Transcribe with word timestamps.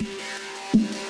Yeah. 0.00 1.01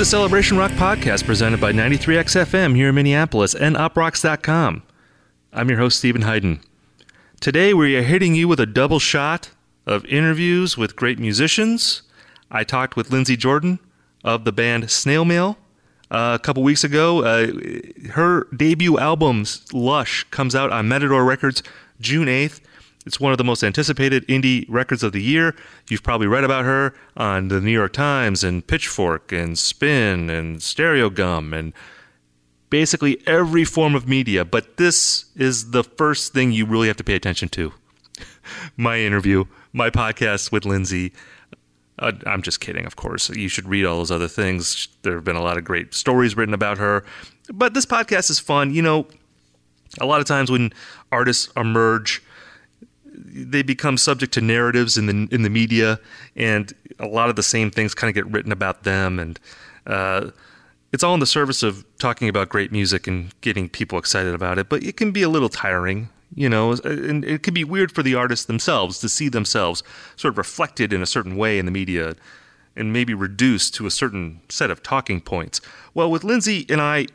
The 0.00 0.06
Celebration 0.06 0.56
Rock 0.56 0.70
podcast 0.70 1.26
presented 1.26 1.60
by 1.60 1.72
93XFM 1.72 2.74
here 2.74 2.88
in 2.88 2.94
Minneapolis 2.94 3.54
and 3.54 3.76
uproxx.com. 3.76 4.82
I'm 5.52 5.68
your 5.68 5.76
host, 5.76 5.98
Steven 5.98 6.22
Hyden. 6.22 6.60
Today 7.38 7.74
we 7.74 7.94
are 7.96 8.02
hitting 8.02 8.34
you 8.34 8.48
with 8.48 8.58
a 8.60 8.64
double 8.64 8.98
shot 8.98 9.50
of 9.84 10.06
interviews 10.06 10.78
with 10.78 10.96
great 10.96 11.18
musicians. 11.18 12.00
I 12.50 12.64
talked 12.64 12.96
with 12.96 13.10
Lindsey 13.10 13.36
Jordan 13.36 13.78
of 14.24 14.46
the 14.46 14.52
band 14.52 14.90
Snail 14.90 15.26
Mail 15.26 15.58
uh, 16.10 16.38
a 16.40 16.42
couple 16.42 16.62
weeks 16.62 16.82
ago. 16.82 17.22
Uh, 17.22 17.48
her 18.12 18.46
debut 18.56 18.98
album, 18.98 19.44
Lush, 19.70 20.24
comes 20.30 20.54
out 20.54 20.72
on 20.72 20.88
Matador 20.88 21.26
Records 21.26 21.62
June 22.00 22.26
8th. 22.26 22.60
It's 23.06 23.18
one 23.18 23.32
of 23.32 23.38
the 23.38 23.44
most 23.44 23.62
anticipated 23.64 24.26
indie 24.28 24.66
records 24.68 25.02
of 25.02 25.12
the 25.12 25.22
year. 25.22 25.56
You've 25.88 26.02
probably 26.02 26.26
read 26.26 26.44
about 26.44 26.64
her 26.66 26.94
on 27.16 27.48
the 27.48 27.60
New 27.60 27.72
York 27.72 27.94
Times 27.94 28.44
and 28.44 28.66
Pitchfork 28.66 29.32
and 29.32 29.58
Spin 29.58 30.28
and 30.28 30.58
Stereogum 30.58 31.56
and 31.56 31.72
basically 32.68 33.20
every 33.26 33.64
form 33.64 33.94
of 33.94 34.06
media. 34.06 34.44
But 34.44 34.76
this 34.76 35.26
is 35.36 35.70
the 35.70 35.82
first 35.82 36.32
thing 36.32 36.52
you 36.52 36.66
really 36.66 36.88
have 36.88 36.96
to 36.98 37.04
pay 37.04 37.14
attention 37.14 37.48
to. 37.50 37.72
my 38.76 38.98
interview, 38.98 39.44
my 39.72 39.90
podcast 39.90 40.52
with 40.52 40.64
Lindsey. 40.64 41.12
Uh, 41.98 42.12
I'm 42.26 42.42
just 42.42 42.60
kidding, 42.60 42.86
of 42.86 42.96
course. 42.96 43.28
You 43.30 43.48
should 43.48 43.68
read 43.68 43.84
all 43.84 43.98
those 43.98 44.10
other 44.10 44.28
things. 44.28 44.88
There 45.02 45.14
have 45.14 45.24
been 45.24 45.36
a 45.36 45.42
lot 45.42 45.58
of 45.58 45.64
great 45.64 45.94
stories 45.94 46.36
written 46.36 46.54
about 46.54 46.78
her. 46.78 47.04
But 47.52 47.74
this 47.74 47.86
podcast 47.86 48.30
is 48.30 48.38
fun. 48.38 48.72
You 48.72 48.82
know, 48.82 49.06
a 50.00 50.06
lot 50.06 50.20
of 50.20 50.26
times 50.26 50.50
when 50.50 50.72
artists 51.10 51.50
emerge, 51.56 52.22
they 53.32 53.62
become 53.62 53.96
subject 53.96 54.32
to 54.34 54.40
narratives 54.40 54.98
in 54.98 55.06
the 55.06 55.28
in 55.34 55.42
the 55.42 55.50
media, 55.50 55.98
and 56.36 56.72
a 56.98 57.06
lot 57.06 57.30
of 57.30 57.36
the 57.36 57.42
same 57.42 57.70
things 57.70 57.94
kind 57.94 58.08
of 58.08 58.14
get 58.14 58.30
written 58.32 58.52
about 58.52 58.82
them, 58.82 59.18
and 59.18 59.38
uh, 59.86 60.30
it's 60.92 61.04
all 61.04 61.14
in 61.14 61.20
the 61.20 61.26
service 61.26 61.62
of 61.62 61.84
talking 61.98 62.28
about 62.28 62.48
great 62.48 62.72
music 62.72 63.06
and 63.06 63.32
getting 63.40 63.68
people 63.68 63.98
excited 63.98 64.34
about 64.34 64.58
it. 64.58 64.68
But 64.68 64.82
it 64.82 64.96
can 64.96 65.12
be 65.12 65.22
a 65.22 65.28
little 65.28 65.48
tiring, 65.48 66.08
you 66.34 66.48
know, 66.48 66.72
and 66.84 67.24
it 67.24 67.42
can 67.42 67.54
be 67.54 67.64
weird 67.64 67.92
for 67.92 68.02
the 68.02 68.14
artists 68.14 68.46
themselves 68.46 68.98
to 68.98 69.08
see 69.08 69.28
themselves 69.28 69.82
sort 70.16 70.34
of 70.34 70.38
reflected 70.38 70.92
in 70.92 71.02
a 71.02 71.06
certain 71.06 71.36
way 71.36 71.58
in 71.58 71.64
the 71.66 71.72
media, 71.72 72.16
and 72.76 72.92
maybe 72.92 73.14
reduced 73.14 73.74
to 73.74 73.86
a 73.86 73.90
certain 73.90 74.40
set 74.48 74.70
of 74.70 74.82
talking 74.82 75.20
points. 75.20 75.60
Well, 75.94 76.10
with 76.10 76.24
Lindsey 76.24 76.66
and 76.68 76.80
I, 76.80 77.06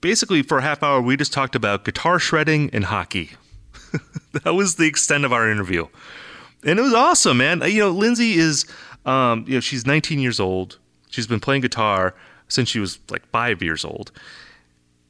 basically 0.00 0.42
for 0.42 0.58
a 0.58 0.62
half 0.62 0.82
hour, 0.82 1.00
we 1.00 1.16
just 1.16 1.32
talked 1.32 1.54
about 1.56 1.84
guitar 1.84 2.18
shredding 2.18 2.70
and 2.72 2.84
hockey. 2.84 3.32
that 4.44 4.54
was 4.54 4.76
the 4.76 4.86
extent 4.86 5.24
of 5.24 5.32
our 5.32 5.50
interview, 5.50 5.86
and 6.64 6.78
it 6.78 6.82
was 6.82 6.94
awesome, 6.94 7.38
man. 7.38 7.62
You 7.62 7.80
know, 7.80 7.90
Lindsey 7.90 8.34
is, 8.34 8.66
um, 9.06 9.44
you 9.46 9.54
know, 9.54 9.60
she's 9.60 9.86
19 9.86 10.18
years 10.18 10.40
old. 10.40 10.78
She's 11.10 11.26
been 11.26 11.40
playing 11.40 11.62
guitar 11.62 12.14
since 12.48 12.68
she 12.68 12.80
was 12.80 12.98
like 13.10 13.26
five 13.28 13.62
years 13.62 13.84
old, 13.84 14.12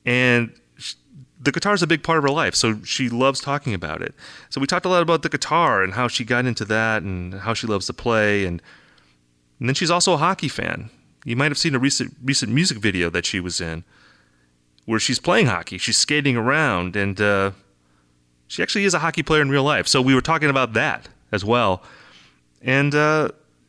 and 0.04 0.52
she, 0.78 0.96
the 1.40 1.52
guitar 1.52 1.74
is 1.74 1.82
a 1.82 1.86
big 1.86 2.02
part 2.02 2.18
of 2.18 2.24
her 2.24 2.30
life. 2.30 2.54
So 2.54 2.82
she 2.82 3.08
loves 3.08 3.40
talking 3.40 3.74
about 3.74 4.02
it. 4.02 4.14
So 4.50 4.60
we 4.60 4.66
talked 4.66 4.86
a 4.86 4.88
lot 4.88 5.02
about 5.02 5.22
the 5.22 5.28
guitar 5.28 5.82
and 5.82 5.94
how 5.94 6.08
she 6.08 6.24
got 6.24 6.46
into 6.46 6.64
that 6.66 7.02
and 7.02 7.34
how 7.34 7.54
she 7.54 7.66
loves 7.66 7.86
to 7.86 7.92
play, 7.92 8.44
and, 8.44 8.62
and 9.58 9.68
then 9.68 9.74
she's 9.74 9.90
also 9.90 10.14
a 10.14 10.18
hockey 10.18 10.48
fan. 10.48 10.90
You 11.24 11.36
might 11.36 11.50
have 11.50 11.58
seen 11.58 11.74
a 11.74 11.78
recent 11.78 12.16
recent 12.22 12.52
music 12.52 12.78
video 12.78 13.10
that 13.10 13.26
she 13.26 13.40
was 13.40 13.60
in, 13.60 13.84
where 14.84 15.00
she's 15.00 15.18
playing 15.18 15.46
hockey. 15.46 15.78
She's 15.78 15.96
skating 15.96 16.36
around 16.36 16.94
and. 16.94 17.20
Uh, 17.20 17.50
she 18.48 18.62
actually 18.62 18.84
is 18.84 18.94
a 18.94 18.98
hockey 18.98 19.22
player 19.22 19.42
in 19.42 19.50
real 19.50 19.62
life. 19.62 19.86
So 19.86 20.02
we 20.02 20.14
were 20.14 20.20
talking 20.20 20.50
about 20.50 20.72
that 20.72 21.08
as 21.30 21.44
well. 21.44 21.82
And 22.62 22.94
uh, 22.94 23.28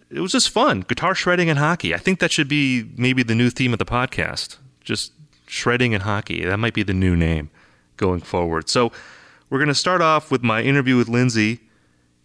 it 0.10 0.22
was 0.22 0.32
just 0.32 0.50
fun 0.50 0.82
guitar 0.82 1.14
shredding 1.14 1.50
and 1.50 1.60
hockey. 1.60 1.94
I 1.94 1.98
think 1.98 2.20
that 2.20 2.32
should 2.32 2.48
be 2.48 2.90
maybe 2.98 3.22
the 3.22 3.36
new 3.36 3.50
theme 3.50 3.74
of 3.74 3.80
the 3.80 3.86
podcast. 3.86 4.58
Just 4.82 5.12
shredding 5.46 5.94
and 5.94 6.04
hockey. 6.04 6.46
That 6.46 6.58
might 6.58 6.74
be 6.74 6.84
the 6.84 6.94
new 6.94 7.16
name 7.16 7.50
going 7.98 8.22
forward. 8.22 8.70
So 8.70 8.92
we're 9.50 9.60
going 9.60 9.68
to 9.68 9.76
start 9.76 10.02
off 10.02 10.32
with 10.32 10.44
my 10.44 10.62
interview 10.62 10.98
with 10.98 11.10
Lindsey. 11.10 11.60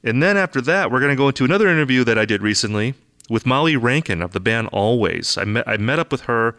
And 0.03 0.23
then 0.23 0.37
after 0.37 0.61
that, 0.63 0.91
we're 0.91 1.01
going 1.01 1.11
to 1.11 1.17
go 1.17 1.29
into 1.29 1.45
another 1.45 1.69
interview 1.69 2.05
that 2.05 2.19
I 2.19 2.25
did 2.25 2.43
recently 2.43 2.95
with 3.29 3.47
Molly 3.47 3.77
Rankin 3.77 4.23
of 4.23 4.33
the 4.33 4.41
band 4.41 4.71
Alvvays. 4.71 5.41
I 5.41 5.45
met, 5.45 5.67
I 5.67 5.77
met 5.77 5.99
up 5.99 6.13
with 6.13 6.23
her 6.23 6.57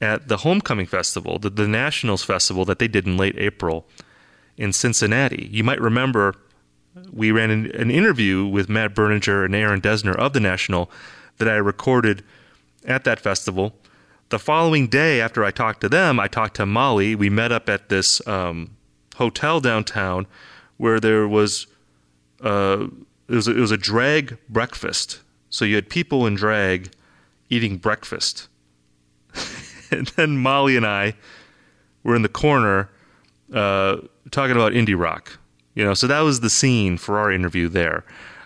at 0.00 0.28
the 0.28 0.38
Homecoming 0.38 0.86
Festival, 0.86 1.38
the, 1.38 1.50
the 1.50 1.68
National's 1.68 2.24
Festival 2.24 2.64
that 2.64 2.78
they 2.78 2.88
did 2.88 3.06
in 3.06 3.16
late 3.16 3.36
April 3.38 3.86
in 4.56 4.72
Cincinnati. 4.72 5.48
You 5.50 5.64
might 5.64 5.80
remember 5.80 6.34
we 7.12 7.32
ran 7.32 7.50
an, 7.50 7.70
an 7.72 7.90
interview 7.90 8.46
with 8.46 8.68
Matt 8.68 8.94
Berninger 8.94 9.44
and 9.44 9.54
Aaron 9.54 9.80
Dessner 9.80 10.14
of 10.14 10.32
the 10.32 10.40
National 10.40 10.90
that 11.38 11.48
I 11.48 11.56
recorded 11.56 12.22
at 12.84 13.04
that 13.04 13.18
festival. 13.20 13.74
The 14.28 14.38
following 14.38 14.86
day, 14.86 15.20
after 15.20 15.44
I 15.44 15.50
talked 15.50 15.80
to 15.82 15.88
them, 15.88 16.18
I 16.18 16.28
talked 16.28 16.56
to 16.56 16.66
Molly. 16.66 17.14
We 17.14 17.30
met 17.30 17.52
up 17.52 17.68
at 17.68 17.88
this 17.88 18.26
um, 18.26 18.76
hotel 19.16 19.60
downtown 19.60 20.26
where 20.76 21.00
there 21.00 21.28
was 21.28 21.66
uh, 22.40 22.86
it 23.28 23.34
was 23.34 23.48
a, 23.48 23.56
it 23.56 23.60
was 23.60 23.70
a 23.70 23.76
drag 23.76 24.38
breakfast. 24.48 25.20
So 25.50 25.64
you 25.64 25.76
had 25.76 25.88
people 25.88 26.26
in 26.26 26.34
drag 26.34 26.90
eating 27.48 27.76
breakfast, 27.78 28.48
and 29.90 30.08
then 30.08 30.36
Molly 30.38 30.76
and 30.76 30.86
I 30.86 31.14
were 32.02 32.16
in 32.16 32.22
the 32.22 32.28
corner 32.28 32.90
uh, 33.52 33.98
talking 34.30 34.56
about 34.56 34.72
indie 34.72 34.98
rock. 34.98 35.38
You 35.74 35.84
know, 35.84 35.94
so 35.94 36.06
that 36.06 36.20
was 36.20 36.40
the 36.40 36.50
scene 36.50 36.98
for 36.98 37.18
our 37.18 37.32
interview 37.32 37.68
there. 37.68 38.04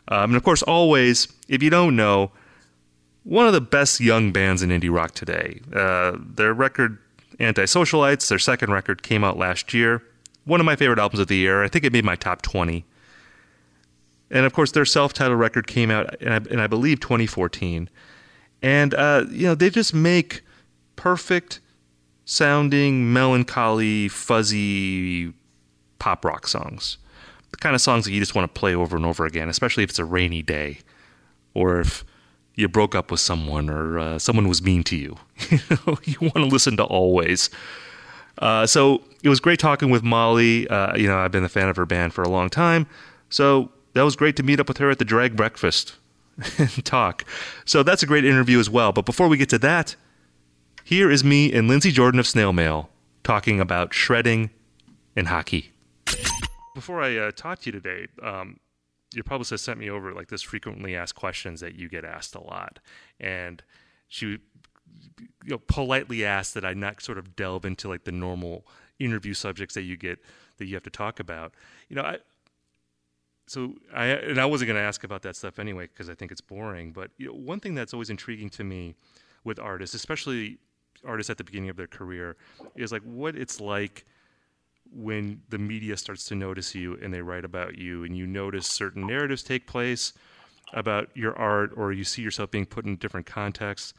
Um, 0.08 0.30
and 0.30 0.36
of 0.36 0.42
course, 0.42 0.62
Alvvays, 0.62 1.30
if 1.48 1.62
you 1.62 1.70
don't 1.70 1.94
know, 1.94 2.32
one 3.24 3.46
of 3.46 3.52
the 3.52 3.60
best 3.60 4.00
young 4.00 4.32
bands 4.32 4.62
in 4.62 4.70
indie 4.70 4.92
rock 4.92 5.12
today. 5.12 5.60
Uh, 5.74 6.16
their 6.18 6.54
record, 6.54 6.98
Antisocialites, 7.38 8.28
their 8.28 8.38
second 8.38 8.72
record, 8.72 9.02
came 9.02 9.22
out 9.22 9.36
last 9.36 9.74
year. 9.74 10.02
One 10.44 10.60
of 10.60 10.66
my 10.66 10.76
favorite 10.76 10.98
albums 10.98 11.20
of 11.20 11.28
the 11.28 11.36
year. 11.36 11.62
I 11.62 11.68
think 11.68 11.84
it 11.84 11.92
made 11.92 12.04
my 12.04 12.16
top 12.16 12.40
20. 12.40 12.86
And 14.30 14.46
of 14.46 14.54
course, 14.54 14.72
their 14.72 14.86
self 14.86 15.12
titled 15.12 15.38
record 15.38 15.66
came 15.66 15.90
out 15.90 16.20
in, 16.22 16.46
in, 16.48 16.58
I 16.58 16.66
believe, 16.66 17.00
2014. 17.00 17.90
And, 18.62 18.94
uh, 18.94 19.26
you 19.30 19.46
know, 19.46 19.54
they 19.54 19.70
just 19.70 19.92
make 19.92 20.42
perfect 20.96 21.60
sounding, 22.24 23.12
melancholy, 23.12 24.08
fuzzy 24.08 25.32
pop 25.98 26.24
rock 26.24 26.46
songs. 26.46 26.98
The 27.50 27.56
kind 27.56 27.74
of 27.74 27.80
songs 27.80 28.04
that 28.04 28.12
you 28.12 28.20
just 28.20 28.34
want 28.34 28.52
to 28.52 28.58
play 28.58 28.74
over 28.74 28.96
and 28.96 29.06
over 29.06 29.24
again, 29.24 29.48
especially 29.48 29.82
if 29.82 29.90
it's 29.90 29.98
a 29.98 30.04
rainy 30.04 30.42
day 30.42 30.78
or 31.54 31.80
if 31.80 32.04
you 32.54 32.68
broke 32.68 32.94
up 32.94 33.10
with 33.10 33.20
someone 33.20 33.70
or 33.70 33.98
uh, 33.98 34.18
someone 34.18 34.48
was 34.48 34.62
mean 34.62 34.82
to 34.84 34.96
you. 34.96 35.16
you 36.04 36.16
want 36.20 36.34
to 36.34 36.46
listen 36.46 36.76
to 36.76 36.84
Alvvays. 36.86 37.50
Uh, 38.38 38.66
so 38.66 39.02
it 39.22 39.28
was 39.28 39.40
great 39.40 39.58
talking 39.58 39.90
with 39.90 40.02
Molly. 40.02 40.68
Uh, 40.68 40.96
you 40.96 41.06
know, 41.06 41.18
I've 41.18 41.32
been 41.32 41.44
a 41.44 41.48
fan 41.48 41.68
of 41.68 41.76
her 41.76 41.86
band 41.86 42.12
for 42.12 42.22
a 42.22 42.28
long 42.28 42.50
time. 42.50 42.86
So 43.30 43.70
that 43.94 44.02
was 44.02 44.16
great 44.16 44.36
to 44.36 44.42
meet 44.42 44.60
up 44.60 44.68
with 44.68 44.78
her 44.78 44.90
at 44.90 44.98
the 44.98 45.04
drag 45.04 45.36
breakfast 45.36 45.94
and 46.58 46.84
talk. 46.84 47.24
So 47.64 47.82
that's 47.82 48.02
a 48.02 48.06
great 48.06 48.24
interview 48.24 48.58
as 48.58 48.68
well. 48.68 48.92
But 48.92 49.06
before 49.06 49.28
we 49.28 49.36
get 49.36 49.48
to 49.50 49.58
that, 49.58 49.96
here 50.84 51.10
is 51.10 51.24
me 51.24 51.52
and 51.52 51.68
Lindsey 51.68 51.90
Jordan 51.90 52.18
of 52.18 52.26
Snail 52.26 52.52
Mail 52.52 52.90
talking 53.22 53.60
about 53.60 53.92
shredding 53.92 54.50
and 55.14 55.28
hockey 55.28 55.72
before 56.78 57.02
I 57.02 57.16
uh, 57.16 57.30
talk 57.32 57.58
to 57.60 57.66
you 57.66 57.72
today, 57.72 58.06
um, 58.22 58.60
your 59.12 59.24
publicist 59.24 59.64
sent 59.64 59.80
me 59.80 59.90
over 59.90 60.12
like 60.12 60.28
this 60.28 60.42
frequently 60.42 60.94
asked 60.94 61.16
questions 61.16 61.58
that 61.58 61.74
you 61.74 61.88
get 61.88 62.04
asked 62.04 62.36
a 62.36 62.40
lot, 62.40 62.78
and 63.18 63.64
she 64.06 64.26
you 64.26 64.38
know, 65.48 65.58
politely 65.58 66.24
asked 66.24 66.54
that 66.54 66.64
I 66.64 66.74
not 66.74 67.02
sort 67.02 67.18
of 67.18 67.34
delve 67.34 67.64
into 67.64 67.88
like 67.88 68.04
the 68.04 68.12
normal 68.12 68.64
interview 69.00 69.34
subjects 69.34 69.74
that 69.74 69.82
you 69.82 69.96
get 69.96 70.20
that 70.58 70.66
you 70.66 70.74
have 70.74 70.84
to 70.84 70.90
talk 70.90 71.18
about. 71.18 71.52
You 71.88 71.96
know, 71.96 72.02
I 72.02 72.18
so 73.48 73.74
I 73.92 74.06
and 74.06 74.40
I 74.40 74.46
wasn't 74.46 74.68
going 74.68 74.80
to 74.80 74.86
ask 74.86 75.02
about 75.02 75.22
that 75.22 75.34
stuff 75.34 75.58
anyway 75.58 75.88
because 75.88 76.08
I 76.08 76.14
think 76.14 76.30
it's 76.30 76.40
boring. 76.40 76.92
But 76.92 77.10
you 77.18 77.26
know, 77.26 77.34
one 77.34 77.58
thing 77.58 77.74
that's 77.74 77.92
always 77.92 78.08
intriguing 78.08 78.50
to 78.50 78.62
me 78.62 78.94
with 79.42 79.58
artists, 79.58 79.96
especially 79.96 80.58
artists 81.04 81.28
at 81.28 81.38
the 81.38 81.44
beginning 81.44 81.70
of 81.70 81.76
their 81.76 81.88
career, 81.88 82.36
is 82.76 82.92
like 82.92 83.02
what 83.02 83.34
it's 83.34 83.60
like 83.60 84.06
when 84.92 85.42
the 85.48 85.58
media 85.58 85.96
starts 85.96 86.24
to 86.26 86.34
notice 86.34 86.74
you 86.74 86.98
and 87.02 87.12
they 87.12 87.22
write 87.22 87.44
about 87.44 87.76
you 87.76 88.04
and 88.04 88.16
you 88.16 88.26
notice 88.26 88.66
certain 88.66 89.06
narratives 89.06 89.42
take 89.42 89.66
place 89.66 90.12
about 90.72 91.08
your 91.14 91.36
art 91.38 91.70
or 91.76 91.92
you 91.92 92.04
see 92.04 92.22
yourself 92.22 92.50
being 92.50 92.66
put 92.66 92.84
in 92.84 92.96
different 92.96 93.26
contexts 93.26 93.94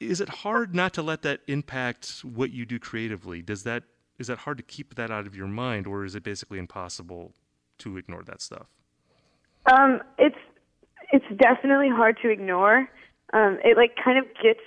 is 0.00 0.20
it 0.20 0.28
hard 0.28 0.74
not 0.74 0.92
to 0.94 1.02
let 1.02 1.22
that 1.22 1.40
impact 1.46 2.20
what 2.24 2.50
you 2.50 2.64
do 2.64 2.78
creatively? 2.78 3.42
Does 3.42 3.62
that 3.64 3.84
is 4.18 4.26
that 4.26 4.38
hard 4.38 4.56
to 4.56 4.64
keep 4.64 4.96
that 4.96 5.10
out 5.10 5.26
of 5.26 5.36
your 5.36 5.46
mind, 5.46 5.86
or 5.86 6.04
is 6.04 6.16
it 6.16 6.24
basically 6.24 6.58
impossible 6.58 7.34
to 7.78 7.96
ignore 7.96 8.24
that 8.24 8.42
stuff? 8.42 8.66
Um, 9.66 10.00
it's 10.18 10.38
it's 11.12 11.24
definitely 11.40 11.88
hard 11.88 12.18
to 12.22 12.28
ignore. 12.28 12.88
Um, 13.32 13.58
it 13.64 13.76
like 13.76 13.94
kind 14.02 14.18
of 14.18 14.24
gets 14.42 14.60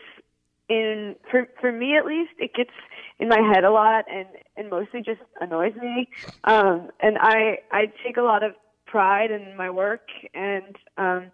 in 0.70 1.16
for 1.30 1.48
for 1.60 1.72
me 1.72 1.98
at 1.98 2.06
least. 2.06 2.32
It 2.38 2.54
gets 2.54 2.72
in 3.22 3.30
my 3.30 3.40
head 3.54 3.64
a 3.64 3.72
lot, 3.72 4.06
and 4.12 4.28
and 4.58 4.70
mostly 4.70 5.02
just 5.02 5.22
annoys 5.40 5.76
me. 5.76 6.10
Um, 6.44 6.90
and 7.00 7.18
I 7.20 7.60
I 7.72 7.92
take 8.04 8.18
a 8.18 8.24
lot 8.24 8.44
of 8.44 8.54
pride 8.88 9.30
in 9.32 9.56
my 9.56 9.70
work, 9.70 10.08
and 10.34 10.76
um, 10.98 11.32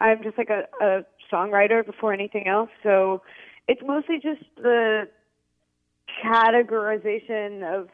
I'm 0.00 0.22
just 0.22 0.38
like 0.38 0.48
a, 0.48 0.62
a 0.80 1.04
songwriter 1.30 1.84
before 1.84 2.12
anything 2.12 2.46
else. 2.46 2.70
So 2.84 3.22
it's 3.66 3.82
mostly 3.84 4.20
just 4.22 4.44
the 4.56 5.08
categorization 6.24 7.62
of 7.64 7.88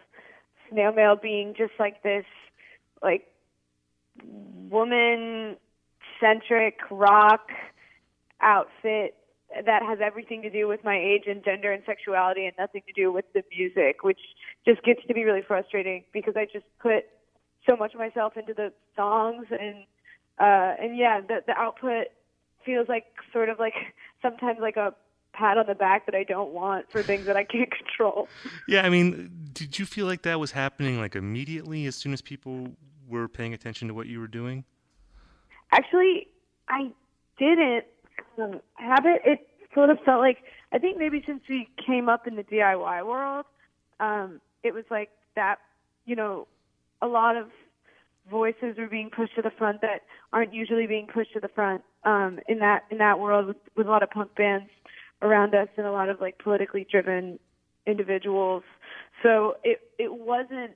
snail 0.71 0.93
mail 0.93 1.17
being 1.17 1.55
just 1.57 1.73
like 1.79 2.03
this, 2.03 2.27
like 3.03 3.27
woman 4.23 5.57
centric 6.21 6.79
rock 6.91 7.49
outfit 8.43 9.17
that 9.67 9.83
has 9.83 9.99
everything 10.03 10.43
to 10.43 10.51
do 10.51 10.67
with 10.69 10.85
my 10.85 10.97
age 10.97 11.25
and 11.27 11.45
gender 11.45 11.73
and 11.73 11.83
sexuality 11.87 12.47
and 12.47 12.55
nothing 12.59 12.83
to 12.87 12.93
do 12.93 13.13
with 13.13 13.25
the 13.33 13.43
music, 13.57 14.03
which 14.03 14.21
just 14.67 14.83
gets 14.83 15.01
to 15.07 15.15
be 15.15 15.25
really 15.25 15.43
frustrating 15.43 16.05
because 16.13 16.35
I 16.37 16.47
just 16.47 16.67
put 16.81 17.05
so 17.67 17.77
much 17.77 17.95
of 17.95 18.01
myself 18.01 18.37
into 18.37 18.55
the 18.55 18.73
songs 18.95 19.47
and 19.51 19.85
uh 20.39 20.75
and 20.83 20.97
yeah, 20.97 21.21
the 21.21 21.43
the 21.47 21.57
output 21.57 22.09
feels 22.65 22.89
like 22.89 23.05
sort 23.33 23.49
of 23.49 23.59
like 23.59 23.75
sometimes 24.23 24.59
like 24.61 24.77
a 24.77 24.95
pat 25.33 25.59
on 25.59 25.67
the 25.67 25.75
back 25.75 26.07
that 26.07 26.15
I 26.15 26.25
don't 26.25 26.53
want 26.53 26.91
for 26.91 27.03
things 27.03 27.27
that 27.27 27.37
I 27.37 27.45
can't 27.45 27.71
control. 27.79 28.29
Yeah, 28.69 28.83
I 28.83 28.89
mean, 28.89 29.31
did 29.53 29.79
you 29.79 29.87
feel 29.87 30.07
like 30.07 30.23
that 30.23 30.41
was 30.41 30.53
happening 30.53 30.99
like 30.99 31.17
immediately 31.17 31.87
as 31.87 31.97
soon 31.97 32.13
as 32.13 32.23
people 32.23 32.69
were 33.09 33.29
paying 33.29 33.53
attention 33.53 33.89
to 33.89 33.95
what 33.95 34.07
you 34.07 34.21
were 34.21 34.29
doing? 34.29 34.65
Actually, 35.73 36.29
I 36.69 36.93
didn't 37.39 37.85
um, 38.39 38.61
have 38.75 39.05
it. 39.07 39.49
Sort 39.75 39.91
of 39.91 39.99
felt 40.05 40.21
like 40.21 40.39
I 40.73 40.79
think 40.79 40.99
maybe 40.99 41.23
since 41.27 41.43
we 41.49 41.69
came 41.85 42.09
up 42.09 42.27
in 42.27 42.37
the 42.37 42.45
DIY 42.45 43.07
world, 43.07 43.45
um, 44.01 44.41
it 44.63 44.73
was 44.73 44.85
like 44.91 45.11
that. 45.35 45.57
You 46.07 46.17
know, 46.17 46.47
a 47.03 47.07
lot 47.07 47.37
of 47.37 47.49
voices 48.31 48.77
were 48.79 48.87
being 48.87 49.11
pushed 49.11 49.35
to 49.37 49.43
the 49.43 49.51
front 49.51 49.81
that 49.83 50.03
aren't 50.33 50.55
usually 50.55 50.87
being 50.87 51.07
pushed 51.07 51.33
to 51.35 51.41
the 51.41 51.49
front 51.49 51.83
um, 52.05 52.39
in 52.49 52.59
that 52.61 52.85
in 52.91 52.99
that 52.99 53.19
world 53.19 53.47
with, 53.47 53.57
with 53.77 53.87
a 53.87 53.91
lot 53.91 54.03
of 54.03 54.11
punk 54.11 54.35
bands 54.37 54.71
around 55.23 55.55
us 55.55 55.69
and 55.77 55.87
a 55.87 55.93
lot 55.93 56.09
of 56.09 56.21
like 56.21 56.39
politically 56.39 56.87
driven 56.91 57.39
individuals. 57.87 58.63
So 59.23 59.57
it 59.65 59.81
it 59.99 60.13
wasn't 60.13 60.73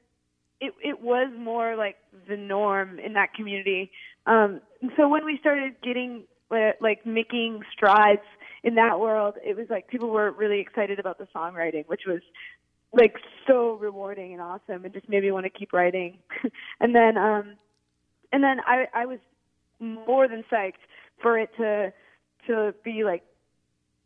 it 0.60 0.74
it 0.82 1.00
was 1.00 1.32
more 1.38 1.76
like 1.76 1.96
the 2.28 2.36
norm 2.36 2.98
in 2.98 3.14
that 3.14 3.34
community. 3.34 3.90
Um, 4.26 4.60
so 4.96 5.08
when 5.08 5.24
we 5.24 5.38
started 5.38 5.74
getting 5.82 6.24
like 6.50 7.04
making 7.04 7.62
strides 7.72 8.22
in 8.64 8.74
that 8.76 8.98
world, 8.98 9.34
it 9.44 9.56
was 9.56 9.66
like 9.70 9.88
people 9.88 10.10
were 10.10 10.30
really 10.30 10.60
excited 10.60 10.98
about 10.98 11.18
the 11.18 11.28
songwriting, 11.34 11.86
which 11.86 12.02
was 12.06 12.20
like 12.92 13.16
so 13.46 13.74
rewarding 13.74 14.32
and 14.32 14.40
awesome, 14.40 14.84
and 14.84 14.92
just 14.92 15.08
made 15.08 15.22
me 15.22 15.30
want 15.30 15.44
to 15.44 15.50
keep 15.50 15.72
writing. 15.72 16.18
and 16.80 16.94
then 16.94 17.16
um, 17.16 17.54
and 18.32 18.42
then 18.42 18.60
I 18.66 18.86
I 18.94 19.06
was 19.06 19.18
more 19.80 20.28
than 20.28 20.44
psyched 20.50 20.84
for 21.20 21.38
it 21.38 21.50
to 21.58 21.92
to 22.46 22.74
be 22.84 23.04
like 23.04 23.22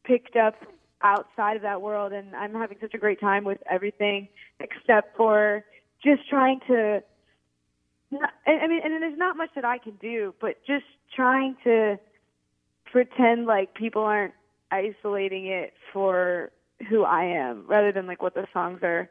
picked 0.05 0.37
up 0.37 0.57
outside 1.03 1.57
of 1.57 1.63
that 1.63 1.81
world 1.83 2.13
and 2.13 2.35
I'm 2.35 2.55
having 2.55 2.79
such 2.81 2.95
a 2.95 2.99
great 2.99 3.21
time 3.21 3.45
with 3.45 3.59
everything 3.69 4.29
except 4.61 5.17
for 5.17 5.65
just 6.05 6.29
trying 6.29 6.61
to 6.69 7.03
I 8.47 8.67
mean 8.67 8.81
and 8.85 9.03
there's 9.03 9.19
not 9.19 9.37
much 9.37 9.51
that 9.55 9.65
I 9.65 9.79
can 9.79 9.95
do 10.01 10.35
but 10.41 10.57
just 10.67 10.85
trying 11.15 11.57
to 11.65 11.99
pretend 12.93 13.47
like 13.47 13.75
people 13.75 14.03
aren't 14.03 14.35
isolating 14.71 15.47
it 15.47 15.73
for 15.93 16.53
who 16.89 17.05
I 17.05 17.25
am 17.25 17.65
rather 17.67 17.91
than 17.91 18.07
like 18.07 18.23
what 18.23 18.35
the 18.35 18.47
songs 18.53 18.81
are 18.83 19.09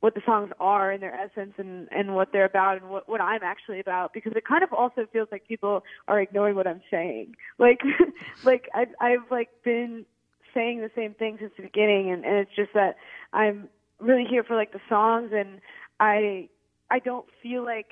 what 0.00 0.14
the 0.14 0.22
songs 0.26 0.50
are 0.58 0.90
in 0.92 1.00
their 1.00 1.14
essence 1.14 1.54
and 1.58 1.88
and 1.90 2.14
what 2.14 2.32
they're 2.32 2.44
about 2.44 2.80
and 2.80 2.90
what 2.90 3.08
what 3.08 3.20
I'm 3.20 3.42
actually 3.42 3.80
about 3.80 4.12
because 4.12 4.32
it 4.34 4.44
kind 4.44 4.62
of 4.62 4.72
also 4.72 5.06
feels 5.12 5.28
like 5.30 5.46
people 5.46 5.84
are 6.08 6.20
ignoring 6.20 6.56
what 6.56 6.66
I'm 6.66 6.82
saying. 6.90 7.34
Like 7.58 7.80
like 8.44 8.68
I've 8.74 8.94
I've 9.00 9.30
like 9.30 9.48
been 9.64 10.04
saying 10.52 10.80
the 10.80 10.90
same 10.94 11.14
thing 11.14 11.38
since 11.40 11.52
the 11.56 11.62
beginning 11.62 12.10
and, 12.10 12.24
and 12.24 12.36
it's 12.36 12.54
just 12.54 12.74
that 12.74 12.96
I'm 13.32 13.68
really 14.00 14.24
here 14.24 14.42
for 14.42 14.56
like 14.56 14.72
the 14.72 14.80
songs 14.88 15.30
and 15.32 15.60
I 16.00 16.48
I 16.90 16.98
don't 16.98 17.26
feel 17.42 17.64
like 17.64 17.90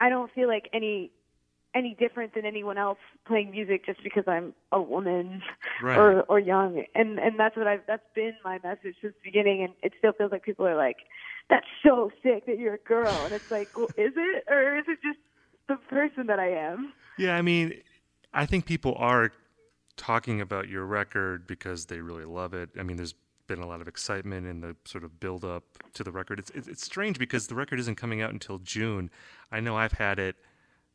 I 0.00 0.08
don't 0.10 0.30
feel 0.32 0.48
like 0.48 0.68
any 0.72 1.12
any 1.74 1.96
different 1.98 2.34
than 2.34 2.44
anyone 2.44 2.78
else 2.78 2.98
playing 3.26 3.50
music 3.50 3.84
just 3.84 4.02
because 4.02 4.24
I'm 4.26 4.54
a 4.72 4.80
woman 4.80 5.42
right. 5.82 5.98
or 5.98 6.22
or 6.22 6.38
young. 6.38 6.84
And 6.94 7.18
and 7.18 7.38
that's 7.38 7.56
what 7.56 7.66
I've 7.66 7.82
that's 7.86 8.06
been 8.14 8.34
my 8.44 8.58
message 8.62 8.96
since 9.02 9.14
the 9.14 9.30
beginning. 9.30 9.62
And 9.62 9.72
it 9.82 9.92
still 9.98 10.12
feels 10.12 10.32
like 10.32 10.42
people 10.42 10.66
are 10.66 10.76
like, 10.76 10.98
"That's 11.50 11.66
so 11.84 12.10
sick 12.22 12.46
that 12.46 12.58
you're 12.58 12.74
a 12.74 12.78
girl," 12.78 13.24
and 13.24 13.32
it's 13.32 13.50
like, 13.50 13.76
well, 13.76 13.88
is 13.96 14.12
it 14.16 14.44
or 14.48 14.78
is 14.78 14.84
it 14.88 14.98
just 15.02 15.18
the 15.68 15.76
person 15.88 16.26
that 16.28 16.38
I 16.38 16.50
am? 16.50 16.92
Yeah, 17.18 17.36
I 17.36 17.42
mean, 17.42 17.74
I 18.32 18.46
think 18.46 18.66
people 18.66 18.94
are 18.98 19.32
talking 19.96 20.40
about 20.40 20.68
your 20.68 20.84
record 20.84 21.46
because 21.46 21.86
they 21.86 22.00
really 22.00 22.24
love 22.24 22.54
it. 22.54 22.70
I 22.78 22.82
mean, 22.82 22.96
there's 22.96 23.14
been 23.46 23.60
a 23.60 23.66
lot 23.66 23.80
of 23.80 23.88
excitement 23.88 24.46
in 24.46 24.60
the 24.60 24.74
sort 24.84 25.04
of 25.04 25.20
build 25.20 25.44
up 25.44 25.64
to 25.92 26.02
the 26.02 26.10
record. 26.10 26.38
It's, 26.38 26.50
it's, 26.50 26.66
it's 26.66 26.84
strange 26.84 27.18
because 27.18 27.46
the 27.46 27.54
record 27.54 27.78
isn't 27.80 27.96
coming 27.96 28.22
out 28.22 28.30
until 28.30 28.58
June. 28.58 29.10
I 29.52 29.60
know 29.60 29.76
I've 29.76 29.92
had 29.92 30.18
it 30.18 30.36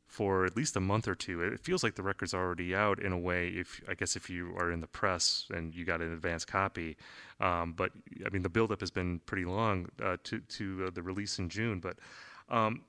for 0.09 0.43
at 0.43 0.57
least 0.57 0.75
a 0.75 0.79
month 0.79 1.07
or 1.07 1.13
two. 1.13 1.41
It 1.41 1.59
feels 1.59 1.83
like 1.83 1.93
the 1.93 2.01
record's 2.01 2.33
already 2.33 2.73
out 2.75 2.99
in 2.99 3.11
a 3.11 3.17
way. 3.17 3.49
If 3.49 3.79
I 3.87 3.93
guess 3.93 4.15
if 4.15 4.27
you 4.27 4.55
are 4.57 4.71
in 4.71 4.81
the 4.81 4.87
press 4.87 5.45
and 5.51 5.73
you 5.73 5.85
got 5.85 6.01
an 6.01 6.11
advance 6.11 6.43
copy, 6.43 6.97
um, 7.39 7.73
but 7.77 7.91
I 8.25 8.29
mean 8.29 8.41
the 8.41 8.49
buildup 8.49 8.79
has 8.79 8.89
been 8.89 9.19
pretty 9.27 9.45
long 9.45 9.87
uh, 10.03 10.17
to 10.23 10.39
to 10.39 10.85
uh, 10.87 10.89
the 10.91 11.03
release 11.03 11.37
in 11.37 11.47
June. 11.47 11.79
But 11.79 11.97
um, 12.49 12.81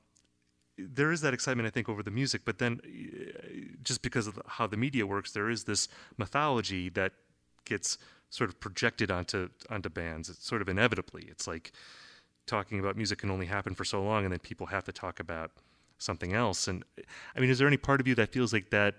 there 0.79 1.13
is 1.13 1.21
that 1.21 1.35
excitement, 1.35 1.67
I 1.67 1.71
think, 1.71 1.91
over 1.91 2.03
the 2.03 2.11
music. 2.11 2.41
But 2.47 2.59
then, 2.59 2.81
uh, 2.83 3.77
just 3.85 4.01
because 4.01 4.27
of 4.27 4.41
how 4.47 4.67
the 4.67 4.79
media 4.79 5.07
works, 5.07 5.33
there 5.33 5.51
is 5.51 5.65
this 5.65 5.89
mythology 6.17 6.89
that 6.89 7.13
gets 7.67 7.99
sort 8.31 8.49
of 8.49 8.59
projected 8.61 9.11
onto 9.11 9.51
onto 9.69 9.91
bands. 9.91 10.31
It's 10.31 10.47
sort 10.47 10.63
of 10.63 10.71
inevitably. 10.71 11.27
It's 11.29 11.47
like 11.47 11.73
talking 12.47 12.81
about 12.81 12.97
music 12.97 13.19
can 13.19 13.31
only 13.31 13.47
happen 13.47 13.75
for 13.75 13.85
so 13.85 14.03
long, 14.03 14.25
and 14.25 14.33
then 14.33 14.41
people 14.41 14.69
have 14.69 14.85
to 14.85 14.93
talk 14.93 15.21
about 15.21 15.51
something 16.01 16.33
else. 16.33 16.67
And 16.67 16.85
I 17.37 17.41
mean, 17.41 17.51
is 17.51 17.59
there 17.59 17.69
any 17.69 17.77
part 17.77 18.01
of 18.01 18.09
you 18.09 18.15
that 18.17 18.33
feels 18.33 18.53
like 18.53 18.71
that 18.71 18.97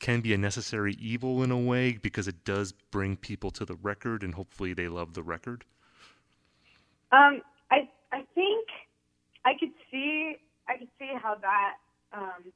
can 0.00 0.20
be 0.20 0.34
a 0.34 0.38
necessary 0.38 0.94
evil 0.94 1.42
in 1.42 1.50
a 1.50 1.58
way 1.58 1.92
because 1.92 2.26
it 2.26 2.44
does 2.44 2.72
bring 2.72 3.16
people 3.16 3.50
to 3.52 3.64
the 3.64 3.76
record 3.76 4.22
and 4.22 4.34
hopefully 4.34 4.74
they 4.74 4.88
love 4.88 5.14
the 5.14 5.22
record? 5.22 5.64
Um, 7.12 7.42
I 7.70 7.88
I 8.12 8.24
think 8.34 8.68
I 9.44 9.52
could 9.58 9.70
see 9.90 10.36
I 10.68 10.78
could 10.78 10.88
see 10.98 11.12
how 11.22 11.36
that 11.36 11.74
um, 12.12 12.52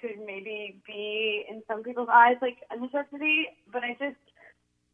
could 0.00 0.18
maybe 0.24 0.80
be 0.86 1.44
in 1.48 1.62
some 1.68 1.82
people's 1.82 2.08
eyes 2.10 2.36
like 2.40 2.58
a 2.70 2.78
necessity, 2.78 3.46
but 3.70 3.82
I 3.82 3.92
just 3.92 4.16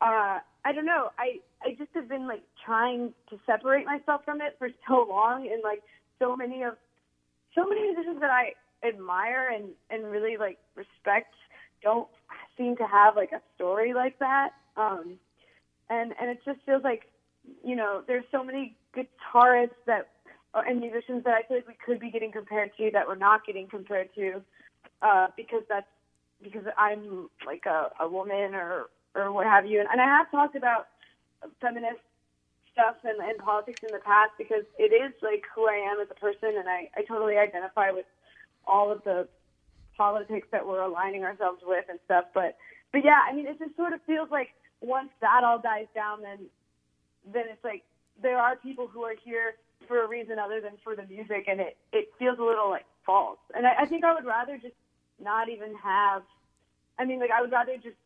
uh, 0.01 0.39
I 0.65 0.73
don't 0.73 0.87
know. 0.87 1.11
I 1.19 1.41
I 1.63 1.75
just 1.79 1.91
have 1.95 2.09
been 2.09 2.27
like 2.27 2.43
trying 2.65 3.13
to 3.31 3.39
separate 3.47 3.87
myself 3.87 4.25
from 4.25 4.41
it 4.41 4.57
for 4.59 4.69
so 4.89 5.07
long, 5.09 5.47
and 5.47 5.63
like 5.63 5.83
so 6.19 6.37
many 6.37 6.63
of 6.63 6.75
so 7.55 7.67
many 7.67 7.83
musicians 7.83 8.21
that 8.21 8.31
I 8.31 8.55
admire 8.87 9.51
and 9.55 9.71
and 9.91 10.11
really 10.11 10.37
like 10.37 10.59
respect 10.75 11.35
don't 11.83 12.09
seem 12.57 12.77
to 12.77 12.87
have 12.87 13.17
like 13.17 13.33
a 13.33 13.41
story 13.55 13.95
like 13.95 14.19
that. 14.19 14.51
Um, 14.77 15.19
and 15.91 16.15
and 16.21 16.31
it 16.31 16.39
just 16.45 16.61
feels 16.65 16.83
like 16.83 17.09
you 17.65 17.77
know 17.77 18.03
there's 18.07 18.25
so 18.31 18.43
many 18.43 18.77
guitarists 18.97 19.71
that 19.87 20.09
uh, 20.55 20.63
and 20.67 20.81
musicians 20.81 21.25
that 21.25 21.35
I 21.35 21.43
feel 21.47 21.59
like 21.59 21.69
we 21.69 21.77
could 21.85 22.01
be 22.01 22.11
getting 22.11 22.33
compared 22.33 22.77
to 22.77 22.91
that 22.93 23.07
we're 23.07 23.17
not 23.17 23.47
getting 23.47 23.67
compared 23.69 24.15
to 24.15 24.43
uh, 25.03 25.27
because 25.37 25.63
that's 25.69 25.87
because 26.43 26.65
I'm 26.77 27.29
like 27.47 27.65
a, 27.67 27.91
a 28.01 28.09
woman 28.09 28.55
or 28.55 28.87
or 29.15 29.33
what 29.33 29.47
have 29.47 29.67
you. 29.67 29.81
And, 29.81 29.89
and 29.91 30.01
I 30.01 30.07
have 30.07 30.31
talked 30.31 30.57
about 30.57 30.89
feminist 31.61 32.01
stuff 32.73 32.97
and, 33.05 33.21
and 33.21 33.39
politics 33.39 33.81
in 33.87 33.93
the 33.93 34.03
past 34.03 34.33
because 34.39 34.65
it 34.79 34.93
is 34.93 35.13
like 35.23 35.45
who 35.55 35.69
I 35.69 35.77
am 35.93 36.01
as 36.01 36.09
a 36.11 36.19
person, 36.19 36.57
and 36.59 36.69
I, 36.69 36.89
I 36.97 37.03
totally 37.07 37.37
identify 37.37 37.91
with 37.91 38.07
all 38.67 38.91
of 38.91 39.05
the 39.05 39.29
politics 39.97 40.49
that 40.53 40.67
we're 40.67 40.83
aligning 40.83 41.25
ourselves 41.25 41.61
with 41.65 41.85
and 41.89 41.99
stuff. 42.05 42.25
But 42.35 42.57
but 42.93 43.05
yeah, 43.05 43.21
I 43.29 43.35
mean, 43.35 43.47
it 43.47 43.59
just 43.59 43.77
sort 43.77 43.93
of 43.93 44.01
feels 44.07 44.31
like 44.31 44.49
once 44.81 45.11
that 45.21 45.45
all 45.45 45.61
dies 45.61 45.87
down, 45.95 46.23
then 46.23 46.47
then 47.33 47.45
it's 47.51 47.65
like 47.65 47.85
there 48.21 48.39
are 48.39 48.57
people 48.57 48.89
who 48.89 49.03
are 49.03 49.15
here 49.23 49.55
for 49.87 50.05
a 50.05 50.09
reason 50.09 50.39
other 50.39 50.61
than 50.61 50.73
for 50.83 50.97
the 50.97 51.07
music, 51.07 51.47
and 51.49 51.61
it 51.61 51.77
it 51.93 52.09
feels 52.19 52.39
a 52.39 52.43
little 52.43 52.71
like 52.71 52.87
false. 53.05 53.39
And 53.55 53.67
I, 53.67 53.83
I 53.83 53.87
think 53.87 54.05
I 54.05 54.15
would 54.15 54.25
rather 54.25 54.57
just 54.59 54.75
not 55.23 55.49
even 55.49 55.75
have. 55.83 56.23
I 56.99 57.05
mean, 57.05 57.21
like 57.21 57.31
I 57.31 57.41
would 57.41 57.53
rather 57.53 57.77
just 57.77 57.97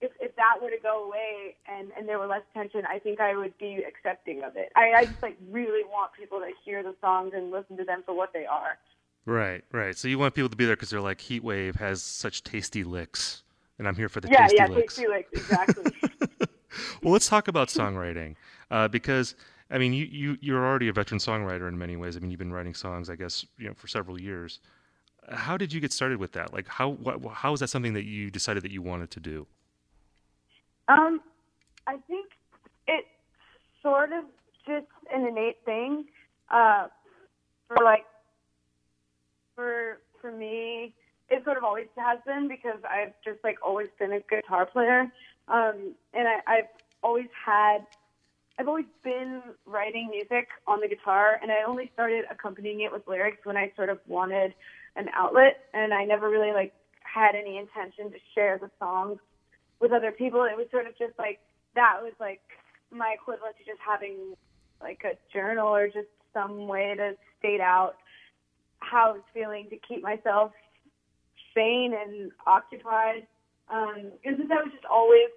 if 0.00 0.12
if 0.20 0.34
that 0.36 0.62
were 0.62 0.70
to 0.70 0.78
go 0.82 1.04
away 1.04 1.56
and 1.66 1.90
and 1.96 2.08
there 2.08 2.18
were 2.18 2.26
less 2.26 2.42
tension, 2.54 2.82
I 2.88 2.98
think 2.98 3.20
I 3.20 3.36
would 3.36 3.56
be 3.58 3.82
accepting 3.86 4.42
of 4.42 4.56
it. 4.56 4.70
I, 4.76 4.92
I 4.92 5.04
just 5.06 5.22
like 5.22 5.36
really 5.50 5.84
want 5.84 6.12
people 6.12 6.38
to 6.40 6.50
hear 6.64 6.82
the 6.82 6.94
songs 7.00 7.32
and 7.34 7.50
listen 7.50 7.76
to 7.78 7.84
them 7.84 8.02
for 8.04 8.14
what 8.14 8.32
they 8.32 8.46
are. 8.46 8.78
Right, 9.24 9.64
right. 9.72 9.96
So 9.96 10.06
you 10.06 10.18
want 10.18 10.34
people 10.34 10.50
to 10.50 10.56
be 10.56 10.66
there 10.66 10.76
because 10.76 10.90
they're 10.90 11.00
like 11.00 11.18
Heatwave 11.18 11.76
has 11.76 12.02
such 12.02 12.44
tasty 12.44 12.84
licks, 12.84 13.42
and 13.78 13.88
I'm 13.88 13.96
here 13.96 14.08
for 14.08 14.20
the 14.20 14.28
yeah, 14.28 14.42
tasty 14.42 14.56
yeah, 14.56 14.66
licks. 14.66 14.96
tasty 14.96 15.08
licks, 15.08 15.30
exactly. 15.32 15.92
well, 17.02 17.12
let's 17.12 17.28
talk 17.28 17.48
about 17.48 17.68
songwriting 17.68 18.36
uh, 18.70 18.88
because 18.88 19.34
I 19.70 19.78
mean, 19.78 19.92
you, 19.92 20.04
you 20.04 20.38
you're 20.40 20.64
already 20.64 20.88
a 20.88 20.92
veteran 20.92 21.18
songwriter 21.18 21.68
in 21.68 21.78
many 21.78 21.96
ways. 21.96 22.16
I 22.16 22.20
mean, 22.20 22.30
you've 22.30 22.38
been 22.38 22.52
writing 22.52 22.74
songs, 22.74 23.10
I 23.10 23.16
guess, 23.16 23.44
you 23.58 23.68
know, 23.68 23.74
for 23.74 23.88
several 23.88 24.20
years. 24.20 24.60
How 25.28 25.56
did 25.56 25.72
you 25.72 25.80
get 25.80 25.92
started 25.92 26.18
with 26.18 26.32
that? 26.32 26.52
Like, 26.52 26.68
how 26.68 26.90
what, 26.90 27.24
how 27.32 27.52
is 27.52 27.60
that 27.60 27.68
something 27.68 27.94
that 27.94 28.04
you 28.04 28.30
decided 28.30 28.62
that 28.62 28.70
you 28.70 28.82
wanted 28.82 29.10
to 29.12 29.20
do? 29.20 29.46
Um, 30.88 31.20
I 31.86 31.96
think 32.08 32.30
it's 32.86 33.06
sort 33.82 34.12
of 34.12 34.24
just 34.66 34.86
an 35.12 35.26
innate 35.26 35.58
thing. 35.64 36.06
Uh, 36.50 36.86
for 37.66 37.78
like, 37.84 38.04
for 39.54 39.98
for 40.20 40.30
me, 40.30 40.94
it 41.28 41.44
sort 41.44 41.56
of 41.56 41.64
always 41.64 41.86
has 41.96 42.18
been 42.26 42.48
because 42.48 42.78
I've 42.88 43.12
just 43.24 43.42
like 43.42 43.58
always 43.62 43.88
been 43.98 44.12
a 44.12 44.20
guitar 44.20 44.66
player, 44.66 45.10
um, 45.48 45.94
and 46.14 46.28
I, 46.28 46.40
I've 46.46 46.68
always 47.02 47.26
had 47.44 47.78
I've 48.58 48.68
always 48.68 48.86
been 49.02 49.42
writing 49.66 50.08
music 50.10 50.48
on 50.66 50.80
the 50.80 50.88
guitar, 50.88 51.38
and 51.42 51.50
I 51.50 51.62
only 51.66 51.90
started 51.92 52.24
accompanying 52.30 52.80
it 52.80 52.92
with 52.92 53.06
lyrics 53.06 53.44
when 53.44 53.56
I 53.56 53.72
sort 53.76 53.88
of 53.88 53.98
wanted 54.06 54.54
an 54.94 55.08
outlet, 55.12 55.64
and 55.74 55.92
I 55.92 56.04
never 56.04 56.30
really 56.30 56.52
like 56.52 56.72
had 57.02 57.34
any 57.34 57.58
intention 57.58 58.10
to 58.10 58.18
share 58.34 58.58
the 58.58 58.70
songs 58.78 59.18
with 59.80 59.92
other 59.92 60.12
people. 60.12 60.44
It 60.44 60.56
was 60.56 60.66
sort 60.70 60.86
of 60.86 60.96
just 60.98 61.18
like 61.18 61.40
that 61.74 62.00
was 62.02 62.12
like 62.18 62.40
my 62.90 63.14
equivalent 63.14 63.56
to 63.58 63.64
just 63.64 63.80
having 63.86 64.34
like 64.80 65.02
a 65.04 65.16
journal 65.32 65.68
or 65.68 65.86
just 65.86 66.08
some 66.32 66.66
way 66.66 66.94
to 66.96 67.14
state 67.38 67.60
out 67.60 67.94
how 68.80 69.10
I 69.10 69.12
was 69.12 69.22
feeling 69.32 69.68
to 69.70 69.76
keep 69.76 70.02
myself 70.02 70.52
sane 71.54 71.94
and 71.94 72.30
occupied. 72.46 73.26
Um, 73.68 74.12
and 74.24 74.36
since 74.36 74.50
I 74.50 74.62
was 74.62 74.72
just 74.72 74.84
always 74.84 75.30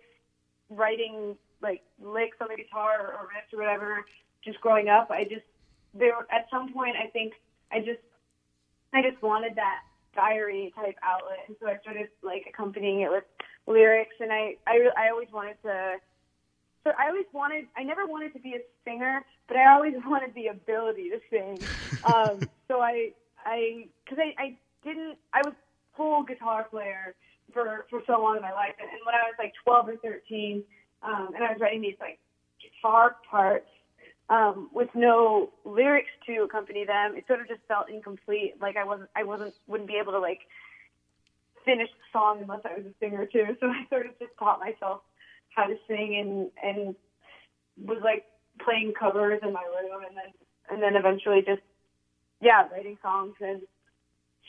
writing 0.70 1.36
like 1.62 1.82
licks 2.02 2.38
on 2.42 2.48
the 2.50 2.56
guitar 2.56 3.00
or, 3.00 3.14
or 3.14 3.30
riffs 3.32 3.54
or 3.54 3.60
whatever, 3.60 4.06
just 4.44 4.60
growing 4.62 4.90
up, 4.90 5.10
I 5.12 5.24
just 5.24 5.46
there 5.94 6.14
at 6.32 6.48
some 6.52 6.72
point 6.74 6.96
I 6.96 7.08
think 7.08 7.34
I 7.72 7.80
just 7.80 8.04
I 8.94 9.02
just 9.02 9.22
wanted 9.22 9.56
that 9.56 9.82
diary 10.16 10.74
type 10.76 10.96
outlet, 11.04 11.40
and 11.48 11.56
so 11.62 11.68
I 11.68 11.78
started 11.82 12.10
like 12.24 12.46
accompanying 12.48 13.02
it 13.02 13.10
with 13.10 13.24
lyrics, 13.70 14.16
and 14.20 14.32
I 14.32 14.56
I 14.68 14.90
I 14.98 15.10
always 15.10 15.30
wanted 15.32 15.56
to. 15.64 15.96
So 16.84 16.92
I 16.98 17.10
always 17.10 17.26
wanted. 17.34 17.66
I 17.78 17.84
never 17.84 18.06
wanted 18.06 18.34
to 18.34 18.40
be 18.40 18.56
a 18.56 18.62
singer, 18.84 19.24
but 19.48 19.58
I 19.58 19.74
always 19.74 19.94
wanted 20.06 20.34
the 20.34 20.48
ability 20.48 21.10
to 21.10 21.20
sing. 21.30 21.70
Um, 22.04 22.50
so 22.68 22.82
I 22.82 23.12
I 23.46 23.86
because 24.04 24.20
I 24.20 24.42
I 24.42 24.58
didn't. 24.84 25.18
I 25.34 25.42
was 25.44 25.54
full 25.96 26.24
guitar 26.24 26.66
player 26.70 27.16
for 27.54 27.86
for 27.90 28.02
so 28.08 28.14
long 28.22 28.36
in 28.36 28.42
my 28.42 28.52
life, 28.54 28.76
and, 28.80 28.90
and 28.90 29.00
when 29.06 29.16
I 29.16 29.24
was 29.30 29.36
like 29.40 29.54
12 29.64 29.90
or 29.90 29.96
13 29.98 30.64
um, 31.04 31.30
and 31.34 31.44
I 31.44 31.52
was 31.52 31.58
writing 31.60 31.82
these 31.82 31.96
like 32.00 32.20
guitar 32.62 33.16
parts 33.30 33.70
um, 34.30 34.70
with 34.74 34.90
no 34.94 35.52
lyrics 35.66 36.12
to 36.28 36.44
accompany 36.44 36.86
them. 36.86 37.16
It 37.16 37.26
sort 37.28 37.42
of 37.42 37.48
just 37.48 37.62
felt 37.68 37.90
incomplete. 37.90 38.56
Like 38.62 38.78
I 38.78 38.84
wasn't, 38.84 39.10
I 39.16 39.24
wasn't, 39.24 39.54
wouldn't 39.68 39.88
be 39.88 39.98
able 40.02 40.12
to 40.14 40.20
like 40.20 40.40
finish 41.66 41.90
the 41.90 42.20
song 42.20 42.40
unless 42.42 42.62
I 42.66 42.78
was 42.78 42.86
a 42.86 42.94
singer 43.00 43.26
too. 43.26 43.46
So 43.60 43.68
I 43.68 43.86
sort 43.90 44.06
of 44.06 44.18
just 44.20 44.32
taught 44.38 44.60
myself 44.60 45.02
how 45.56 45.66
to 45.66 45.76
sing 45.88 46.16
and 46.20 46.52
and 46.64 46.96
was 47.78 48.00
like 48.04 48.26
playing 48.64 48.94
covers 49.00 49.40
in 49.44 49.54
my 49.54 49.64
room, 49.64 50.04
and 50.08 50.16
then 50.18 50.32
and 50.70 50.82
then 50.82 50.96
eventually 50.96 51.42
just 51.46 51.62
yeah, 52.42 52.68
writing 52.72 52.98
songs 53.02 53.36
and 53.42 53.62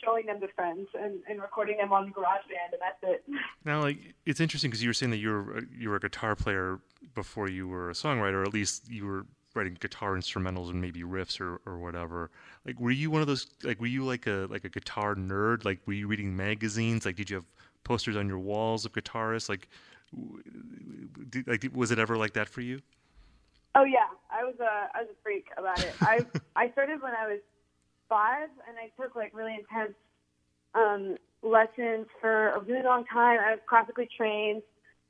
showing 0.03 0.25
them 0.25 0.39
to 0.39 0.47
friends 0.55 0.87
and, 0.99 1.19
and 1.29 1.41
recording 1.41 1.77
them 1.77 1.93
on 1.93 2.11
GarageBand, 2.11 2.73
and 2.73 2.81
that's 2.81 3.03
it. 3.03 3.23
Now, 3.65 3.81
like 3.81 4.15
it's 4.25 4.39
interesting 4.39 4.71
because 4.71 4.81
you 4.81 4.89
were 4.89 4.93
saying 4.93 5.11
that 5.11 5.17
you 5.17 5.29
were 5.29 5.63
you 5.71 5.89
were 5.89 5.97
a 5.97 5.99
guitar 5.99 6.35
player 6.35 6.79
before 7.13 7.49
you 7.49 7.67
were 7.67 7.89
a 7.89 7.93
songwriter, 7.93 8.35
or 8.35 8.43
at 8.43 8.53
least 8.53 8.89
you 8.89 9.05
were 9.05 9.25
writing 9.55 9.77
guitar 9.79 10.15
instrumentals 10.15 10.69
and 10.69 10.81
maybe 10.81 11.03
riffs 11.03 11.39
or, 11.39 11.61
or 11.65 11.79
whatever. 11.79 12.31
Like, 12.65 12.79
were 12.79 12.91
you 12.91 13.11
one 13.11 13.21
of 13.21 13.27
those? 13.27 13.47
Like, 13.63 13.79
were 13.79 13.87
you 13.87 14.03
like 14.03 14.27
a 14.27 14.47
like 14.49 14.65
a 14.65 14.69
guitar 14.69 15.15
nerd? 15.15 15.65
Like, 15.65 15.79
were 15.85 15.93
you 15.93 16.07
reading 16.07 16.35
magazines? 16.35 17.05
Like, 17.05 17.15
did 17.15 17.29
you 17.29 17.37
have 17.37 17.45
posters 17.83 18.15
on 18.15 18.27
your 18.27 18.39
walls 18.39 18.85
of 18.85 18.93
guitarists? 18.93 19.49
Like, 19.49 19.67
did, 21.29 21.47
like 21.47 21.65
was 21.73 21.91
it 21.91 21.99
ever 21.99 22.17
like 22.17 22.33
that 22.33 22.49
for 22.49 22.61
you? 22.61 22.81
Oh 23.75 23.83
yeah, 23.85 24.07
I 24.29 24.43
was 24.43 24.55
a 24.59 24.89
I 24.93 25.01
was 25.01 25.09
a 25.11 25.23
freak 25.23 25.47
about 25.57 25.79
it. 25.79 25.93
I 26.01 26.25
I 26.55 26.71
started 26.71 27.01
when 27.01 27.13
I 27.13 27.27
was 27.27 27.39
five, 28.09 28.49
and 28.67 28.77
I 28.77 28.91
took 29.01 29.15
like 29.15 29.31
really 29.33 29.55
intense 29.55 29.93
um, 30.75 31.17
lessons 31.41 32.07
for 32.19 32.49
a 32.49 32.59
really 32.59 32.83
long 32.83 33.05
time. 33.05 33.39
I 33.39 33.51
was 33.51 33.59
classically 33.67 34.09
trained, 34.15 34.61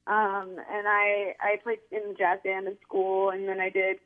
um, 0.08 0.56
and 0.72 0.88
I 0.88 1.34
I 1.40 1.56
played 1.64 1.80
in 1.92 2.10
the 2.10 2.14
jazz 2.14 2.40
band 2.44 2.68
in 2.68 2.78
school, 2.86 3.32
and 3.32 3.48
then 3.48 3.60
I 3.60 3.70
did. 3.70 3.98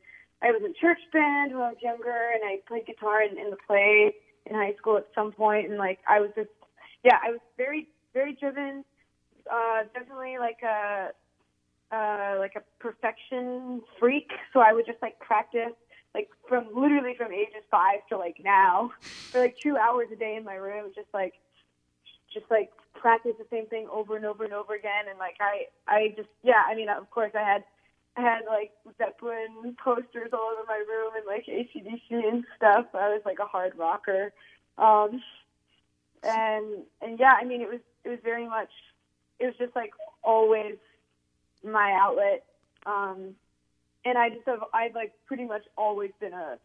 I 0.42 0.52
was 0.52 0.62
in 0.64 0.74
church 0.80 1.00
band 1.12 1.52
when 1.52 1.62
I 1.62 1.70
was 1.70 1.82
younger, 1.82 2.30
and 2.34 2.42
I 2.44 2.58
played 2.68 2.86
guitar 2.86 3.22
in, 3.22 3.38
in 3.38 3.50
the 3.50 3.56
play 3.66 4.14
in 4.46 4.54
high 4.54 4.74
school 4.76 4.96
at 4.96 5.06
some 5.14 5.32
point, 5.32 5.68
and 5.68 5.78
like 5.78 5.98
I 6.08 6.20
was 6.20 6.30
just, 6.36 6.50
yeah, 7.02 7.18
I 7.24 7.30
was 7.30 7.40
very 7.56 7.88
very 8.12 8.34
driven. 8.34 8.84
Uh, 9.50 9.82
definitely 9.94 10.36
like 10.38 10.58
a 10.62 11.10
uh, 11.92 12.36
like 12.38 12.54
a 12.56 12.62
perfection 12.80 13.82
freak, 13.98 14.30
so 14.52 14.60
I 14.60 14.72
would 14.72 14.86
just 14.86 15.00
like 15.02 15.18
practice 15.20 15.74
like 16.14 16.28
from 16.48 16.68
literally 16.74 17.14
from 17.16 17.32
ages 17.32 17.62
five 17.70 18.00
to 18.08 18.16
like 18.16 18.36
now 18.42 18.90
for 19.30 19.40
like 19.40 19.54
two 19.62 19.76
hours 19.76 20.08
a 20.12 20.16
day 20.16 20.36
in 20.36 20.44
my 20.44 20.54
room, 20.54 20.90
just 20.94 21.08
like 21.12 21.34
just 22.32 22.46
like 22.50 22.70
practice 22.94 23.32
the 23.38 23.46
same 23.50 23.66
thing 23.66 23.86
over 23.92 24.16
and 24.16 24.24
over 24.24 24.44
and 24.44 24.52
over 24.52 24.74
again. 24.74 25.06
And 25.08 25.18
like 25.18 25.36
I 25.40 25.66
I 25.86 26.14
just 26.16 26.28
yeah, 26.42 26.62
I 26.66 26.74
mean 26.74 26.88
of 26.88 27.10
course 27.10 27.32
I 27.34 27.42
had 27.42 27.64
I 28.16 28.20
had 28.22 28.40
like 28.48 28.72
Zeppelin 28.98 29.76
posters 29.82 30.30
all 30.32 30.50
over 30.52 30.64
my 30.66 30.82
room 30.88 31.12
and 31.16 31.26
like 31.26 31.46
ACDC 31.46 32.10
and 32.10 32.44
stuff. 32.56 32.86
I 32.94 33.08
was 33.10 33.22
like 33.24 33.38
a 33.38 33.46
hard 33.46 33.76
rocker. 33.76 34.32
Um 34.78 35.22
and 36.22 36.82
and 37.02 37.18
yeah, 37.18 37.34
I 37.40 37.44
mean 37.44 37.60
it 37.60 37.68
was 37.68 37.80
it 38.04 38.08
was 38.08 38.18
very 38.24 38.48
much 38.48 38.70
it 39.38 39.46
was 39.46 39.54
just 39.58 39.76
like 39.76 39.92
always 40.22 40.76
my 41.62 41.92
outlet. 42.00 42.44
Um 42.86 43.34
and 44.04 44.16
I 44.16 44.30
just 44.30 44.46
have 44.46 44.60
I've 44.72 44.94
like 44.94 45.12
pretty 45.26 45.44
much 45.44 45.62
always 45.76 46.12
been 46.20 46.32
a, 46.32 46.58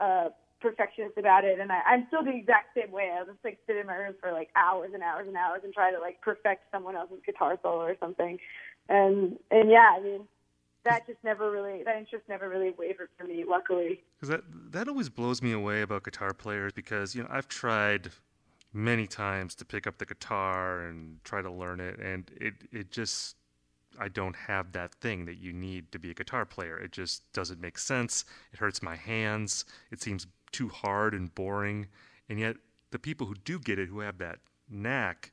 a 0.00 0.30
perfectionist 0.60 1.16
about 1.16 1.44
it, 1.44 1.60
and 1.60 1.70
I, 1.70 1.80
I'm 1.86 2.06
still 2.08 2.24
the 2.24 2.34
exact 2.34 2.74
same 2.76 2.90
way. 2.90 3.10
I'll 3.16 3.26
just 3.26 3.38
like 3.44 3.58
sit 3.66 3.76
in 3.76 3.86
my 3.86 3.94
room 3.94 4.14
for 4.20 4.32
like 4.32 4.50
hours 4.56 4.90
and 4.94 5.02
hours 5.02 5.28
and 5.28 5.36
hours 5.36 5.60
and 5.64 5.72
try 5.72 5.92
to 5.92 6.00
like 6.00 6.20
perfect 6.20 6.64
someone 6.72 6.96
else's 6.96 7.20
guitar 7.24 7.58
solo 7.62 7.82
or 7.82 7.96
something, 8.00 8.38
and 8.88 9.38
and 9.50 9.70
yeah, 9.70 9.92
I 9.96 10.02
mean 10.02 10.22
that 10.86 11.06
just 11.06 11.18
never 11.22 11.50
really 11.50 11.82
that 11.84 11.96
interest 11.96 12.24
never 12.28 12.48
really 12.48 12.70
wavered 12.78 13.08
for 13.18 13.24
me, 13.24 13.44
luckily. 13.46 14.02
Because 14.16 14.28
that 14.28 14.42
that 14.72 14.88
always 14.88 15.08
blows 15.08 15.42
me 15.42 15.52
away 15.52 15.82
about 15.82 16.04
guitar 16.04 16.32
players 16.32 16.72
because 16.72 17.14
you 17.14 17.22
know 17.22 17.28
I've 17.30 17.48
tried 17.48 18.10
many 18.72 19.06
times 19.06 19.54
to 19.56 19.64
pick 19.64 19.86
up 19.86 19.98
the 19.98 20.06
guitar 20.06 20.82
and 20.86 21.22
try 21.24 21.42
to 21.42 21.50
learn 21.50 21.80
it, 21.80 21.98
and 21.98 22.30
it 22.40 22.54
it 22.72 22.90
just 22.90 23.36
I 23.98 24.08
don't 24.08 24.36
have 24.36 24.72
that 24.72 24.94
thing 24.96 25.24
that 25.26 25.38
you 25.38 25.52
need 25.52 25.90
to 25.92 25.98
be 25.98 26.10
a 26.10 26.14
guitar 26.14 26.44
player. 26.44 26.78
It 26.78 26.92
just 26.92 27.30
doesn't 27.32 27.60
make 27.60 27.78
sense. 27.78 28.24
It 28.52 28.58
hurts 28.58 28.82
my 28.82 28.96
hands. 28.96 29.64
It 29.90 30.02
seems 30.02 30.26
too 30.52 30.68
hard 30.68 31.14
and 31.14 31.34
boring. 31.34 31.88
And 32.28 32.38
yet, 32.38 32.56
the 32.90 32.98
people 32.98 33.26
who 33.26 33.34
do 33.34 33.58
get 33.58 33.78
it, 33.78 33.88
who 33.88 34.00
have 34.00 34.18
that 34.18 34.38
knack, 34.68 35.32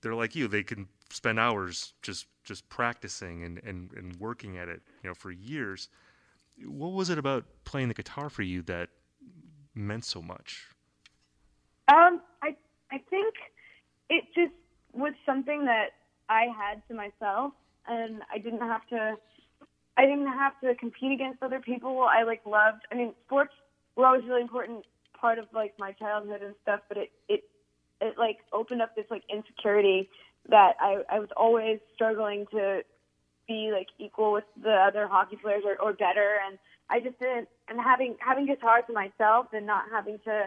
they're 0.00 0.14
like 0.14 0.34
you. 0.34 0.48
They 0.48 0.62
can 0.62 0.88
spend 1.10 1.38
hours 1.38 1.94
just 2.02 2.26
just 2.46 2.68
practicing 2.68 3.42
and, 3.42 3.60
and, 3.64 3.92
and 3.92 4.16
working 4.16 4.56
at 4.56 4.68
it, 4.68 4.80
you 5.02 5.10
know, 5.10 5.14
for 5.14 5.30
years. 5.30 5.88
What 6.64 6.92
was 6.92 7.10
it 7.10 7.18
about 7.18 7.44
playing 7.64 7.88
the 7.88 7.94
guitar 7.94 8.30
for 8.30 8.42
you 8.42 8.62
that 8.62 8.88
meant 9.74 10.04
so 10.04 10.22
much? 10.22 10.68
Um, 11.88 12.20
I 12.42 12.56
I 12.90 12.98
think 13.10 13.34
it 14.08 14.24
just 14.34 14.54
was 14.92 15.12
something 15.26 15.66
that 15.66 15.90
I 16.28 16.46
had 16.56 16.82
to 16.88 16.94
myself 16.94 17.52
and 17.86 18.22
I 18.32 18.38
didn't 18.38 18.60
have 18.60 18.86
to. 18.88 19.16
I 19.98 20.02
didn't 20.02 20.26
have 20.26 20.52
to 20.62 20.74
compete 20.74 21.12
against 21.12 21.42
other 21.42 21.60
people. 21.60 22.02
I 22.02 22.24
like 22.24 22.44
loved. 22.44 22.82
I 22.92 22.94
mean, 22.94 23.14
sports 23.26 23.54
were 23.96 24.06
always 24.06 24.24
really 24.24 24.42
important 24.42 24.84
part 25.18 25.38
of 25.38 25.46
like 25.54 25.74
my 25.78 25.92
childhood 25.92 26.42
and 26.42 26.54
stuff, 26.62 26.80
but 26.88 26.98
it 26.98 27.12
it 27.28 27.44
it 28.00 28.14
like 28.18 28.38
opened 28.52 28.82
up 28.82 28.94
this 28.94 29.06
like 29.10 29.22
insecurity 29.32 30.08
that 30.48 30.74
I 30.80 31.02
I 31.10 31.18
was 31.18 31.28
always 31.36 31.78
struggling 31.94 32.46
to 32.52 32.82
be 33.48 33.70
like 33.72 33.88
equal 33.98 34.32
with 34.32 34.44
the 34.60 34.72
other 34.72 35.06
hockey 35.06 35.36
players 35.36 35.62
or, 35.64 35.76
or 35.80 35.92
better, 35.92 36.38
and 36.46 36.58
I 36.90 37.00
just 37.00 37.18
didn't. 37.18 37.48
And 37.68 37.80
having 37.80 38.16
having 38.18 38.46
guitar 38.46 38.82
to 38.82 38.92
myself 38.92 39.46
and 39.52 39.66
not 39.66 39.84
having 39.90 40.18
to 40.24 40.46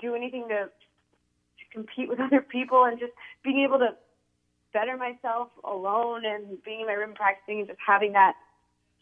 do 0.00 0.14
anything 0.14 0.48
to 0.48 0.66
to 0.66 1.64
compete 1.72 2.08
with 2.08 2.20
other 2.26 2.40
people 2.40 2.84
and 2.84 2.98
just 2.98 3.12
being 3.42 3.64
able 3.64 3.78
to 3.78 3.90
better 4.72 4.96
myself 4.96 5.48
alone 5.64 6.24
and 6.26 6.62
being 6.62 6.80
in 6.80 6.86
my 6.86 6.92
room 6.92 7.14
practicing 7.14 7.60
and 7.60 7.68
just 7.68 7.80
having 7.84 8.12
that 8.12 8.34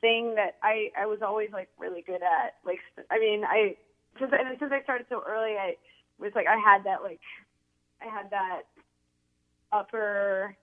thing 0.00 0.34
that 0.36 0.56
I 0.62 0.90
I 0.98 1.06
was 1.06 1.20
always 1.22 1.50
like 1.52 1.68
really 1.78 2.02
good 2.02 2.22
at. 2.22 2.54
Like 2.64 2.78
I 3.10 3.18
mean 3.18 3.44
I 3.44 3.76
since 4.18 4.32
I, 4.32 4.56
since 4.58 4.72
I 4.72 4.82
started 4.82 5.06
so 5.08 5.22
early, 5.26 5.56
I 5.56 5.74
was 6.18 6.32
like 6.34 6.46
I 6.46 6.56
had 6.56 6.84
that 6.84 7.02
like 7.02 7.20
I 8.00 8.06
had 8.06 8.30
that 8.30 8.62
upper 9.72 10.56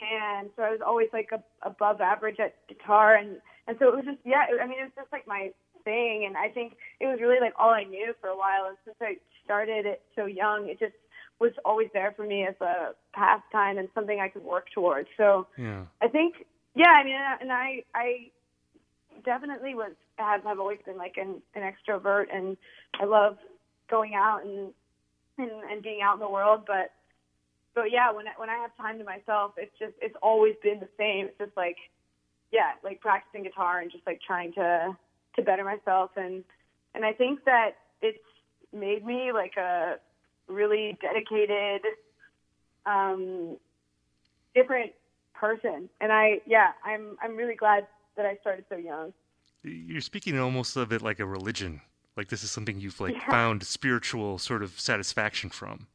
hand, 0.00 0.50
so 0.56 0.62
I 0.62 0.70
was 0.70 0.80
always 0.84 1.08
like 1.12 1.30
a, 1.32 1.42
above 1.66 2.00
average 2.00 2.38
at 2.40 2.54
guitar, 2.68 3.16
and 3.16 3.38
and 3.66 3.76
so 3.78 3.88
it 3.88 3.94
was 3.96 4.04
just 4.04 4.18
yeah. 4.24 4.46
I 4.60 4.66
mean, 4.66 4.78
it 4.80 4.84
was 4.84 4.96
just 4.96 5.12
like 5.12 5.26
my 5.26 5.50
thing, 5.84 6.24
and 6.26 6.36
I 6.36 6.48
think 6.48 6.74
it 7.00 7.06
was 7.06 7.18
really 7.20 7.40
like 7.40 7.54
all 7.58 7.70
I 7.70 7.84
knew 7.84 8.14
for 8.20 8.28
a 8.28 8.36
while. 8.36 8.66
And 8.68 8.76
since 8.84 8.96
I 9.00 9.16
started 9.44 9.86
it 9.86 10.02
so 10.14 10.26
young, 10.26 10.68
it 10.68 10.78
just 10.78 10.94
was 11.40 11.52
always 11.64 11.88
there 11.94 12.12
for 12.16 12.26
me 12.26 12.44
as 12.46 12.54
a 12.60 12.94
pastime 13.12 13.78
and 13.78 13.88
something 13.94 14.18
I 14.20 14.28
could 14.28 14.42
work 14.42 14.66
towards. 14.74 15.08
So 15.16 15.46
Yeah. 15.56 15.84
I 16.02 16.08
think 16.08 16.46
yeah. 16.74 16.90
I 16.90 17.04
mean, 17.04 17.16
and 17.40 17.52
I 17.52 17.84
I 17.94 18.30
definitely 19.24 19.74
was 19.74 19.92
have 20.16 20.44
have 20.44 20.58
always 20.58 20.78
been 20.84 20.96
like 20.96 21.16
an 21.16 21.42
an 21.54 21.62
extrovert, 21.62 22.26
and 22.32 22.56
I 23.00 23.04
love 23.04 23.36
going 23.90 24.14
out 24.14 24.44
and 24.44 24.72
and, 25.38 25.50
and 25.70 25.82
being 25.82 26.00
out 26.02 26.14
in 26.14 26.20
the 26.20 26.28
world, 26.28 26.64
but 26.66 26.90
but 27.82 27.92
yeah, 27.92 28.10
when 28.12 28.26
I, 28.26 28.32
when 28.36 28.50
I 28.50 28.56
have 28.56 28.76
time 28.76 28.98
to 28.98 29.04
myself, 29.04 29.52
it's 29.56 29.76
just 29.78 29.94
it's 30.00 30.16
always 30.22 30.54
been 30.62 30.80
the 30.80 30.88
same. 30.98 31.26
It's 31.26 31.38
just 31.38 31.56
like 31.56 31.76
yeah, 32.50 32.72
like 32.82 33.00
practicing 33.00 33.44
guitar 33.44 33.80
and 33.80 33.90
just 33.90 34.06
like 34.06 34.20
trying 34.26 34.52
to 34.54 34.96
to 35.36 35.42
better 35.42 35.64
myself 35.64 36.10
and 36.16 36.42
and 36.94 37.04
I 37.04 37.12
think 37.12 37.44
that 37.44 37.76
it's 38.02 38.18
made 38.72 39.04
me 39.06 39.30
like 39.32 39.56
a 39.56 39.96
really 40.48 40.98
dedicated 41.00 41.82
um 42.86 43.56
different 44.54 44.92
person. 45.34 45.88
And 46.00 46.12
I 46.12 46.40
yeah, 46.46 46.72
I'm 46.84 47.16
I'm 47.22 47.36
really 47.36 47.54
glad 47.54 47.86
that 48.16 48.26
I 48.26 48.36
started 48.40 48.64
so 48.68 48.76
young. 48.76 49.12
You're 49.62 50.00
speaking 50.00 50.38
almost 50.38 50.76
of 50.76 50.92
it 50.92 51.02
like 51.02 51.20
a 51.20 51.26
religion. 51.26 51.80
Like 52.16 52.28
this 52.28 52.42
is 52.42 52.50
something 52.50 52.80
you've 52.80 53.00
like 53.00 53.14
Yeah. 53.14 53.30
found 53.30 53.62
spiritual 53.62 54.38
sort 54.38 54.62
of 54.62 54.80
satisfaction 54.80 55.50
from. 55.50 55.86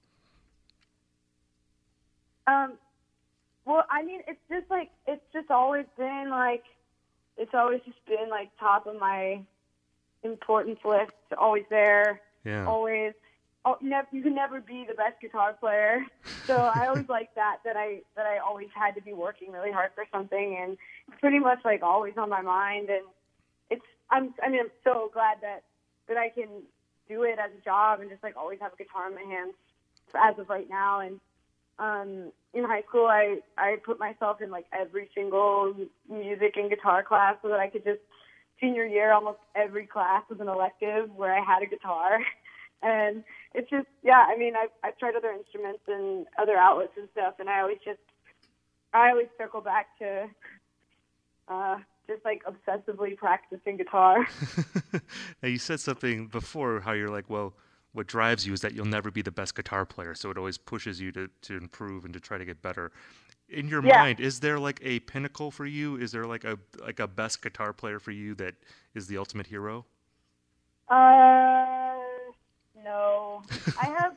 Um, 2.48 2.74
well, 3.66 3.86
I 3.90 4.04
mean, 4.04 4.22
it's 4.28 4.40
just 4.50 4.70
like 4.70 4.90
it's 5.08 5.24
just 5.32 5.50
always 5.50 5.86
been 5.98 6.30
like 6.30 6.64
it's 7.38 7.54
always 7.54 7.82
just 7.86 8.04
been 8.06 8.30
like 8.30 8.50
top 8.60 8.88
of 8.88 9.00
my 9.00 9.42
importance 10.24 10.80
list. 10.84 11.12
Always 11.38 11.64
there. 11.70 12.22
Yeah. 12.46 12.66
Always. 12.66 13.14
Oh, 13.66 13.78
never, 13.82 14.08
you 14.12 14.22
can 14.22 14.36
never 14.36 14.60
be 14.60 14.86
the 14.86 14.94
best 14.94 15.22
guitar 15.22 15.54
player. 15.54 16.06
So 16.46 16.58
I 16.58 16.88
always 16.88 17.08
like 17.08 17.34
that 17.36 17.60
that 17.64 17.78
I 17.78 18.02
that 18.18 18.26
I 18.26 18.40
always 18.40 18.68
had 18.76 18.96
to 18.96 19.02
be 19.02 19.14
working 19.14 19.50
really 19.54 19.72
hard 19.72 19.92
for 19.96 20.04
something, 20.12 20.58
and 20.62 20.78
it's 21.08 21.18
pretty 21.22 21.40
much 21.40 21.60
like 21.64 21.82
always 21.82 22.16
on 22.18 22.28
my 22.28 22.42
mind. 22.42 22.90
And 22.90 23.06
it's 23.70 23.86
I'm 24.10 24.34
I 24.44 24.50
mean 24.50 24.60
I'm 24.60 24.72
so 24.84 25.10
glad 25.14 25.38
that 25.42 25.64
that 26.10 26.18
I 26.18 26.28
can 26.28 26.50
do 27.08 27.24
it 27.24 27.40
as 27.40 27.50
a 27.58 27.64
job 27.64 28.02
and 28.02 28.10
just 28.10 28.24
like 28.24 28.36
always 28.36 28.60
have 28.60 28.74
a 28.74 28.76
guitar 28.76 29.08
in 29.08 29.16
my 29.16 29.22
hands 29.22 29.54
as 30.22 30.38
of 30.38 30.50
right 30.50 30.70
now. 30.70 31.00
And 31.00 31.22
um, 31.80 32.32
in 32.53 32.63
high 32.63 32.84
school, 32.88 33.08
I 33.08 33.39
I 33.58 33.77
put 33.84 34.00
myself 34.00 34.42
in 34.42 34.51
like 34.51 34.65
every 34.72 35.10
single 35.15 35.74
music 36.10 36.53
and 36.56 36.70
guitar 36.70 37.03
class 37.03 37.36
so 37.42 37.50
that 37.50 37.60
I 37.60 37.70
could 37.70 37.84
just 37.84 38.01
senior 38.62 38.86
year 38.86 39.12
almost 39.12 39.39
every 39.56 39.86
class 39.88 40.24
was 40.30 40.39
an 40.39 40.48
elective 40.48 41.10
where 41.15 41.34
I 41.34 41.44
had 41.44 41.63
a 41.63 41.65
guitar, 41.65 42.20
and 42.84 43.24
it's 43.53 43.70
just 43.70 43.88
yeah. 44.03 44.25
I 44.27 44.38
mean, 44.38 44.53
I've 44.56 44.70
I've 44.84 44.98
tried 44.98 45.15
other 45.15 45.32
instruments 45.32 45.82
and 45.88 46.27
other 46.39 46.58
outlets 46.58 46.94
and 46.98 47.10
stuff, 47.12 47.36
and 47.39 47.50
I 47.50 47.62
always 47.62 47.80
just 47.84 48.00
I 48.94 49.10
always 49.10 49.27
circle 49.38 49.62
back 49.62 49.88
to 50.00 50.27
uh, 51.48 51.77
just 52.08 52.24
like 52.24 52.44
obsessively 52.46 53.18
practicing 53.18 53.77
guitar. 53.77 54.27
now 55.42 55.50
you 55.50 55.57
said 55.57 55.79
something 55.79 56.27
before 56.27 56.81
how 56.81 56.92
you're 56.92 57.09
like, 57.09 57.29
well, 57.29 57.53
what 57.94 58.08
drives 58.08 58.46
you 58.48 58.53
is 58.53 58.62
that 58.62 58.74
you'll 58.74 58.86
never 58.86 59.12
be 59.12 59.22
the 59.22 59.32
best 59.32 59.56
guitar 59.56 59.86
player, 59.86 60.16
so 60.16 60.29
it 60.32 60.38
always 60.38 60.58
pushes 60.58 61.00
you 61.01 61.12
to, 61.14 61.29
to 61.44 61.58
improve 61.58 62.06
and 62.06 62.14
to 62.14 62.20
try 62.20 62.38
to 62.38 62.46
get 62.46 62.62
better. 62.62 62.92
In 63.50 63.68
your 63.70 63.82
Yeah. 63.82 64.06
mind, 64.06 64.20
is 64.20 64.40
there 64.42 64.60
like 64.60 64.79
a 64.84 65.00
pinnacle 65.01 65.51
for 65.51 65.66
you? 65.66 65.96
Is 65.98 66.12
there 66.12 66.25
like 66.25 66.44
a 66.44 66.60
like 66.82 67.00
a 67.00 67.08
best 67.08 67.42
guitar 67.42 67.74
player 67.74 68.00
for 68.00 68.12
you 68.12 68.36
that 68.36 68.56
is 68.96 69.08
the 69.08 69.18
ultimate 69.18 69.48
hero? 69.48 69.86
Uh, 70.90 72.00
no. 72.84 73.44
I 73.77 73.88
have 73.88 74.14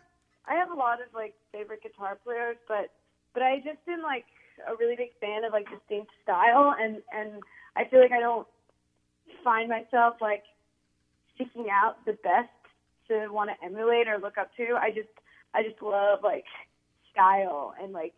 I 0.49 0.55
have 0.55 0.71
a 0.71 0.75
lot 0.75 1.01
of 1.01 1.09
like 1.15 1.35
favorite 1.53 1.83
guitar 1.83 2.19
players, 2.23 2.57
but 2.69 2.91
but 3.35 3.43
I 3.43 3.59
just 3.59 3.79
am 3.89 4.03
like 4.03 4.25
a 4.67 4.75
really 4.77 4.97
big 4.97 5.11
fan 5.21 5.45
of 5.45 5.53
like 5.53 5.67
distinct 5.71 6.12
style, 6.23 6.75
and 6.79 7.03
and 7.12 7.43
I 7.77 7.85
feel 7.89 8.01
like 8.01 8.12
I 8.12 8.21
don't 8.21 8.47
find 9.45 9.69
myself 9.69 10.17
like 10.21 10.45
seeking 11.39 11.67
out 11.71 12.05
the 12.07 12.15
best 12.25 12.51
to 13.09 13.29
want 13.29 13.51
to 13.51 13.66
emulate 13.66 14.09
or 14.09 14.19
look 14.19 14.38
up 14.38 14.51
to. 14.57 14.77
I 14.81 14.90
just 14.90 15.09
I 15.55 15.62
just 15.62 15.81
love 15.83 16.21
like 16.23 16.45
style 17.12 17.75
and 17.83 17.92
like 17.92 18.14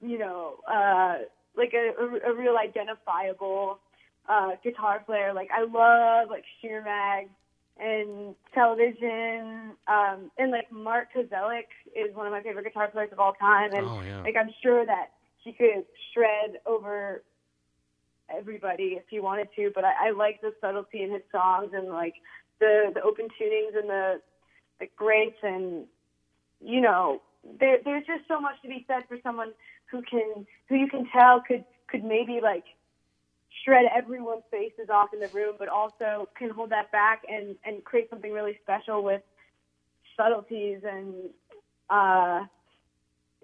you 0.00 0.18
know 0.18 0.56
uh 0.70 1.18
like 1.56 1.72
a, 1.74 1.92
a, 2.00 2.32
a 2.32 2.34
real 2.34 2.56
identifiable 2.56 3.78
uh 4.28 4.50
guitar 4.62 5.02
player. 5.04 5.32
Like 5.32 5.48
I 5.50 5.62
love 5.62 6.30
like 6.30 6.44
Sheer 6.60 6.82
Mag 6.82 7.28
and 7.78 8.34
television. 8.54 9.72
Um, 9.86 10.30
and 10.38 10.50
like 10.50 10.70
Mark 10.72 11.08
Kozelek 11.14 11.68
is 11.94 12.14
one 12.14 12.26
of 12.26 12.32
my 12.32 12.42
favorite 12.42 12.64
guitar 12.64 12.88
players 12.88 13.10
of 13.12 13.20
all 13.20 13.34
time, 13.34 13.72
and 13.72 13.86
oh 13.86 14.02
yeah. 14.02 14.22
like 14.22 14.34
I'm 14.36 14.50
sure 14.62 14.84
that 14.86 15.10
he 15.42 15.52
could 15.52 15.84
shred 16.12 16.58
over 16.66 17.22
everybody 18.34 18.96
if 18.96 19.04
he 19.08 19.20
wanted 19.20 19.48
to. 19.56 19.70
But 19.74 19.84
I, 19.84 20.08
I 20.08 20.10
like 20.10 20.40
the 20.40 20.52
subtlety 20.60 21.02
in 21.02 21.12
his 21.12 21.22
songs 21.30 21.70
and 21.72 21.88
like 21.88 22.14
the 22.60 22.92
the 22.94 23.02
open 23.02 23.28
tunings 23.40 23.78
and 23.78 23.88
the 23.88 24.20
the 24.80 24.86
grace 24.96 25.34
and 25.42 25.86
you 26.60 26.80
know 26.80 27.20
there 27.60 27.78
there's 27.84 28.06
just 28.06 28.26
so 28.28 28.40
much 28.40 28.60
to 28.62 28.68
be 28.68 28.84
said 28.86 29.02
for 29.08 29.18
someone 29.22 29.52
who 29.90 30.02
can 30.02 30.46
who 30.68 30.76
you 30.76 30.88
can 30.88 31.06
tell 31.12 31.42
could 31.46 31.64
could 31.88 32.04
maybe 32.04 32.40
like 32.42 32.64
shred 33.64 33.86
everyone's 33.94 34.42
faces 34.50 34.88
off 34.90 35.08
in 35.12 35.20
the 35.20 35.28
room, 35.28 35.54
but 35.58 35.68
also 35.68 36.28
can 36.38 36.50
hold 36.50 36.70
that 36.70 36.90
back 36.92 37.22
and 37.28 37.56
and 37.64 37.84
create 37.84 38.10
something 38.10 38.32
really 38.32 38.58
special 38.62 39.02
with 39.02 39.22
subtleties 40.16 40.80
and 40.84 41.14
uh, 41.90 42.44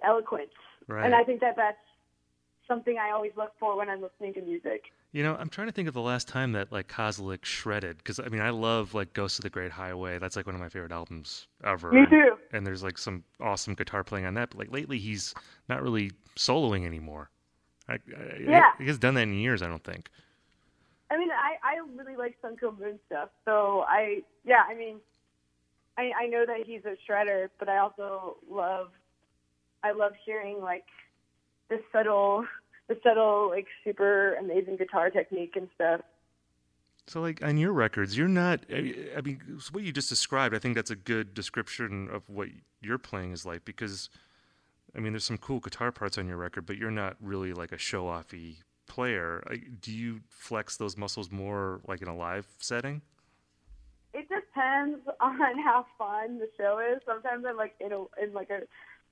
eloquence. 0.05 0.51
right. 0.89 1.05
And 1.05 1.15
I 1.15 1.25
think 1.25 1.41
that 1.41 1.57
that's 1.57 1.77
something 2.67 2.97
I 2.99 3.11
always 3.11 3.33
look 3.37 3.53
for 3.59 3.77
when 3.77 3.89
I'm 3.89 4.01
listening 4.01 4.35
to 4.35 4.43
music. 4.43 4.85
You 5.13 5.23
know, 5.23 5.37
I'm 5.39 5.51
trying 5.51 5.67
to 5.69 5.73
think 5.73 5.89
of 5.89 5.95
the 5.95 6.01
last 6.01 6.27
time 6.27 6.53
that 6.53 6.73
like 6.73 6.89
Kozelek 6.89 7.45
shredded 7.45 7.99
because 7.99 8.19
I 8.19 8.29
mean 8.29 8.41
I 8.41 8.49
love 8.51 8.95
like 8.95 9.13
Ghost 9.13 9.39
of 9.39 9.43
the 9.43 9.51
Great 9.51 9.71
Highway. 9.71 10.19
That's 10.19 10.37
like 10.37 10.47
one 10.47 10.55
of 10.55 10.61
my 10.61 10.71
favorite 10.71 10.93
albums 10.93 11.49
ever. 11.63 11.93
Me 11.93 12.01
and, 12.01 12.09
too. 12.09 12.37
and 12.53 12.67
there's 12.67 12.83
like 12.83 12.97
some 12.97 13.23
awesome 13.39 13.75
guitar 13.75 14.05
playing 14.05 14.25
on 14.25 14.35
that. 14.35 14.51
But 14.51 14.59
like 14.59 14.73
lately, 14.73 14.99
he's 14.99 15.35
not 15.69 15.83
really 15.83 16.13
soloing 16.37 16.87
anymore. 16.87 17.29
I, 17.89 17.95
I, 17.95 17.99
Yeah. 18.41 18.71
he 18.79 18.87
hasn't 18.87 19.03
done 19.03 19.15
that 19.15 19.23
in 19.25 19.35
years. 19.35 19.61
I 19.61 19.69
don't 19.69 19.85
think. 19.85 20.09
I 21.11 21.19
mean, 21.19 21.29
I 21.31 21.57
I 21.63 21.77
really 21.95 22.17
like 22.17 22.37
Sun 22.41 22.57
Kil 22.57 22.75
Moon 22.81 22.99
stuff. 23.07 23.29
So 23.45 23.85
I 23.87 24.23
yeah, 24.47 24.63
I 24.67 24.75
mean, 24.75 24.97
I 25.99 26.11
I 26.23 26.27
know 26.27 26.47
that 26.47 26.61
he's 26.65 26.87
a 26.87 26.97
shredder, 27.07 27.49
but 27.59 27.69
I 27.69 27.77
also 27.79 28.39
love 28.51 28.89
I 29.85 29.93
love 29.93 30.13
hearing 30.25 30.63
like 30.63 30.87
the 31.69 31.81
subtle 31.93 32.47
subtle 33.03 33.49
like 33.51 33.67
super 33.85 34.35
amazing 34.35 34.77
guitar 34.77 35.11
technique 35.11 35.55
and 35.57 35.69
stuff. 35.75 36.01
So 37.07 37.21
like 37.21 37.43
on 37.45 37.57
your 37.57 37.73
records, 37.73 38.17
you're 38.17 38.29
not. 38.29 38.61
I 38.71 39.21
mean, 39.25 39.41
what 39.73 39.83
you 39.83 39.93
just 39.93 40.09
described, 40.09 40.55
I 40.55 40.59
think 40.59 40.75
that's 40.75 40.91
a 40.91 40.97
good 40.97 41.35
description 41.35 42.09
of 42.13 42.29
what 42.29 42.49
your 42.81 42.99
playing 42.99 43.33
is 43.33 43.45
like 43.47 43.65
because. 43.65 44.09
I 44.95 45.01
mean, 45.01 45.15
there's 45.15 45.25
some 45.25 45.39
cool 45.39 45.59
guitar 45.59 45.91
parts 45.91 46.19
on 46.19 46.29
your 46.29 46.37
record, 46.37 46.67
but 46.67 46.77
you're 46.77 46.91
not 46.91 47.17
really 47.19 47.55
like 47.55 47.73
a 47.73 47.79
show-offy 47.79 48.57
player. 48.87 49.43
Do 49.81 49.91
you 49.91 50.21
flex 50.29 50.77
those 50.77 50.99
muscles 50.99 51.31
more 51.31 51.81
like 51.89 52.03
in 52.03 52.09
a 52.09 52.17
live 52.17 52.47
setting? 52.59 53.01
It 54.13 54.29
depends 54.29 55.01
on 55.19 55.59
how 55.59 55.87
fun 55.97 56.39
the 56.39 56.49
show 56.59 56.79
is. 56.79 57.01
Sometimes 57.07 57.47
I'm 57.49 57.57
like 57.57 57.75
in 57.81 57.93
a 57.93 58.05
in 58.23 58.35
like 58.35 58.51
a 58.51 58.61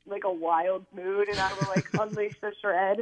like 0.06 0.24
a 0.24 0.32
wild 0.32 0.84
mood 0.94 1.28
and 1.28 1.38
I 1.38 1.52
will 1.54 1.68
like 1.68 1.86
unleash 1.98 2.38
the 2.40 2.52
shred. 2.60 3.00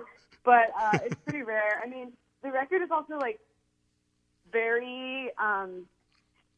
But 0.48 0.72
uh, 0.80 0.98
it's 1.04 1.20
pretty 1.26 1.42
rare. 1.42 1.78
I 1.84 1.86
mean, 1.86 2.10
the 2.42 2.50
record 2.50 2.80
is 2.80 2.90
also 2.90 3.18
like 3.18 3.38
very 4.50 5.30
um, 5.38 5.84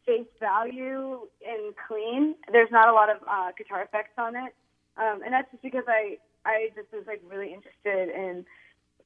face 0.07 0.29
value 0.39 1.23
and 1.45 1.75
clean. 1.89 2.37
There's 2.53 2.71
not 2.71 2.89
a 2.89 2.93
lot 2.93 3.11
of 3.11 3.17
uh, 3.29 3.51
guitar 3.59 3.83
effects 3.83 4.13
on 4.17 4.37
it, 4.37 4.55
um, 4.97 5.23
and 5.25 5.33
that's 5.33 5.51
just 5.51 5.65
because 5.65 5.83
I 5.89 6.19
I 6.45 6.69
just 6.77 6.93
was 6.93 7.03
like 7.09 7.21
really 7.29 7.53
interested 7.53 8.15
in 8.15 8.47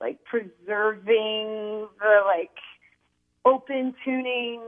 like 0.03 0.23
preserving 0.25 1.89
the 1.99 2.23
like 2.27 2.51
open 3.47 3.95
tuning, 4.05 4.61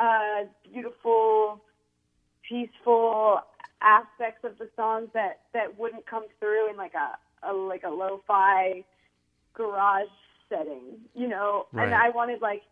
uh, 0.00 0.44
beautiful, 0.72 1.60
peaceful 2.48 3.40
aspects 3.82 4.44
of 4.44 4.56
the 4.56 4.70
songs 4.76 5.10
that 5.12 5.40
that 5.52 5.78
wouldn't 5.78 6.06
come 6.06 6.24
through 6.40 6.70
in 6.70 6.78
like 6.78 6.94
a 6.94 7.18
a 7.46 7.52
like 7.52 7.82
a 7.82 7.90
lo-fi 7.90 8.82
garage 9.56 10.08
setting, 10.48 11.00
you 11.14 11.28
know. 11.28 11.66
Right. 11.72 11.86
And 11.86 11.94
I 11.94 12.10
wanted 12.10 12.40
like 12.40 12.62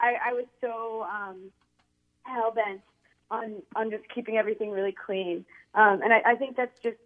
I, 0.00 0.30
I 0.30 0.32
was 0.32 0.46
so 0.60 1.06
um, 1.10 1.50
hell 2.22 2.52
bent 2.52 2.80
on 3.30 3.62
on 3.76 3.90
just 3.90 4.04
keeping 4.12 4.36
everything 4.36 4.70
really 4.70 4.94
clean, 4.94 5.44
um, 5.74 6.00
and 6.02 6.12
I, 6.12 6.32
I 6.32 6.34
think 6.34 6.56
that's 6.56 6.76
just 6.82 6.96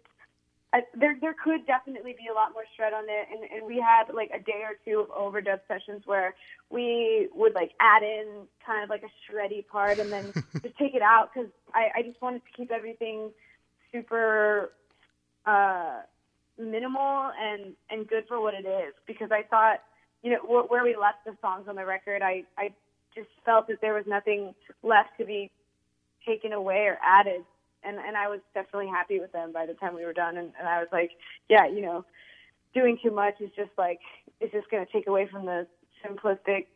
I, 0.73 0.81
there. 0.95 1.17
There 1.19 1.35
could 1.41 1.65
definitely 1.67 2.13
be 2.13 2.27
a 2.31 2.33
lot 2.33 2.53
more 2.53 2.63
shred 2.75 2.93
on 2.93 3.03
it, 3.07 3.27
and, 3.31 3.43
and 3.51 3.67
we 3.67 3.79
had 3.79 4.13
like 4.13 4.31
a 4.33 4.39
day 4.39 4.63
or 4.63 4.75
two 4.83 5.01
of 5.01 5.09
overdub 5.09 5.59
sessions 5.67 6.03
where 6.05 6.35
we 6.69 7.29
would 7.33 7.53
like 7.53 7.71
add 7.79 8.03
in 8.03 8.47
kind 8.65 8.83
of 8.83 8.89
like 8.89 9.03
a 9.03 9.31
shreddy 9.31 9.65
part, 9.67 9.99
and 9.99 10.11
then 10.11 10.33
just 10.63 10.77
take 10.77 10.95
it 10.95 11.01
out 11.01 11.29
because 11.33 11.49
I, 11.73 11.99
I 11.99 12.01
just 12.01 12.21
wanted 12.21 12.41
to 12.45 12.51
keep 12.57 12.71
everything 12.71 13.29
super 13.91 14.71
uh, 15.45 15.99
minimal 16.59 17.31
and 17.39 17.73
and 17.89 18.07
good 18.07 18.25
for 18.27 18.41
what 18.41 18.53
it 18.53 18.65
is. 18.67 18.93
Because 19.07 19.29
I 19.31 19.43
thought 19.43 19.79
you 20.23 20.31
know 20.31 20.39
wh- 20.41 20.69
where 20.69 20.83
we 20.83 20.95
left 20.95 21.25
the 21.25 21.35
songs 21.41 21.67
on 21.69 21.75
the 21.75 21.85
record 21.85 22.21
I 22.21 22.43
I 22.57 22.73
just 23.15 23.29
felt 23.45 23.67
that 23.67 23.81
there 23.81 23.93
was 23.93 24.05
nothing 24.07 24.53
left 24.83 25.09
to 25.19 25.25
be 25.25 25.51
taken 26.27 26.53
away 26.53 26.87
or 26.87 26.97
added. 27.03 27.43
And 27.83 27.97
and 27.97 28.17
I 28.17 28.27
was 28.29 28.39
definitely 28.53 28.89
happy 28.89 29.19
with 29.19 29.31
them 29.31 29.51
by 29.53 29.65
the 29.65 29.73
time 29.75 29.95
we 29.95 30.05
were 30.05 30.13
done. 30.13 30.37
And, 30.37 30.51
and 30.59 30.67
I 30.67 30.79
was 30.79 30.89
like 30.91 31.11
yeah 31.49 31.67
you 31.67 31.81
know 31.81 32.05
doing 32.73 32.97
too 33.03 33.11
much 33.11 33.35
is 33.41 33.51
just 33.55 33.71
like 33.77 33.99
it's 34.41 34.53
just 34.53 34.69
going 34.69 34.85
to 34.85 34.91
take 34.91 35.07
away 35.07 35.27
from 35.31 35.45
the 35.45 35.67
simplistic 36.05 36.67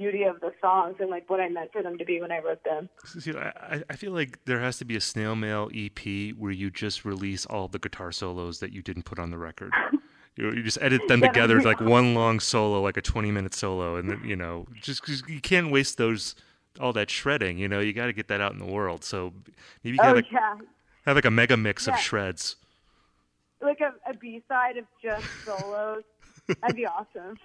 beauty 0.00 0.22
of 0.24 0.40
the 0.40 0.50
songs 0.60 0.96
and 1.00 1.10
like 1.10 1.28
what 1.28 1.40
I 1.40 1.48
meant 1.48 1.72
for 1.72 1.82
them 1.82 1.98
to 1.98 2.04
be 2.04 2.20
when 2.20 2.32
I 2.32 2.38
wrote 2.40 2.64
them. 2.64 2.88
See, 3.04 3.32
I, 3.36 3.82
I 3.88 3.96
feel 3.96 4.12
like 4.12 4.38
there 4.46 4.60
has 4.60 4.78
to 4.78 4.84
be 4.84 4.96
a 4.96 5.00
snail 5.00 5.34
mail 5.36 5.70
EP 5.74 6.34
where 6.36 6.50
you 6.52 6.70
just 6.70 7.04
release 7.04 7.46
all 7.46 7.68
the 7.68 7.78
guitar 7.78 8.12
solos 8.12 8.60
that 8.60 8.72
you 8.72 8.82
didn't 8.82 9.04
put 9.04 9.18
on 9.18 9.30
the 9.30 9.38
record. 9.38 9.72
you, 10.36 10.50
you 10.52 10.62
just 10.62 10.78
edit 10.80 11.08
them 11.08 11.20
Yeah, 11.20 11.28
together 11.28 11.60
like 11.60 11.80
one 11.80 12.14
long 12.14 12.40
solo, 12.40 12.80
like 12.80 12.96
a 12.96 13.02
20 13.02 13.30
minute 13.30 13.54
solo. 13.54 13.96
And 13.96 14.10
then, 14.10 14.20
you 14.24 14.36
know, 14.36 14.66
just 14.80 15.02
'cause 15.02 15.22
you 15.26 15.40
can't 15.40 15.70
waste 15.70 15.98
those, 15.98 16.34
all 16.78 16.92
that 16.94 17.10
shredding, 17.10 17.58
you 17.58 17.68
know, 17.68 17.80
you 17.80 17.92
got 17.92 18.06
to 18.06 18.12
get 18.12 18.28
that 18.28 18.40
out 18.40 18.52
in 18.52 18.58
the 18.58 18.66
world. 18.66 19.04
So 19.04 19.32
maybe 19.84 19.96
you 19.98 20.02
Oh 20.02 20.06
have, 20.08 20.16
like, 20.16 20.26
yeah, 20.32 20.56
have 21.06 21.16
like 21.16 21.24
a 21.24 21.30
mega 21.30 21.56
mix 21.56 21.86
of 21.86 21.98
shreds. 21.98 22.56
like 23.60 23.80
a, 23.80 23.92
a 24.10 24.14
B 24.14 24.42
side 24.48 24.76
of 24.76 24.84
just 25.02 25.26
solos. 25.44 26.02
That'd 26.62 26.76
be 26.76 26.86
awesome. 26.86 27.38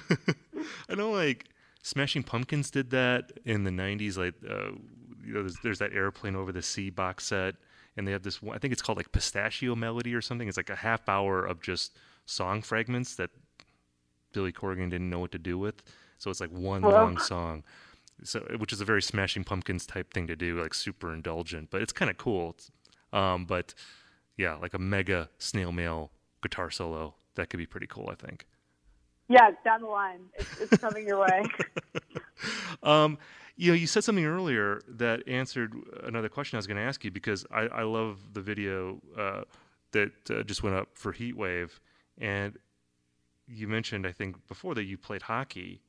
I 0.88 0.94
know, 0.94 1.10
like 1.10 1.46
Smashing 1.82 2.22
Pumpkins 2.22 2.70
did 2.70 2.90
that 2.90 3.32
in 3.44 3.64
the 3.64 3.70
'90s. 3.70 4.16
Like, 4.16 4.34
uh, 4.48 4.72
you 5.24 5.34
know, 5.34 5.40
there's, 5.42 5.56
there's 5.62 5.78
that 5.80 5.92
Airplane 5.92 6.36
Over 6.36 6.52
the 6.52 6.62
Sea 6.62 6.90
box 6.90 7.26
set, 7.26 7.56
and 7.96 8.06
they 8.06 8.12
have 8.12 8.22
this. 8.22 8.40
one 8.40 8.54
I 8.56 8.58
think 8.58 8.72
it's 8.72 8.82
called 8.82 8.98
like 8.98 9.12
Pistachio 9.12 9.74
Melody 9.74 10.14
or 10.14 10.20
something. 10.20 10.48
It's 10.48 10.56
like 10.56 10.70
a 10.70 10.76
half 10.76 11.08
hour 11.08 11.44
of 11.44 11.60
just 11.60 11.96
song 12.26 12.62
fragments 12.62 13.16
that 13.16 13.30
Billy 14.32 14.52
Corgan 14.52 14.90
didn't 14.90 15.10
know 15.10 15.18
what 15.18 15.32
to 15.32 15.38
do 15.38 15.58
with. 15.58 15.82
So 16.18 16.30
it's 16.30 16.40
like 16.40 16.50
one 16.52 16.82
Well. 16.82 16.92
long 16.92 17.18
song. 17.18 17.64
So, 18.24 18.40
which 18.58 18.72
is 18.72 18.80
a 18.80 18.84
very 18.84 19.02
Smashing 19.02 19.42
Pumpkins 19.42 19.84
type 19.84 20.14
thing 20.14 20.28
to 20.28 20.36
do, 20.36 20.60
like 20.62 20.74
super 20.74 21.12
indulgent, 21.12 21.70
but 21.70 21.82
it's 21.82 21.92
kind 21.92 22.08
of 22.10 22.16
cool. 22.18 22.56
Um, 23.12 23.44
but 23.46 23.74
yeah, 24.36 24.54
like 24.54 24.74
a 24.74 24.78
mega 24.78 25.28
snail 25.38 25.72
mail 25.72 26.12
guitar 26.40 26.70
solo 26.70 27.14
that 27.34 27.50
could 27.50 27.58
be 27.58 27.66
pretty 27.66 27.88
cool. 27.88 28.08
I 28.10 28.14
think. 28.14 28.46
Yeah, 29.28 29.50
down 29.64 29.82
the 29.82 29.88
line, 29.88 30.20
it's, 30.34 30.60
it's 30.60 30.76
coming 30.78 31.06
your 31.06 31.20
way. 31.20 31.44
Um, 32.82 33.18
you 33.56 33.70
know, 33.70 33.74
you 33.76 33.86
said 33.86 34.04
something 34.04 34.24
earlier 34.24 34.80
that 34.88 35.26
answered 35.28 35.74
another 36.04 36.28
question 36.28 36.56
I 36.56 36.58
was 36.58 36.66
going 36.66 36.78
to 36.78 36.82
ask 36.82 37.04
you 37.04 37.10
because 37.10 37.46
I, 37.50 37.62
I 37.62 37.82
love 37.82 38.18
the 38.32 38.40
video 38.40 39.00
uh, 39.16 39.42
that 39.92 40.10
uh, 40.30 40.42
just 40.42 40.62
went 40.62 40.74
up 40.74 40.88
for 40.94 41.12
Heatwave, 41.12 41.70
and 42.18 42.58
you 43.46 43.68
mentioned 43.68 44.06
I 44.06 44.12
think 44.12 44.46
before 44.48 44.74
that 44.74 44.84
you 44.84 44.96
played 44.96 45.22
hockey, 45.22 45.82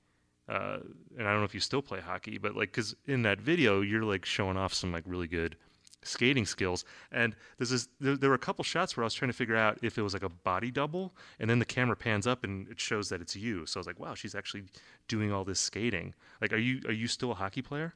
uh, 0.49 0.79
and 1.17 1.27
I 1.27 1.31
don't 1.31 1.39
know 1.39 1.45
if 1.45 1.53
you 1.53 1.61
still 1.61 1.81
play 1.81 1.99
hockey, 1.99 2.37
but 2.37 2.55
like 2.55 2.71
because 2.71 2.95
in 3.07 3.23
that 3.23 3.39
video 3.39 3.81
you're 3.81 4.03
like 4.03 4.25
showing 4.25 4.57
off 4.57 4.73
some 4.73 4.91
like 4.91 5.03
really 5.07 5.27
good 5.27 5.55
skating 6.03 6.45
skills, 6.45 6.85
and 7.11 7.35
there's 7.57 7.69
this 7.69 7.87
there, 7.99 8.15
there 8.17 8.29
were 8.29 8.35
a 8.35 8.39
couple 8.39 8.63
shots 8.63 8.95
where 8.95 9.03
I 9.03 9.05
was 9.05 9.13
trying 9.13 9.31
to 9.31 9.37
figure 9.37 9.55
out 9.55 9.79
if 9.81 9.97
it 9.97 10.01
was 10.01 10.13
like 10.13 10.23
a 10.23 10.29
body 10.29 10.71
double, 10.71 11.13
and 11.39 11.49
then 11.49 11.59
the 11.59 11.65
camera 11.65 11.95
pans 11.95 12.27
up 12.27 12.43
and 12.43 12.67
it 12.69 12.79
shows 12.79 13.09
that 13.09 13.21
it's 13.21 13.35
you. 13.35 13.65
So 13.65 13.77
I 13.77 13.81
was 13.81 13.87
like, 13.87 13.99
wow, 13.99 14.13
she's 14.13 14.35
actually 14.35 14.63
doing 15.07 15.31
all 15.31 15.43
this 15.43 15.59
skating. 15.59 16.13
Like, 16.41 16.53
are 16.53 16.57
you 16.57 16.81
are 16.87 16.93
you 16.93 17.07
still 17.07 17.31
a 17.31 17.35
hockey 17.35 17.61
player? 17.61 17.93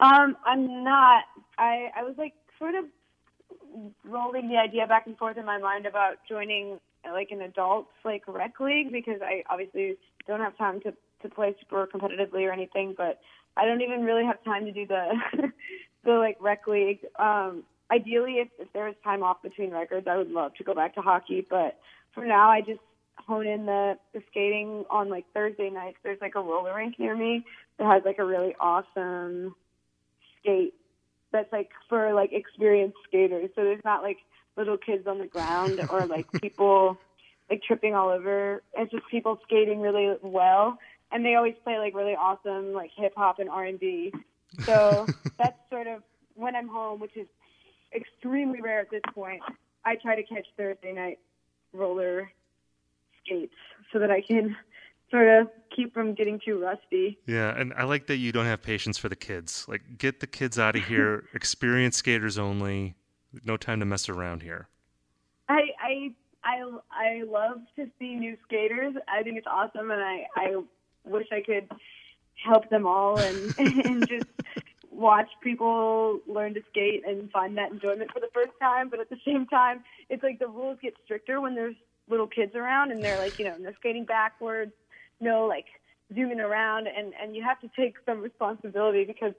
Um, 0.00 0.36
I'm 0.44 0.84
not. 0.84 1.24
I 1.58 1.90
I 1.96 2.02
was 2.02 2.14
like 2.18 2.34
sort 2.58 2.74
of 2.74 2.84
rolling 4.04 4.48
the 4.48 4.56
idea 4.56 4.86
back 4.86 5.06
and 5.06 5.16
forth 5.18 5.36
in 5.36 5.44
my 5.44 5.58
mind 5.58 5.86
about 5.86 6.16
joining 6.28 6.78
like 7.12 7.30
an 7.30 7.42
adults 7.42 7.90
like 8.04 8.22
rec 8.26 8.58
league 8.60 8.92
because 8.92 9.20
I 9.22 9.42
obviously 9.50 9.96
don't 10.26 10.40
have 10.40 10.56
time 10.56 10.80
to 10.80 10.94
to 11.22 11.28
play 11.28 11.54
super 11.60 11.86
competitively 11.86 12.46
or 12.46 12.52
anything, 12.52 12.94
but 12.96 13.20
I 13.56 13.64
don't 13.64 13.80
even 13.80 14.02
really 14.02 14.24
have 14.24 14.42
time 14.44 14.64
to 14.66 14.72
do 14.72 14.86
the 14.86 15.12
the 16.04 16.12
like 16.12 16.36
rec 16.40 16.66
league. 16.66 17.00
Um, 17.18 17.64
ideally, 17.90 18.34
if 18.34 18.48
if 18.58 18.72
there 18.72 18.84
was 18.84 18.94
time 19.02 19.22
off 19.22 19.42
between 19.42 19.70
records, 19.70 20.06
I 20.08 20.16
would 20.16 20.30
love 20.30 20.54
to 20.56 20.64
go 20.64 20.74
back 20.74 20.94
to 20.94 21.00
hockey, 21.00 21.46
but 21.48 21.78
for 22.14 22.24
now, 22.24 22.48
I 22.48 22.60
just 22.60 22.80
hone 23.26 23.46
in 23.46 23.66
the, 23.66 23.96
the 24.12 24.22
skating 24.30 24.84
on 24.90 25.08
like 25.08 25.24
Thursday 25.32 25.70
nights. 25.70 25.96
There's 26.02 26.20
like 26.20 26.34
a 26.34 26.40
roller 26.40 26.74
rink 26.74 26.98
near 26.98 27.16
me 27.16 27.44
that 27.78 27.86
has 27.86 28.02
like 28.04 28.18
a 28.18 28.24
really 28.24 28.54
awesome 28.60 29.54
skate 30.40 30.74
that's 31.32 31.52
like 31.52 31.70
for 31.88 32.14
like 32.14 32.32
experienced 32.32 32.96
skaters. 33.08 33.50
So 33.54 33.62
there's 33.62 33.84
not 33.84 34.02
like 34.02 34.18
little 34.56 34.76
kids 34.76 35.06
on 35.06 35.18
the 35.18 35.26
ground 35.26 35.80
or 35.90 36.06
like 36.06 36.30
people 36.40 36.98
like 37.50 37.62
tripping 37.62 37.94
all 37.94 38.10
over. 38.10 38.62
It's 38.76 38.90
just 38.90 39.06
people 39.10 39.38
skating 39.44 39.80
really 39.80 40.16
well, 40.22 40.78
and 41.10 41.24
they 41.24 41.34
always 41.34 41.54
play 41.64 41.78
like 41.78 41.94
really 41.94 42.14
awesome 42.14 42.72
like 42.72 42.90
hip 42.96 43.14
hop 43.16 43.38
and 43.38 43.48
R 43.50 43.64
and 43.64 43.78
B. 43.78 44.12
So 44.62 45.06
that's 45.38 45.58
sort 45.70 45.86
of 45.86 46.02
when 46.34 46.56
I'm 46.56 46.68
home, 46.68 47.00
which 47.00 47.16
is 47.16 47.26
extremely 47.94 48.60
rare 48.60 48.80
at 48.80 48.90
this 48.90 49.02
point. 49.14 49.42
I 49.84 49.96
try 49.96 50.16
to 50.16 50.22
catch 50.22 50.46
Thursday 50.56 50.92
night 50.92 51.18
roller 51.72 52.30
skates 53.24 53.54
so 53.92 53.98
that 53.98 54.10
I 54.10 54.20
can 54.20 54.56
sort 55.10 55.28
of 55.28 55.48
keep 55.74 55.92
from 55.92 56.14
getting 56.14 56.40
too 56.44 56.60
rusty. 56.60 57.18
Yeah, 57.26 57.58
and 57.58 57.72
I 57.74 57.84
like 57.84 58.06
that 58.06 58.16
you 58.16 58.32
don't 58.32 58.46
have 58.46 58.62
patience 58.62 58.98
for 58.98 59.08
the 59.08 59.16
kids. 59.16 59.66
Like, 59.68 59.98
get 59.98 60.20
the 60.20 60.26
kids 60.26 60.58
out 60.58 60.76
of 60.76 60.84
here. 60.88 61.24
Experienced 61.34 61.98
skaters 61.98 62.38
only. 62.38 62.94
No 63.44 63.56
time 63.56 63.80
to 63.80 63.86
mess 63.86 64.08
around 64.08 64.42
here. 64.42 64.68
I 65.48 65.68
I 65.80 66.14
I 66.44 66.62
I 66.90 67.22
love 67.24 67.58
to 67.76 67.86
see 67.98 68.14
new 68.14 68.36
skaters. 68.46 68.94
I 69.08 69.22
think 69.22 69.36
it's 69.38 69.46
awesome, 69.46 69.90
and 69.90 70.00
I 70.00 70.26
I 70.36 70.56
wish 71.04 71.26
I 71.32 71.40
could 71.40 71.68
help 72.44 72.68
them 72.70 72.86
all 72.86 73.18
and 73.18 73.54
and 73.58 74.08
just 74.08 74.26
watch 74.94 75.28
people 75.42 76.20
learn 76.26 76.54
to 76.54 76.62
skate 76.70 77.02
and 77.06 77.30
find 77.30 77.56
that 77.58 77.72
enjoyment 77.72 78.10
for 78.12 78.20
the 78.20 78.28
first 78.32 78.52
time. 78.60 78.88
But 78.88 79.00
at 79.00 79.10
the 79.10 79.18
same 79.26 79.46
time, 79.46 79.84
it's 80.08 80.22
like 80.22 80.38
the 80.38 80.46
rules 80.46 80.78
get 80.82 80.94
stricter 81.04 81.40
when 81.40 81.54
there's 81.54 81.76
little 82.08 82.26
kids 82.26 82.54
around, 82.54 82.92
and 82.92 83.04
they're 83.04 83.18
like 83.18 83.34
you 83.38 83.44
know 83.44 83.56
they're 83.60 83.76
skating 83.78 84.04
backwards, 84.04 84.72
no 85.20 85.46
like 85.46 85.66
zooming 86.14 86.40
around, 86.40 86.86
and 86.86 87.12
and 87.20 87.34
you 87.34 87.42
have 87.42 87.60
to 87.60 87.70
take 87.76 87.94
some 88.06 88.20
responsibility 88.20 89.04
because 89.04 89.34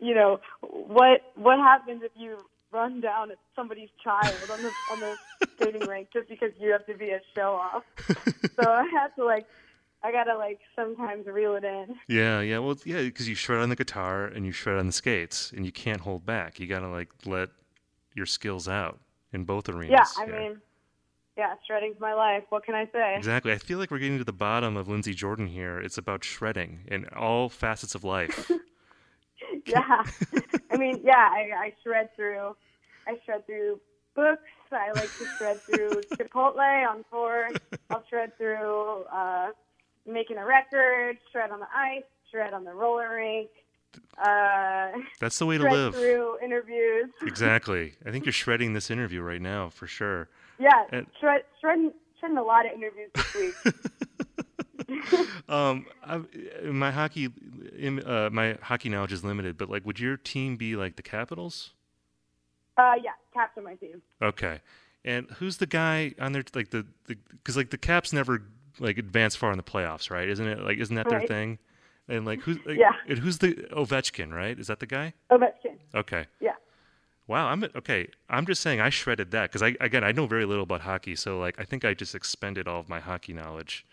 you 0.00 0.14
know 0.14 0.40
what 0.60 1.20
what 1.34 1.58
happens 1.58 2.02
if 2.02 2.12
you 2.16 2.38
run 2.72 3.00
down 3.00 3.30
at 3.30 3.38
somebody's 3.54 3.90
child 4.02 4.50
on 4.50 4.62
the 4.62 4.74
on 4.90 5.00
the 5.00 5.14
skating 5.56 5.86
rink 5.86 6.08
just 6.12 6.28
because 6.28 6.50
you 6.58 6.70
have 6.72 6.84
to 6.86 6.94
be 6.94 7.10
a 7.10 7.20
show 7.34 7.54
off. 7.54 7.82
So 8.56 8.62
I 8.62 8.88
have 8.94 9.14
to 9.16 9.24
like 9.26 9.46
I 10.06 10.12
gotta 10.12 10.36
like 10.38 10.60
sometimes 10.76 11.26
reel 11.26 11.56
it 11.56 11.64
in. 11.64 11.96
Yeah, 12.06 12.40
yeah. 12.40 12.58
Well, 12.58 12.76
yeah, 12.84 13.02
because 13.02 13.28
you 13.28 13.34
shred 13.34 13.60
on 13.60 13.70
the 13.70 13.76
guitar 13.76 14.26
and 14.26 14.46
you 14.46 14.52
shred 14.52 14.78
on 14.78 14.86
the 14.86 14.92
skates, 14.92 15.52
and 15.56 15.66
you 15.66 15.72
can't 15.72 16.00
hold 16.00 16.24
back. 16.24 16.60
You 16.60 16.68
gotta 16.68 16.88
like 16.88 17.08
let 17.24 17.48
your 18.14 18.26
skills 18.26 18.68
out 18.68 19.00
in 19.32 19.42
both 19.42 19.68
arenas. 19.68 19.90
Yeah, 19.90 20.22
I 20.22 20.26
mean, 20.26 20.60
yeah, 21.36 21.54
shredding's 21.66 21.98
my 21.98 22.14
life. 22.14 22.44
What 22.50 22.64
can 22.64 22.76
I 22.76 22.86
say? 22.92 23.16
Exactly. 23.16 23.50
I 23.50 23.58
feel 23.58 23.78
like 23.78 23.90
we're 23.90 23.98
getting 23.98 24.18
to 24.18 24.24
the 24.24 24.32
bottom 24.32 24.76
of 24.76 24.86
Lindsey 24.86 25.12
Jordan 25.12 25.48
here. 25.48 25.80
It's 25.80 25.98
about 25.98 26.22
shredding 26.22 26.84
in 26.86 27.06
all 27.08 27.48
facets 27.48 27.96
of 27.96 28.04
life. 28.04 28.48
yeah, 29.66 30.04
I 30.70 30.76
mean, 30.76 31.00
yeah, 31.02 31.16
I, 31.16 31.50
I 31.56 31.72
shred 31.82 32.14
through. 32.14 32.54
I 33.08 33.18
shred 33.24 33.44
through 33.46 33.80
books. 34.14 34.42
I 34.70 34.92
like 34.92 35.10
to 35.18 35.26
shred 35.36 35.60
through 35.60 36.02
Chipotle 36.14 36.88
on 36.88 37.04
tour. 37.10 37.50
I'll 37.90 38.04
shred 38.08 38.36
through 38.38 39.04
uh, 39.12 39.48
making 40.06 40.38
a 40.38 40.44
record. 40.44 41.18
Shred 41.32 41.50
on 41.50 41.60
the 41.60 41.66
ice. 41.74 42.02
Shred 42.30 42.52
on 42.54 42.64
the 42.64 42.72
roller 42.72 43.14
rink. 43.16 43.48
Uh, 44.18 44.88
That's 45.20 45.38
the 45.38 45.46
way 45.46 45.56
to 45.58 45.64
live. 45.64 45.94
through 45.94 46.38
interviews. 46.44 47.06
Exactly. 47.22 47.94
I 48.04 48.10
think 48.10 48.24
you're 48.26 48.32
shredding 48.32 48.72
this 48.74 48.90
interview 48.90 49.22
right 49.22 49.40
now 49.40 49.70
for 49.70 49.86
sure. 49.86 50.28
Yeah, 50.58 50.70
And- 50.92 51.06
shred, 51.20 51.42
shredding, 51.60 51.92
shredding 52.18 52.36
a 52.38 52.42
lot 52.42 52.66
of 52.66 52.72
interviews 52.72 53.10
this 53.14 53.34
week. 53.34 53.74
Um, 55.48 55.86
I, 56.04 56.20
my 56.64 56.90
hockey, 56.92 57.28
uh, 58.04 58.30
my 58.32 58.56
hockey 58.62 58.88
knowledge 58.88 59.12
is 59.12 59.24
limited, 59.24 59.56
but 59.56 59.68
like, 59.70 59.84
would 59.86 59.98
your 59.98 60.16
team 60.16 60.56
be 60.56 60.76
like 60.76 60.96
the 60.96 61.02
Capitals? 61.02 61.72
uh, 62.76 62.92
yeah, 63.02 63.12
captain 63.32 63.64
my 63.64 63.74
team. 63.74 64.02
Okay. 64.20 64.60
And 65.04 65.28
who's 65.38 65.56
the 65.56 65.66
guy 65.66 66.14
on 66.20 66.32
there? 66.32 66.44
Like 66.54 66.70
the 66.70 66.86
because 67.06 67.56
like 67.56 67.70
the 67.70 67.78
Caps 67.78 68.12
never 68.12 68.42
like 68.78 68.98
advance 68.98 69.36
far 69.36 69.50
in 69.50 69.56
the 69.56 69.62
playoffs, 69.62 70.10
right? 70.10 70.28
Isn't 70.28 70.46
it 70.46 70.60
like 70.60 70.78
isn't 70.78 70.94
that 70.96 71.08
their 71.08 71.20
Right. 71.20 71.28
thing? 71.28 71.58
And 72.08 72.24
like 72.24 72.40
who's 72.42 72.58
like, 72.64 72.78
Yeah. 72.78 72.92
who's 73.16 73.38
the 73.38 73.54
Ovechkin, 73.72 74.32
right? 74.32 74.58
Is 74.58 74.68
that 74.68 74.80
the 74.80 74.86
guy? 74.86 75.14
Ovechkin. 75.30 75.76
Okay. 75.94 76.26
Yeah. 76.40 76.52
Wow, 77.26 77.48
I'm 77.48 77.64
okay. 77.74 78.08
I'm 78.30 78.46
just 78.46 78.62
saying 78.62 78.80
I 78.80 78.90
shredded 78.90 79.32
that 79.32 79.50
because 79.50 79.62
I 79.62 79.76
again 79.80 80.04
I 80.04 80.12
know 80.12 80.26
very 80.26 80.44
little 80.44 80.62
about 80.62 80.82
hockey, 80.82 81.16
so 81.16 81.38
like 81.38 81.58
I 81.58 81.64
think 81.64 81.84
I 81.84 81.94
just 81.94 82.14
expended 82.14 82.68
all 82.68 82.78
of 82.80 82.88
my 82.88 83.00
hockey 83.00 83.32
knowledge. 83.32 83.84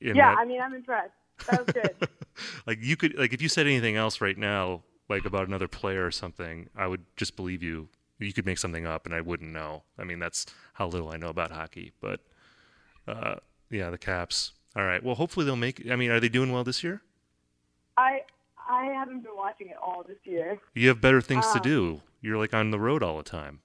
In 0.00 0.16
Yeah, 0.16 0.34
that. 0.34 0.38
I 0.40 0.44
mean, 0.44 0.60
I'm 0.60 0.74
impressed. 0.74 1.12
That 1.46 1.60
was 1.66 1.68
good. 1.72 2.08
like 2.66 2.78
you 2.82 2.96
could 2.96 3.16
like 3.18 3.32
if 3.32 3.40
you 3.40 3.48
said 3.48 3.66
anything 3.66 3.96
else 3.96 4.20
right 4.20 4.36
now, 4.36 4.82
like 5.08 5.24
about 5.24 5.48
another 5.48 5.68
player 5.68 6.04
or 6.04 6.10
something, 6.10 6.68
I 6.76 6.86
would 6.86 7.04
just 7.16 7.36
believe 7.36 7.62
you. 7.62 7.88
You 8.20 8.32
could 8.32 8.44
make 8.46 8.58
something 8.58 8.84
up 8.84 9.06
and 9.06 9.14
I 9.14 9.20
wouldn't 9.20 9.52
know. 9.52 9.84
I 9.96 10.02
mean, 10.02 10.18
that's 10.18 10.44
how 10.74 10.88
little 10.88 11.08
I 11.10 11.16
know 11.16 11.28
about 11.28 11.52
hockey. 11.52 11.92
But 12.00 12.18
uh, 13.06 13.36
yeah, 13.70 13.90
the 13.90 13.98
Caps. 13.98 14.52
All 14.76 14.84
right. 14.84 15.02
Well, 15.02 15.14
hopefully 15.16 15.44
they'll 15.46 15.56
make. 15.56 15.90
I 15.90 15.96
mean, 15.96 16.10
are 16.10 16.20
they 16.20 16.28
doing 16.28 16.52
well 16.52 16.64
this 16.64 16.84
year? 16.84 17.02
I 17.96 18.20
I 18.68 18.84
haven't 18.86 19.22
been 19.22 19.34
watching 19.36 19.68
it 19.68 19.76
all 19.82 20.04
this 20.06 20.18
year. 20.24 20.58
You 20.74 20.88
have 20.88 21.00
better 21.00 21.20
things 21.20 21.46
to 21.52 21.58
Um, 21.58 21.62
do. 21.62 22.02
You're 22.20 22.36
like 22.38 22.54
on 22.54 22.70
the 22.70 22.78
road 22.78 23.02
all 23.02 23.16
the 23.16 23.22
time. 23.22 23.60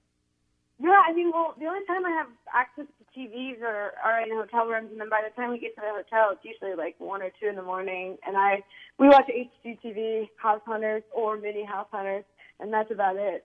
Yeah, 0.80 1.00
I 1.06 1.12
mean, 1.12 1.30
well, 1.32 1.54
the 1.58 1.66
only 1.66 1.84
time 1.86 2.04
I 2.04 2.10
have 2.10 2.26
access 2.52 2.86
to 2.86 3.20
TVs 3.20 3.62
are, 3.62 3.92
are 4.04 4.20
in 4.22 4.30
hotel 4.30 4.66
rooms, 4.66 4.88
and 4.90 5.00
then 5.00 5.08
by 5.08 5.22
the 5.22 5.30
time 5.40 5.50
we 5.50 5.58
get 5.58 5.74
to 5.76 5.80
the 5.80 5.88
hotel, 5.88 6.30
it's 6.32 6.44
usually 6.44 6.74
like 6.74 6.96
one 6.98 7.22
or 7.22 7.30
two 7.40 7.46
in 7.48 7.54
the 7.54 7.62
morning. 7.62 8.18
And 8.26 8.36
I 8.36 8.62
we 8.98 9.06
watch 9.08 9.28
HGTV, 9.64 10.30
House 10.36 10.62
Hunters, 10.66 11.02
or 11.14 11.36
Mini 11.36 11.64
House 11.64 11.86
Hunters, 11.92 12.24
and 12.58 12.72
that's 12.72 12.90
about 12.90 13.16
it. 13.16 13.44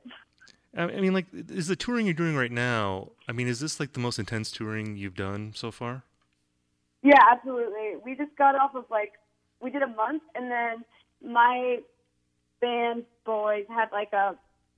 I 0.75 0.83
I 0.83 1.01
mean, 1.01 1.13
like, 1.13 1.27
is 1.33 1.67
the 1.67 1.75
touring 1.75 2.05
you're 2.07 2.13
doing 2.15 2.35
right 2.35 2.51
now? 2.51 3.09
I 3.27 3.31
mean, 3.31 3.47
is 3.47 3.59
this 3.59 3.79
like 3.79 3.93
the 3.93 3.99
most 3.99 4.17
intense 4.17 4.49
touring 4.51 4.95
you've 4.97 5.15
done 5.15 5.53
so 5.55 5.71
far? 5.71 6.03
Yeah, 7.01 7.19
absolutely. 7.31 7.95
We 8.03 8.15
just 8.15 8.35
got 8.38 8.55
off 8.55 8.75
of 8.75 8.85
like 8.89 9.13
we 9.62 9.69
did 9.71 9.81
a 9.83 9.88
month, 9.88 10.23
and 10.35 10.51
then 10.51 10.83
my 11.23 11.77
band 12.62 13.03
boys 13.25 13.65
had 13.69 13.89
like 13.91 14.12
a 14.13 14.35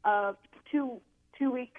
a 0.08 0.36
two 0.72 1.00
two 1.38 1.52
week 1.52 1.74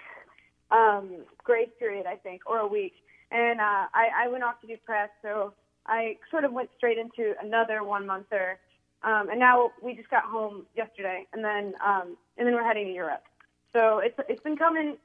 um, 0.71 1.23
grace 1.43 1.69
period, 1.79 2.05
I 2.05 2.15
think, 2.15 2.41
or 2.45 2.59
a 2.59 2.67
week, 2.67 2.93
and 3.31 3.59
uh, 3.59 3.87
I 3.93 4.25
I 4.25 4.27
went 4.27 4.43
off 4.43 4.59
to 4.61 4.67
do 4.67 4.75
press, 4.85 5.09
so 5.21 5.53
I 5.87 6.17
sort 6.31 6.43
of 6.43 6.51
went 6.51 6.69
straight 6.77 6.97
into 6.97 7.33
another 7.41 7.83
one 7.83 8.05
monther, 8.05 8.59
um, 9.03 9.29
and 9.29 9.39
now 9.39 9.71
we 9.81 9.95
just 9.95 10.09
got 10.09 10.23
home 10.23 10.65
yesterday, 10.75 11.25
and 11.33 11.43
then 11.43 11.73
um, 11.85 12.17
and 12.37 12.47
then 12.47 12.53
we're 12.53 12.65
heading 12.67 12.85
to 12.87 12.93
Europe. 12.93 13.23
So 13.71 13.99
it's 13.99 14.15
it's 14.27 14.43
been 14.43 14.57
coming 14.57 14.97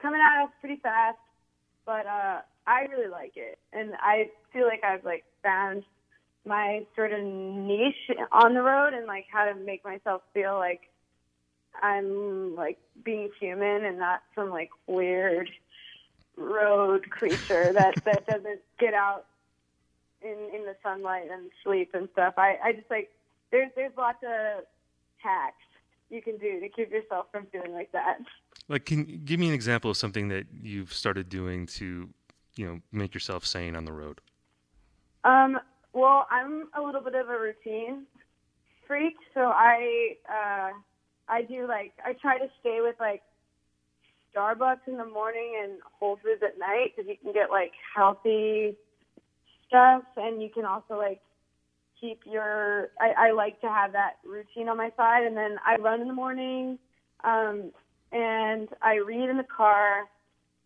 coming 0.00 0.20
at 0.20 0.44
us 0.44 0.50
pretty 0.60 0.80
fast, 0.82 1.18
but 1.84 2.06
uh, 2.06 2.40
I 2.66 2.82
really 2.82 3.08
like 3.08 3.32
it, 3.36 3.58
and 3.72 3.92
I 4.00 4.30
feel 4.52 4.66
like 4.66 4.82
I've 4.84 5.04
like 5.04 5.24
found 5.42 5.84
my 6.44 6.84
sort 6.94 7.12
of 7.12 7.22
niche 7.22 8.10
on 8.32 8.54
the 8.54 8.62
road 8.62 8.94
and 8.94 9.06
like 9.06 9.26
how 9.30 9.44
to 9.44 9.54
make 9.54 9.84
myself 9.84 10.22
feel 10.32 10.54
like 10.54 10.82
I'm 11.82 12.54
like 12.54 12.78
being 13.04 13.30
human 13.40 13.84
and 13.84 13.98
not 13.98 14.22
some 14.34 14.50
like 14.50 14.70
weird 14.86 15.50
road 16.36 17.10
creature 17.10 17.72
that 17.72 17.94
that 18.04 18.26
doesn't 18.26 18.60
get 18.78 18.94
out 18.94 19.26
in 20.22 20.36
in 20.54 20.64
the 20.64 20.76
sunlight 20.82 21.28
and 21.30 21.50
sleep 21.62 21.90
and 21.94 22.08
stuff. 22.12 22.34
I 22.36 22.58
I 22.62 22.72
just 22.72 22.90
like 22.90 23.10
there's 23.50 23.70
there's 23.76 23.92
lots 23.96 24.22
of 24.22 24.64
hacks 25.18 25.56
you 26.10 26.22
can 26.22 26.36
do 26.38 26.60
to 26.60 26.68
keep 26.68 26.90
yourself 26.90 27.26
from 27.32 27.46
feeling 27.46 27.72
like 27.72 27.92
that. 27.92 28.18
Like, 28.68 28.84
can 28.84 29.22
give 29.24 29.38
me 29.38 29.48
an 29.48 29.54
example 29.54 29.90
of 29.90 29.96
something 29.96 30.28
that 30.28 30.46
you've 30.62 30.92
started 30.92 31.28
doing 31.28 31.66
to, 31.66 32.08
you 32.56 32.66
know, 32.66 32.80
make 32.92 33.14
yourself 33.14 33.44
sane 33.46 33.76
on 33.76 33.84
the 33.84 33.92
road? 33.92 34.20
Um, 35.24 35.58
well, 35.92 36.26
I'm 36.30 36.68
a 36.76 36.82
little 36.82 37.00
bit 37.00 37.14
of 37.14 37.28
a 37.28 37.38
routine 37.38 38.06
freak, 38.86 39.16
so 39.34 39.40
I 39.40 40.16
uh, 40.28 40.70
I 41.28 41.42
do 41.42 41.66
like 41.66 41.92
I 42.04 42.12
try 42.14 42.38
to 42.38 42.46
stay 42.60 42.78
with 42.80 42.96
like 43.00 43.22
Starbucks 44.34 44.86
in 44.86 44.96
the 44.96 45.06
morning 45.06 45.58
and 45.62 45.78
Whole 45.98 46.18
Foods 46.22 46.42
at 46.42 46.58
night 46.58 46.92
because 46.94 47.08
you 47.08 47.16
can 47.22 47.32
get 47.32 47.50
like 47.50 47.72
healthy 47.94 48.76
stuff, 49.66 50.02
and 50.16 50.42
you 50.42 50.50
can 50.50 50.64
also 50.64 50.96
like 50.96 51.20
keep 52.00 52.20
your. 52.24 52.90
I, 53.00 53.28
I 53.28 53.32
like 53.32 53.60
to 53.62 53.68
have 53.68 53.92
that 53.92 54.18
routine 54.24 54.68
on 54.68 54.76
my 54.76 54.90
side, 54.96 55.24
and 55.24 55.36
then 55.36 55.56
I 55.64 55.76
run 55.80 56.00
in 56.00 56.08
the 56.08 56.14
morning, 56.14 56.78
um, 57.24 57.72
and 58.12 58.68
I 58.82 58.96
read 58.96 59.28
in 59.28 59.36
the 59.36 59.44
car, 59.44 60.04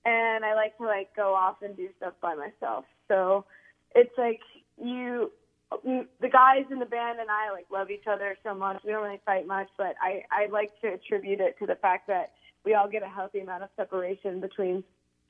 and 0.05 0.45
I 0.45 0.55
like 0.55 0.77
to 0.79 0.85
like 0.85 1.15
go 1.15 1.35
off 1.35 1.63
and 1.63 1.77
do 1.77 1.89
stuff 1.97 2.15
by 2.21 2.35
myself. 2.35 2.85
So 3.09 3.45
it's 3.95 4.17
like 4.17 4.41
you 4.83 5.31
the 5.85 6.29
guys 6.29 6.65
in 6.71 6.79
the 6.79 6.87
band 6.87 7.21
and 7.21 7.31
I 7.31 7.53
like 7.53 7.67
love 7.71 7.91
each 7.91 8.07
other 8.11 8.37
so 8.43 8.55
much. 8.55 8.83
We 8.85 8.93
don't 8.93 9.03
really 9.03 9.21
fight 9.25 9.47
much, 9.47 9.69
but 9.77 9.95
I 10.03 10.25
I 10.31 10.47
like 10.51 10.71
to 10.81 10.89
attribute 10.89 11.41
it 11.41 11.59
to 11.61 11.67
the 11.67 11.77
fact 11.77 12.09
that 12.09 12.33
we 12.65 12.75
all 12.75 12.89
get 12.89 13.03
a 13.03 13.09
healthy 13.09 13.41
amount 13.41 13.63
of 13.63 13.71
separation 13.77 14.41
between 14.41 14.85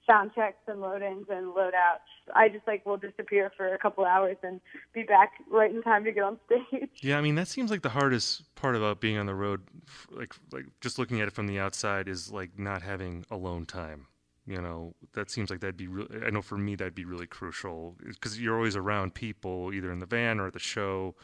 sound 0.07 0.33
checks 0.35 0.59
and 0.67 0.81
load-ins 0.81 1.27
and 1.31 1.49
load-outs. 1.49 2.03
I 2.35 2.49
just 2.49 2.67
like 2.67 2.85
will 2.87 2.97
disappear 2.97 3.53
for 3.57 3.73
a 3.75 3.79
couple 3.79 4.05
hours 4.05 4.37
and 4.43 4.61
be 4.93 5.03
back 5.03 5.33
right 5.51 5.71
in 5.71 5.83
time 5.83 6.05
to 6.05 6.13
get 6.13 6.25
on 6.25 6.39
stage. 6.47 6.91
Yeah, 7.03 7.19
I 7.19 7.21
mean, 7.21 7.35
that 7.37 7.49
seems 7.49 7.71
like 7.71 7.83
the 7.83 7.91
hardest 7.91 8.55
part 8.55 8.77
about 8.77 9.01
being 9.01 9.19
on 9.19 9.27
the 9.27 9.35
road. 9.35 9.63
Like, 10.11 10.35
like 10.53 10.65
just 10.81 10.99
looking 10.99 11.21
at 11.21 11.29
it 11.29 11.35
from 11.35 11.47
the 11.47 11.59
outside 11.59 12.09
is 12.09 12.33
like 12.33 12.59
not 12.59 12.83
having 12.83 13.25
alone 13.31 13.67
time. 13.67 14.07
You 14.47 14.61
know, 14.61 14.95
that 15.13 15.31
seems 15.31 15.51
like 15.51 15.61
that'd 15.61 15.77
be. 15.77 15.87
Re- 15.87 16.09
I 16.27 16.31
know 16.31 16.43
for 16.43 16.59
me 16.59 16.75
that'd 16.75 16.95
be 16.95 17.05
really 17.05 17.27
crucial 17.27 17.97
because 18.05 18.41
you're 18.41 18.57
always 18.57 18.75
around 18.75 19.15
people, 19.15 19.73
either 19.73 19.93
in 19.93 19.99
the 19.99 20.07
van 20.07 20.41
or 20.41 20.47
at 20.47 20.55
the 20.55 20.59
show, 20.59 21.15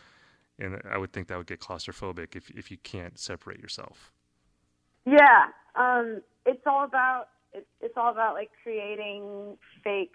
and 0.59 0.81
I 0.89 0.99
would 0.99 1.13
think 1.13 1.29
that 1.29 1.39
would 1.39 1.47
get 1.47 1.61
claustrophobic 1.61 2.37
if 2.37 2.51
if 2.51 2.71
you 2.71 2.77
can't 2.79 3.19
separate 3.19 3.59
yourself. 3.59 4.13
Yeah, 5.07 5.47
um, 5.75 6.21
it's 6.45 6.63
all 6.67 6.85
about 6.85 7.29
it, 7.53 7.67
it's 7.81 7.95
all 7.97 8.11
about 8.11 8.35
like 8.35 8.51
creating 8.63 9.57
fake 9.83 10.13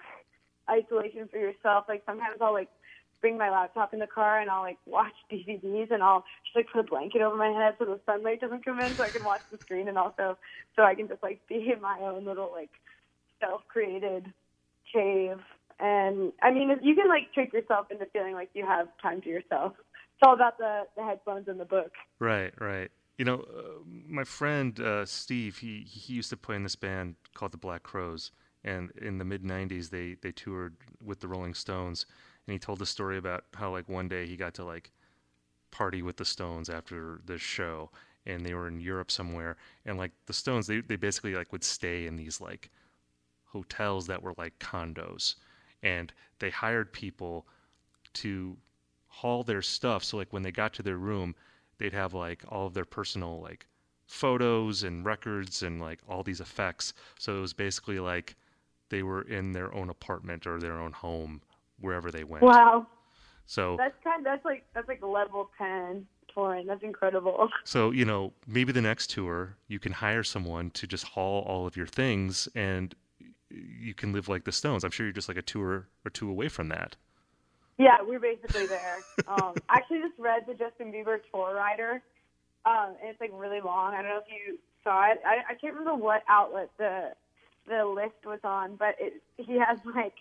isolation 0.69 1.27
for 1.29 1.37
yourself. 1.37 1.85
Like 1.89 2.03
sometimes 2.05 2.37
I'll 2.39 2.53
like 2.53 2.69
bring 3.21 3.37
my 3.37 3.49
laptop 3.49 3.93
in 3.93 3.99
the 3.99 4.07
car 4.07 4.39
and 4.39 4.49
I'll 4.49 4.63
like 4.63 4.79
watch 4.85 5.13
DVDs 5.31 5.91
and 5.91 6.03
I'll 6.03 6.25
just 6.43 6.55
like 6.55 6.67
put 6.71 6.79
a 6.79 6.83
blanket 6.83 7.21
over 7.21 7.37
my 7.37 7.49
head 7.49 7.75
so 7.79 7.85
the 7.85 7.99
sunlight 8.05 8.41
doesn't 8.41 8.65
come 8.65 8.79
in 8.79 8.95
so 8.97 9.03
I 9.03 9.09
can 9.11 9.23
watch 9.23 9.41
the 9.51 9.59
screen 9.63 9.87
and 9.87 9.97
also 9.97 10.37
so 10.75 10.83
I 10.83 10.95
can 10.95 11.07
just 11.07 11.23
like 11.23 11.39
be 11.47 11.71
in 11.73 11.81
my 11.81 11.99
own 12.01 12.25
little 12.25 12.51
like 12.51 12.71
self-created 13.41 14.31
cave. 14.93 15.37
And 15.79 16.31
I 16.41 16.51
mean, 16.51 16.69
you 16.81 16.95
can 16.95 17.09
like 17.09 17.33
trick 17.33 17.51
yourself 17.53 17.87
into 17.91 18.05
feeling 18.13 18.33
like 18.33 18.49
you 18.53 18.65
have 18.65 18.87
time 19.01 19.21
to 19.21 19.29
yourself. 19.29 19.73
It's 19.79 20.27
all 20.27 20.35
about 20.35 20.57
the 20.57 20.83
the 20.95 21.03
headphones 21.03 21.47
and 21.47 21.59
the 21.59 21.65
book. 21.65 21.91
Right, 22.19 22.53
right. 22.61 22.91
You 23.17 23.25
know, 23.25 23.45
uh, 23.55 23.83
my 24.07 24.23
friend 24.23 24.79
uh, 24.79 25.05
Steve, 25.05 25.57
he 25.57 25.85
he 25.87 26.13
used 26.13 26.29
to 26.29 26.37
play 26.37 26.55
in 26.55 26.63
this 26.63 26.75
band 26.75 27.15
called 27.33 27.51
the 27.51 27.57
Black 27.57 27.83
Crowes, 27.83 28.31
and 28.63 28.91
in 29.01 29.17
the 29.17 29.25
mid 29.25 29.43
'90s, 29.43 29.89
they 29.89 30.15
they 30.21 30.31
toured 30.31 30.75
with 31.03 31.19
the 31.19 31.27
Rolling 31.27 31.55
Stones, 31.55 32.05
and 32.45 32.53
he 32.53 32.59
told 32.59 32.79
the 32.79 32.85
story 32.85 33.17
about 33.17 33.45
how 33.55 33.71
like 33.71 33.89
one 33.89 34.07
day 34.07 34.27
he 34.27 34.35
got 34.35 34.53
to 34.55 34.63
like 34.63 34.91
party 35.71 36.01
with 36.01 36.17
the 36.17 36.25
Stones 36.25 36.69
after 36.69 37.21
the 37.25 37.37
show, 37.37 37.89
and 38.25 38.45
they 38.45 38.53
were 38.53 38.67
in 38.67 38.79
Europe 38.79 39.09
somewhere, 39.09 39.57
and 39.85 39.97
like 39.97 40.11
the 40.27 40.33
Stones, 40.33 40.67
they 40.67 40.81
they 40.81 40.95
basically 40.95 41.33
like 41.33 41.51
would 41.51 41.63
stay 41.63 42.05
in 42.05 42.15
these 42.15 42.39
like 42.39 42.69
hotels 43.51 44.07
that 44.07 44.21
were 44.21 44.33
like 44.37 44.57
condos, 44.59 45.35
and 45.83 46.13
they 46.39 46.49
hired 46.49 46.93
people 46.93 47.45
to 48.13 48.57
haul 49.07 49.43
their 49.43 49.61
stuff. 49.61 50.03
So 50.03 50.17
like 50.17 50.31
when 50.33 50.43
they 50.43 50.51
got 50.51 50.73
to 50.73 50.83
their 50.83 50.97
room, 50.97 51.35
they'd 51.77 51.93
have 51.93 52.13
like 52.13 52.43
all 52.47 52.67
of 52.67 52.73
their 52.73 52.85
personal 52.85 53.41
like 53.41 53.67
photos 54.07 54.83
and 54.83 55.05
records 55.05 55.63
and 55.63 55.81
like 55.81 55.99
all 56.07 56.23
these 56.23 56.41
effects. 56.41 56.93
So 57.19 57.37
it 57.37 57.41
was 57.41 57.53
basically 57.53 57.99
like 57.99 58.35
they 58.89 59.03
were 59.03 59.21
in 59.21 59.53
their 59.53 59.73
own 59.73 59.89
apartment 59.89 60.45
or 60.45 60.59
their 60.59 60.79
own 60.79 60.91
home 60.91 61.41
wherever 61.79 62.11
they 62.11 62.23
went. 62.23 62.43
Wow, 62.43 62.87
So 63.45 63.77
that's 63.77 63.95
kind 64.03 64.19
of, 64.19 64.25
that's 64.25 64.45
like 64.45 64.65
that's 64.73 64.87
like 64.87 65.01
level 65.01 65.49
ten 65.57 66.05
touring. 66.33 66.67
That's 66.67 66.83
incredible. 66.83 67.49
so 67.63 67.91
you 67.91 68.05
know 68.05 68.33
maybe 68.47 68.71
the 68.71 68.81
next 68.81 69.09
tour 69.09 69.55
you 69.67 69.79
can 69.79 69.91
hire 69.91 70.23
someone 70.23 70.69
to 70.71 70.87
just 70.87 71.05
haul 71.05 71.43
all 71.43 71.65
of 71.65 71.75
your 71.75 71.87
things 71.87 72.47
and 72.55 72.95
you 73.51 73.93
can 73.93 74.13
live 74.13 74.29
like 74.29 74.43
the 74.43 74.51
Stones. 74.51 74.83
I'm 74.83 74.91
sure 74.91 75.05
you're 75.05 75.13
just 75.13 75.27
like 75.27 75.37
a 75.37 75.41
tour 75.41 75.87
or 76.05 76.09
two 76.11 76.29
away 76.29 76.47
from 76.47 76.69
that. 76.69 76.95
Yeah, 77.77 77.97
we're 78.05 78.19
basically 78.19 78.67
there. 78.67 78.99
Um, 79.27 79.53
I 79.69 79.77
actually 79.77 79.99
just 79.99 80.19
read 80.19 80.43
the 80.47 80.53
Justin 80.53 80.91
Bieber 80.91 81.19
tour 81.31 81.55
rider, 81.55 82.01
um, 82.65 82.95
and 83.01 83.09
it's 83.09 83.19
like 83.19 83.31
really 83.33 83.61
long. 83.61 83.93
I 83.93 84.01
don't 84.01 84.11
know 84.11 84.17
if 84.17 84.31
you 84.31 84.59
saw 84.83 85.11
it. 85.11 85.21
I, 85.25 85.51
I 85.51 85.55
can't 85.55 85.73
remember 85.73 85.95
what 85.95 86.23
outlet 86.29 86.69
the 86.77 87.13
the 87.67 87.85
list 87.85 88.25
was 88.25 88.39
on, 88.43 88.75
but 88.75 88.95
it, 88.99 89.21
he 89.37 89.53
has 89.53 89.77
like 89.95 90.13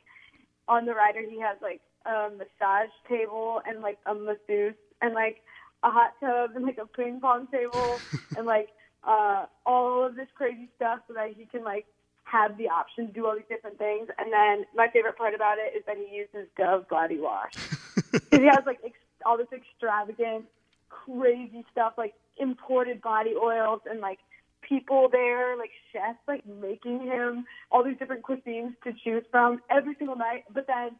on 0.69 0.87
the 0.87 0.95
rider 0.95 1.21
he 1.29 1.41
has 1.41 1.57
like 1.61 1.81
a 2.07 2.31
massage 2.31 2.91
table 3.09 3.61
and 3.67 3.81
like 3.81 3.99
a 4.07 4.15
masseuse 4.15 4.75
and 5.03 5.15
like 5.15 5.43
a 5.83 5.91
hot 5.91 6.13
tub 6.21 6.51
and 6.55 6.65
like 6.65 6.79
a 6.79 6.87
ping 6.87 7.21
pong 7.21 7.47
table 7.49 7.99
and 8.37 8.47
like 8.47 8.69
uh 9.05 9.47
all 9.67 10.07
of 10.07 10.15
this 10.15 10.29
crazy 10.35 10.69
stuff 10.77 11.01
so 11.09 11.15
that 11.15 11.31
he 11.37 11.45
can 11.47 11.65
like 11.65 11.87
have 12.31 12.57
the 12.59 12.69
option 12.69 13.07
to 13.07 13.13
do 13.13 13.27
all 13.27 13.35
these 13.35 13.49
different 13.49 13.79
things. 13.79 14.09
And 14.19 14.33
then 14.33 14.67
my 14.75 14.89
favorite 14.93 15.17
part 15.17 15.35
about 15.35 15.57
it 15.59 15.77
is 15.77 15.83
that 15.87 15.97
he 15.97 16.17
uses 16.17 16.49
Dove 16.57 16.89
body 16.89 17.19
wash. 17.19 17.53
he 18.31 18.45
has 18.45 18.65
like 18.67 18.81
ex- 18.85 18.99
all 19.27 19.37
this 19.37 19.49
extravagant, 19.53 20.45
crazy 20.89 21.65
stuff 21.71 21.95
like 21.97 22.15
imported 22.39 23.01
body 23.03 23.35
oils 23.41 23.81
and 23.89 24.01
like 24.01 24.19
people 24.63 25.09
there, 25.11 25.57
like 25.57 25.71
chefs, 25.93 26.19
like 26.29 26.47
making 26.47 27.01
him 27.01 27.45
all 27.71 27.85
these 27.85 27.99
different 27.99 28.23
cuisines 28.23 28.75
to 28.85 28.93
choose 29.05 29.25
from 29.31 29.61
every 29.71 29.95
single 29.99 30.17
night. 30.17 30.45
But 30.53 30.67
then, 30.67 30.91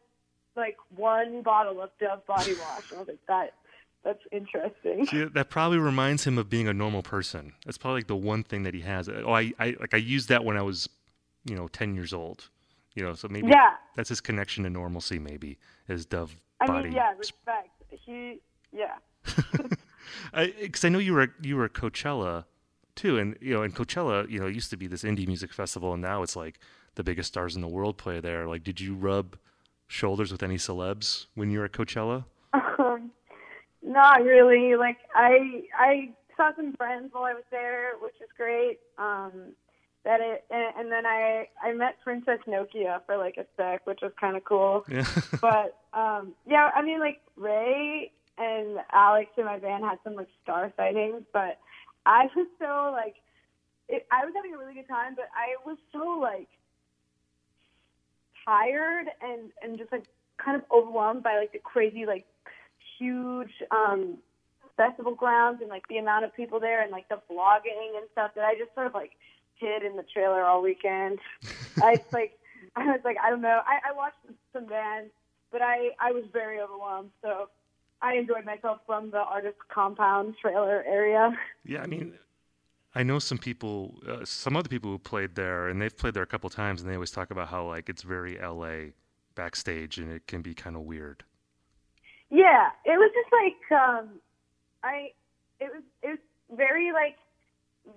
like 0.55 0.75
one 0.95 1.41
bottle 1.43 1.81
of 1.81 1.89
Dove 1.99 2.25
body 2.25 2.53
wash. 2.53 2.91
And 2.91 2.97
I 2.97 2.99
was 2.99 3.07
like, 3.07 3.25
that 3.27 3.53
that's 4.03 4.23
interesting. 4.31 5.05
See, 5.05 5.25
that 5.25 5.49
probably 5.49 5.77
reminds 5.77 6.25
him 6.25 6.37
of 6.37 6.49
being 6.49 6.67
a 6.67 6.73
normal 6.73 7.03
person. 7.03 7.53
That's 7.65 7.77
probably 7.77 7.99
like 7.99 8.07
the 8.07 8.15
one 8.15 8.43
thing 8.43 8.63
that 8.63 8.73
he 8.73 8.81
has. 8.81 9.07
Oh, 9.07 9.31
I, 9.31 9.53
I 9.59 9.75
like 9.79 9.93
I 9.93 9.97
used 9.97 10.29
that 10.29 10.43
when 10.43 10.57
I 10.57 10.63
was, 10.63 10.89
you 11.45 11.55
know, 11.55 11.67
ten 11.67 11.95
years 11.95 12.13
old. 12.13 12.49
You 12.95 13.03
know, 13.03 13.13
so 13.13 13.27
maybe 13.29 13.47
Yeah. 13.47 13.75
that's 13.95 14.09
his 14.09 14.19
connection 14.21 14.63
to 14.65 14.69
normalcy. 14.69 15.17
Maybe 15.17 15.57
his 15.87 16.05
Dove 16.05 16.35
I 16.59 16.67
body. 16.67 16.83
mean, 16.89 16.93
yeah, 16.93 17.13
respect. 17.17 17.69
He, 17.89 18.41
yeah. 18.71 18.95
because 20.61 20.83
I, 20.85 20.89
know 20.89 20.99
you 20.99 21.13
were 21.13 21.33
you 21.41 21.55
were 21.55 21.65
at 21.65 21.73
Coachella 21.73 22.45
too, 22.95 23.17
and 23.17 23.37
you 23.41 23.53
know, 23.53 23.63
and 23.63 23.73
Coachella, 23.75 24.29
you 24.29 24.39
know, 24.39 24.47
it 24.47 24.53
used 24.55 24.69
to 24.71 24.77
be 24.77 24.87
this 24.87 25.03
indie 25.03 25.25
music 25.27 25.53
festival, 25.53 25.93
and 25.93 26.01
now 26.01 26.21
it's 26.23 26.35
like 26.35 26.59
the 26.95 27.03
biggest 27.03 27.29
stars 27.29 27.55
in 27.55 27.61
the 27.61 27.67
world 27.67 27.97
play 27.97 28.19
there. 28.19 28.47
Like, 28.47 28.63
did 28.63 28.81
you 28.81 28.93
rub 28.93 29.37
shoulders 29.87 30.31
with 30.31 30.43
any 30.43 30.57
celebs 30.57 31.27
when 31.35 31.49
you 31.51 31.59
were 31.59 31.65
at 31.65 31.71
Coachella? 31.71 32.25
Um, 32.53 33.11
not 33.81 34.23
really. 34.23 34.75
Like 34.75 34.97
I, 35.15 35.63
I 35.77 36.09
saw 36.35 36.51
some 36.55 36.73
friends 36.73 37.09
while 37.13 37.23
I 37.23 37.33
was 37.33 37.43
there, 37.51 37.93
which 38.01 38.15
is 38.21 38.29
great. 38.35 38.79
Um, 38.97 39.53
that 40.03 40.19
it, 40.19 40.43
and, 40.49 40.75
and 40.77 40.91
then 40.91 41.05
I, 41.05 41.47
I 41.63 41.73
met 41.73 42.01
Princess 42.03 42.39
Nokia 42.47 43.01
for 43.05 43.17
like 43.17 43.37
a 43.37 43.45
sec, 43.57 43.85
which 43.85 43.99
was 44.01 44.11
kind 44.19 44.35
of 44.35 44.43
cool. 44.43 44.83
Yeah. 44.91 45.05
but 45.39 45.77
um, 45.93 46.33
yeah, 46.47 46.69
I 46.75 46.81
mean, 46.81 46.99
like 46.99 47.21
Ray 47.35 48.11
and 48.37 48.79
Alex 48.91 49.29
in 49.37 49.45
my 49.45 49.59
band 49.59 49.83
had 49.83 49.99
some 50.03 50.15
like 50.15 50.27
star 50.43 50.71
sightings, 50.75 51.23
but 51.33 51.59
I 52.05 52.27
was 52.35 52.47
so 52.59 52.91
like, 52.91 53.15
it, 53.87 54.07
I 54.11 54.25
was 54.25 54.33
having 54.35 54.53
a 54.53 54.57
really 54.57 54.73
good 54.73 54.87
time, 54.87 55.15
but 55.15 55.29
I 55.35 55.55
was 55.65 55.77
so 55.91 56.19
like 56.19 56.47
tired 58.45 59.07
and 59.21 59.51
and 59.61 59.77
just 59.77 59.91
like 59.91 60.05
kind 60.43 60.57
of 60.57 60.63
overwhelmed 60.71 61.21
by 61.21 61.37
like 61.37 61.51
the 61.51 61.59
crazy 61.59 62.05
like 62.07 62.25
huge 62.97 63.51
um 63.69 64.17
festival 64.77 65.13
grounds 65.13 65.59
and 65.61 65.69
like 65.69 65.87
the 65.89 65.97
amount 65.97 66.25
of 66.25 66.35
people 66.35 66.59
there 66.59 66.81
and 66.81 66.91
like 66.91 67.07
the 67.09 67.19
vlogging 67.29 67.97
and 67.97 68.07
stuff 68.11 68.31
that 68.35 68.43
I 68.45 68.55
just 68.55 68.73
sort 68.73 68.87
of 68.87 68.93
like 68.93 69.11
hid 69.61 69.83
in 69.83 69.95
the 69.95 70.03
trailer 70.03 70.43
all 70.43 70.61
weekend. 70.61 71.19
I 71.81 72.01
like 72.11 72.37
I 72.75 72.85
was 72.85 72.99
like 73.05 73.17
I 73.23 73.29
don't 73.29 73.41
know. 73.41 73.61
I, 73.65 73.91
I 73.91 73.95
watched 73.95 74.17
some 74.51 74.65
bands, 74.65 75.11
but 75.51 75.61
I 75.61 75.91
I 75.99 76.11
was 76.11 76.23
very 76.33 76.59
overwhelmed. 76.59 77.11
So 77.21 77.49
I 78.01 78.15
enjoyed 78.15 78.45
myself 78.45 78.79
from 78.85 79.11
the 79.11 79.19
artist 79.19 79.57
compound 79.73 80.35
trailer 80.41 80.83
area. 80.87 81.31
Yeah, 81.63 81.83
I 81.83 81.87
mean, 81.87 82.15
I 82.95 83.03
know 83.03 83.19
some 83.19 83.37
people, 83.37 83.99
uh, 84.07 84.25
some 84.25 84.57
other 84.57 84.67
people 84.67 84.89
who 84.91 84.97
played 84.97 85.35
there, 85.35 85.69
and 85.69 85.81
they've 85.81 85.95
played 85.95 86.15
there 86.15 86.23
a 86.23 86.27
couple 86.27 86.49
times, 86.49 86.81
and 86.81 86.89
they 86.89 86.95
always 86.95 87.11
talk 87.11 87.31
about 87.31 87.47
how 87.49 87.67
like 87.67 87.89
it's 87.89 88.01
very 88.01 88.39
LA 88.39 88.91
backstage, 89.35 89.97
and 89.97 90.11
it 90.11 90.27
can 90.27 90.41
be 90.41 90.53
kind 90.53 90.75
of 90.75 90.81
weird. 90.81 91.23
Yeah, 92.29 92.69
it 92.85 92.97
was 92.97 93.11
just 93.13 93.31
like 93.31 93.79
um 93.79 94.09
I 94.83 95.11
it 95.59 95.71
was 95.73 95.83
it 96.01 96.07
was 96.07 96.19
very 96.55 96.91
like 96.91 97.17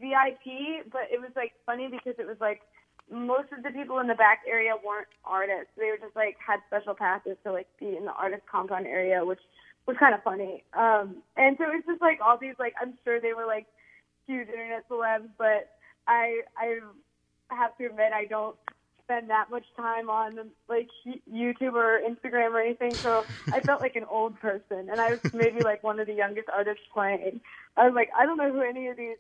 VIP, 0.00 0.90
but 0.90 1.08
it 1.12 1.20
was 1.20 1.30
like 1.36 1.52
funny 1.66 1.88
because 1.88 2.14
it 2.18 2.26
was 2.26 2.36
like 2.40 2.62
most 3.10 3.52
of 3.52 3.62
the 3.62 3.70
people 3.70 3.98
in 3.98 4.06
the 4.06 4.14
back 4.14 4.40
area 4.48 4.72
weren't 4.84 5.08
artists. 5.24 5.72
They 5.76 5.86
were 5.86 5.98
just 6.00 6.16
like 6.16 6.36
had 6.44 6.60
special 6.66 6.94
passes 6.94 7.36
to 7.44 7.52
like 7.52 7.68
be 7.78 7.96
in 7.96 8.04
the 8.04 8.12
artist 8.12 8.42
compound 8.50 8.86
area, 8.86 9.24
which 9.24 9.40
was 9.86 9.96
kind 9.98 10.14
of 10.14 10.22
funny. 10.22 10.64
Um 10.72 11.22
and 11.36 11.56
so 11.58 11.64
it's 11.68 11.86
just 11.86 12.00
like 12.00 12.20
all 12.24 12.38
these 12.38 12.54
like 12.58 12.74
I'm 12.80 12.94
sure 13.04 13.20
they 13.20 13.34
were 13.34 13.46
like 13.46 13.66
huge 14.26 14.48
internet 14.48 14.88
celebs, 14.88 15.28
but 15.38 15.70
I 16.06 16.40
I 16.56 16.78
have 17.50 17.76
to 17.78 17.86
admit 17.86 18.12
I 18.12 18.24
don't 18.24 18.56
spend 19.04 19.28
that 19.28 19.50
much 19.50 19.64
time 19.76 20.08
on 20.08 20.50
like 20.68 20.88
YouTube 21.06 21.74
or 21.74 22.00
Instagram 22.00 22.52
or 22.52 22.60
anything, 22.60 22.98
so 23.02 23.24
I 23.52 23.60
felt 23.60 23.80
like 23.80 23.96
an 23.96 24.04
old 24.10 24.38
person, 24.40 24.88
and 24.90 25.00
I 25.00 25.10
was 25.10 25.20
maybe 25.32 25.62
like 25.62 25.82
one 25.82 26.00
of 26.00 26.06
the 26.06 26.14
youngest 26.14 26.48
artists 26.48 26.84
playing. 26.92 27.40
I 27.76 27.84
was 27.84 27.94
like, 27.94 28.10
I 28.18 28.24
don't 28.24 28.38
know 28.38 28.50
who 28.52 28.62
any 28.62 28.88
of 28.88 28.96
these 28.96 29.18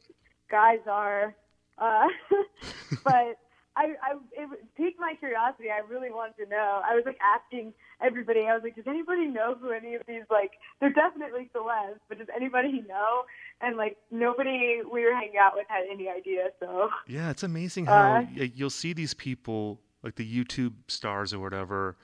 guys 0.50 0.80
are, 0.86 1.34
uh, 1.78 2.06
but 3.04 3.38
I, 3.76 3.94
I 4.02 4.14
it 4.32 4.48
piqued 4.76 5.00
my 5.00 5.14
curiosity. 5.18 5.68
I 5.70 5.80
really 5.88 6.10
wanted 6.10 6.44
to 6.44 6.48
know. 6.48 6.80
I 6.88 6.94
was 6.94 7.02
like 7.04 7.18
asking 7.20 7.72
everybody. 8.00 8.42
I 8.42 8.54
was 8.54 8.62
like, 8.62 8.76
does 8.76 8.86
anybody 8.86 9.26
know 9.26 9.56
who 9.60 9.70
any 9.70 9.94
of 9.94 10.02
these 10.06 10.22
like? 10.30 10.52
They're 10.80 10.92
definitely 10.92 11.50
celebs, 11.54 11.98
but 12.08 12.18
does 12.18 12.28
anybody 12.34 12.84
know? 12.88 13.22
And 13.60 13.76
like 13.76 13.96
nobody 14.10 14.80
we 14.90 15.04
were 15.04 15.14
hanging 15.14 15.38
out 15.40 15.52
with 15.54 15.66
had 15.68 15.84
any 15.90 16.08
idea. 16.08 16.48
So 16.60 16.88
Yeah, 17.08 17.30
it's 17.30 17.42
amazing 17.42 17.86
how 17.86 18.26
y 18.36 18.52
you'll 18.54 18.70
see 18.70 18.92
these 18.92 19.14
people, 19.14 19.80
like 20.02 20.14
the 20.14 20.44
YouTube 20.44 20.74
stars 20.86 21.34
or 21.34 21.40
whatever, 21.40 21.96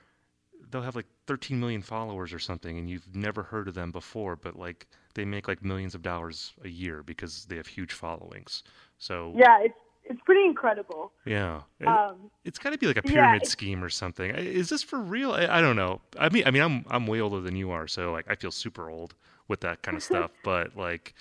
they'll 0.69 0.81
have 0.81 0.95
like 0.95 1.07
13 1.27 1.59
million 1.59 1.81
followers 1.81 2.33
or 2.33 2.39
something, 2.39 2.77
and 2.77 2.89
you've 2.89 3.15
never 3.15 3.43
heard 3.43 3.69
of 3.69 3.75
them 3.75 3.91
before, 3.91 4.35
but 4.35 4.57
like 4.57 4.87
they 5.13 5.25
make 5.25 5.47
like 5.47 5.63
millions 5.63 5.95
of 5.95 6.01
dollars 6.01 6.53
a 6.63 6.69
year 6.69 7.03
because 7.03 7.45
they 7.45 7.55
have 7.57 7.67
huge 7.67 7.93
followings. 7.93 8.63
So 8.97 9.33
yeah, 9.35 9.59
it's 9.61 9.75
it's 10.03 10.21
pretty 10.25 10.43
incredible. 10.45 11.11
yeah, 11.25 11.61
It- 11.79 11.87
Um, 11.87 12.31
it's 12.43 12.57
got 12.57 12.71
to 12.71 12.77
be 12.77 12.87
like 12.87 12.97
a 12.97 13.03
pyramid 13.03 13.37
it's- 13.43 13.51
scheme 13.51 13.83
or 13.83 13.89
something. 13.89 14.31
Is 14.31 14.69
this 14.69 14.81
for 14.83 14.99
real? 14.99 15.31
I, 15.33 15.45
I 15.57 15.61
don't 15.61 15.75
know. 15.75 16.01
I 16.19 16.29
mean, 16.29 16.43
I 16.45 16.51
mean, 16.51 16.61
I'm 16.63 16.85
I'm 16.89 17.05
way 17.07 17.21
older 17.21 17.39
than 17.39 17.55
you 17.55 17.71
are, 17.71 17.87
so 17.87 18.11
like 18.11 18.25
I 18.29 18.35
feel 18.35 18.51
super 18.51 18.89
old 18.89 19.13
with 19.47 19.61
that 19.61 19.81
kind 19.83 19.95
of 19.97 20.03
stuff. 20.03 20.31
But 20.43 20.75
like, 20.75 21.13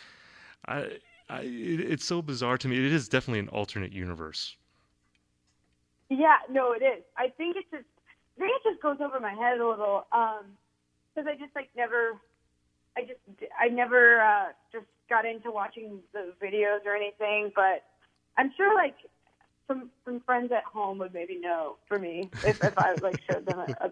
I, 0.66 0.98
I 1.28 1.40
it, 1.42 1.80
it's 1.92 2.04
so 2.04 2.22
bizarre 2.22 2.56
to 2.58 2.68
me. 2.68 2.78
It 2.78 2.92
is 2.92 3.08
definitely 3.08 3.40
an 3.40 3.48
alternate 3.50 3.92
universe. 3.92 4.56
Yeah, 6.08 6.38
no, 6.50 6.72
it 6.72 6.82
is. 6.82 7.04
I 7.16 7.28
think 7.28 7.56
it's 7.56 7.70
just, 7.70 7.84
I 8.36 8.40
think 8.40 8.52
it 8.64 8.70
just 8.70 8.82
goes 8.82 8.96
over 9.00 9.20
my 9.20 9.32
head 9.32 9.60
a 9.60 9.68
little, 9.68 10.06
um, 10.12 10.44
because 11.14 11.28
I 11.28 11.36
just 11.36 11.54
like 11.54 11.68
never, 11.76 12.18
I 13.00 13.04
just, 13.06 13.50
I 13.58 13.68
never 13.68 14.20
uh, 14.20 14.46
just 14.72 14.86
got 15.08 15.24
into 15.26 15.50
watching 15.50 16.00
the 16.12 16.32
videos 16.42 16.84
or 16.86 16.94
anything. 16.94 17.52
But 17.54 17.84
I'm 18.36 18.52
sure 18.56 18.74
like 18.74 18.96
some 19.68 19.90
some 20.04 20.20
friends 20.20 20.52
at 20.52 20.64
home 20.64 20.98
would 20.98 21.14
maybe 21.14 21.38
know 21.38 21.76
for 21.88 21.98
me 21.98 22.30
if 22.44 22.56
if 22.62 22.76
I 22.76 22.94
like 23.02 23.18
showed 23.30 23.46
them 23.46 23.58
a, 23.58 23.74
a 23.86 23.90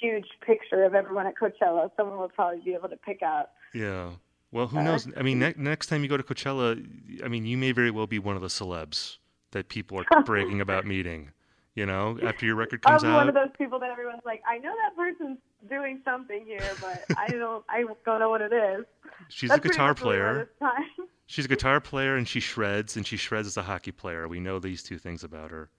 huge 0.00 0.26
picture 0.46 0.84
of 0.84 0.94
everyone 0.94 1.26
at 1.26 1.34
Coachella, 1.36 1.90
someone 1.96 2.18
would 2.20 2.34
probably 2.34 2.60
be 2.64 2.74
able 2.74 2.88
to 2.88 2.96
pick 2.96 3.22
out. 3.22 3.50
Yeah. 3.74 4.10
Well, 4.52 4.66
who 4.66 4.78
Uh, 4.78 4.82
knows? 4.82 5.08
I 5.16 5.22
mean, 5.22 5.38
ne- 5.38 5.54
next 5.56 5.86
time 5.86 6.02
you 6.02 6.08
go 6.08 6.16
to 6.16 6.22
Coachella, 6.22 6.82
I 7.24 7.28
mean, 7.28 7.44
you 7.46 7.56
may 7.56 7.72
very 7.72 7.90
well 7.90 8.06
be 8.08 8.18
one 8.18 8.34
of 8.34 8.42
the 8.42 8.48
celebs 8.48 9.18
that 9.52 9.68
people 9.68 10.00
are 10.00 10.22
bragging 10.24 10.60
about 10.60 10.86
meeting. 10.86 11.30
You 11.76 11.86
know, 11.86 12.18
after 12.22 12.46
your 12.46 12.56
record 12.56 12.82
comes 12.82 13.02
be 13.02 13.08
out. 13.08 13.14
one 13.14 13.28
of 13.28 13.34
those 13.34 13.50
people 13.56 13.78
that 13.78 13.90
everyone's 13.90 14.22
like, 14.24 14.42
I 14.48 14.58
know 14.58 14.74
that 14.82 14.96
person's 14.96 15.38
doing 15.70 16.00
something 16.04 16.44
here, 16.44 16.68
but 16.80 17.04
I 17.16 17.28
don't, 17.28 17.64
I 17.68 17.84
don't 18.04 18.18
know 18.18 18.28
what 18.28 18.42
it 18.42 18.52
is. 18.52 18.84
She's 19.28 19.48
That's 19.48 19.64
a 19.64 19.68
guitar 19.68 19.88
much 19.88 20.02
what 20.02 20.14
we 20.14 20.20
are 20.20 20.46
player. 20.58 20.70
She's 21.26 21.44
a 21.44 21.48
guitar 21.48 21.80
player 21.80 22.16
and 22.16 22.26
she 22.26 22.40
shreds 22.40 22.96
and 22.96 23.06
she 23.06 23.16
shreds 23.16 23.46
as 23.46 23.56
a 23.56 23.62
hockey 23.62 23.92
player. 23.92 24.26
We 24.26 24.40
know 24.40 24.58
these 24.58 24.82
two 24.82 24.98
things 24.98 25.22
about 25.22 25.52
her. 25.52 25.70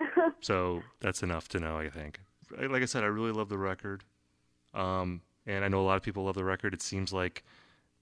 so 0.40 0.82
that's 0.98 1.22
enough 1.22 1.46
to 1.50 1.60
know, 1.60 1.76
I 1.76 1.90
think. 1.90 2.20
Like 2.58 2.80
I 2.80 2.86
said, 2.86 3.04
I 3.04 3.08
really 3.08 3.32
love 3.32 3.50
the 3.50 3.58
record. 3.58 4.02
Um, 4.72 5.20
and 5.46 5.62
I 5.62 5.68
know 5.68 5.82
a 5.82 5.84
lot 5.84 5.96
of 5.96 6.02
people 6.02 6.24
love 6.24 6.36
the 6.36 6.44
record. 6.44 6.72
It 6.72 6.80
seems 6.80 7.12
like 7.12 7.44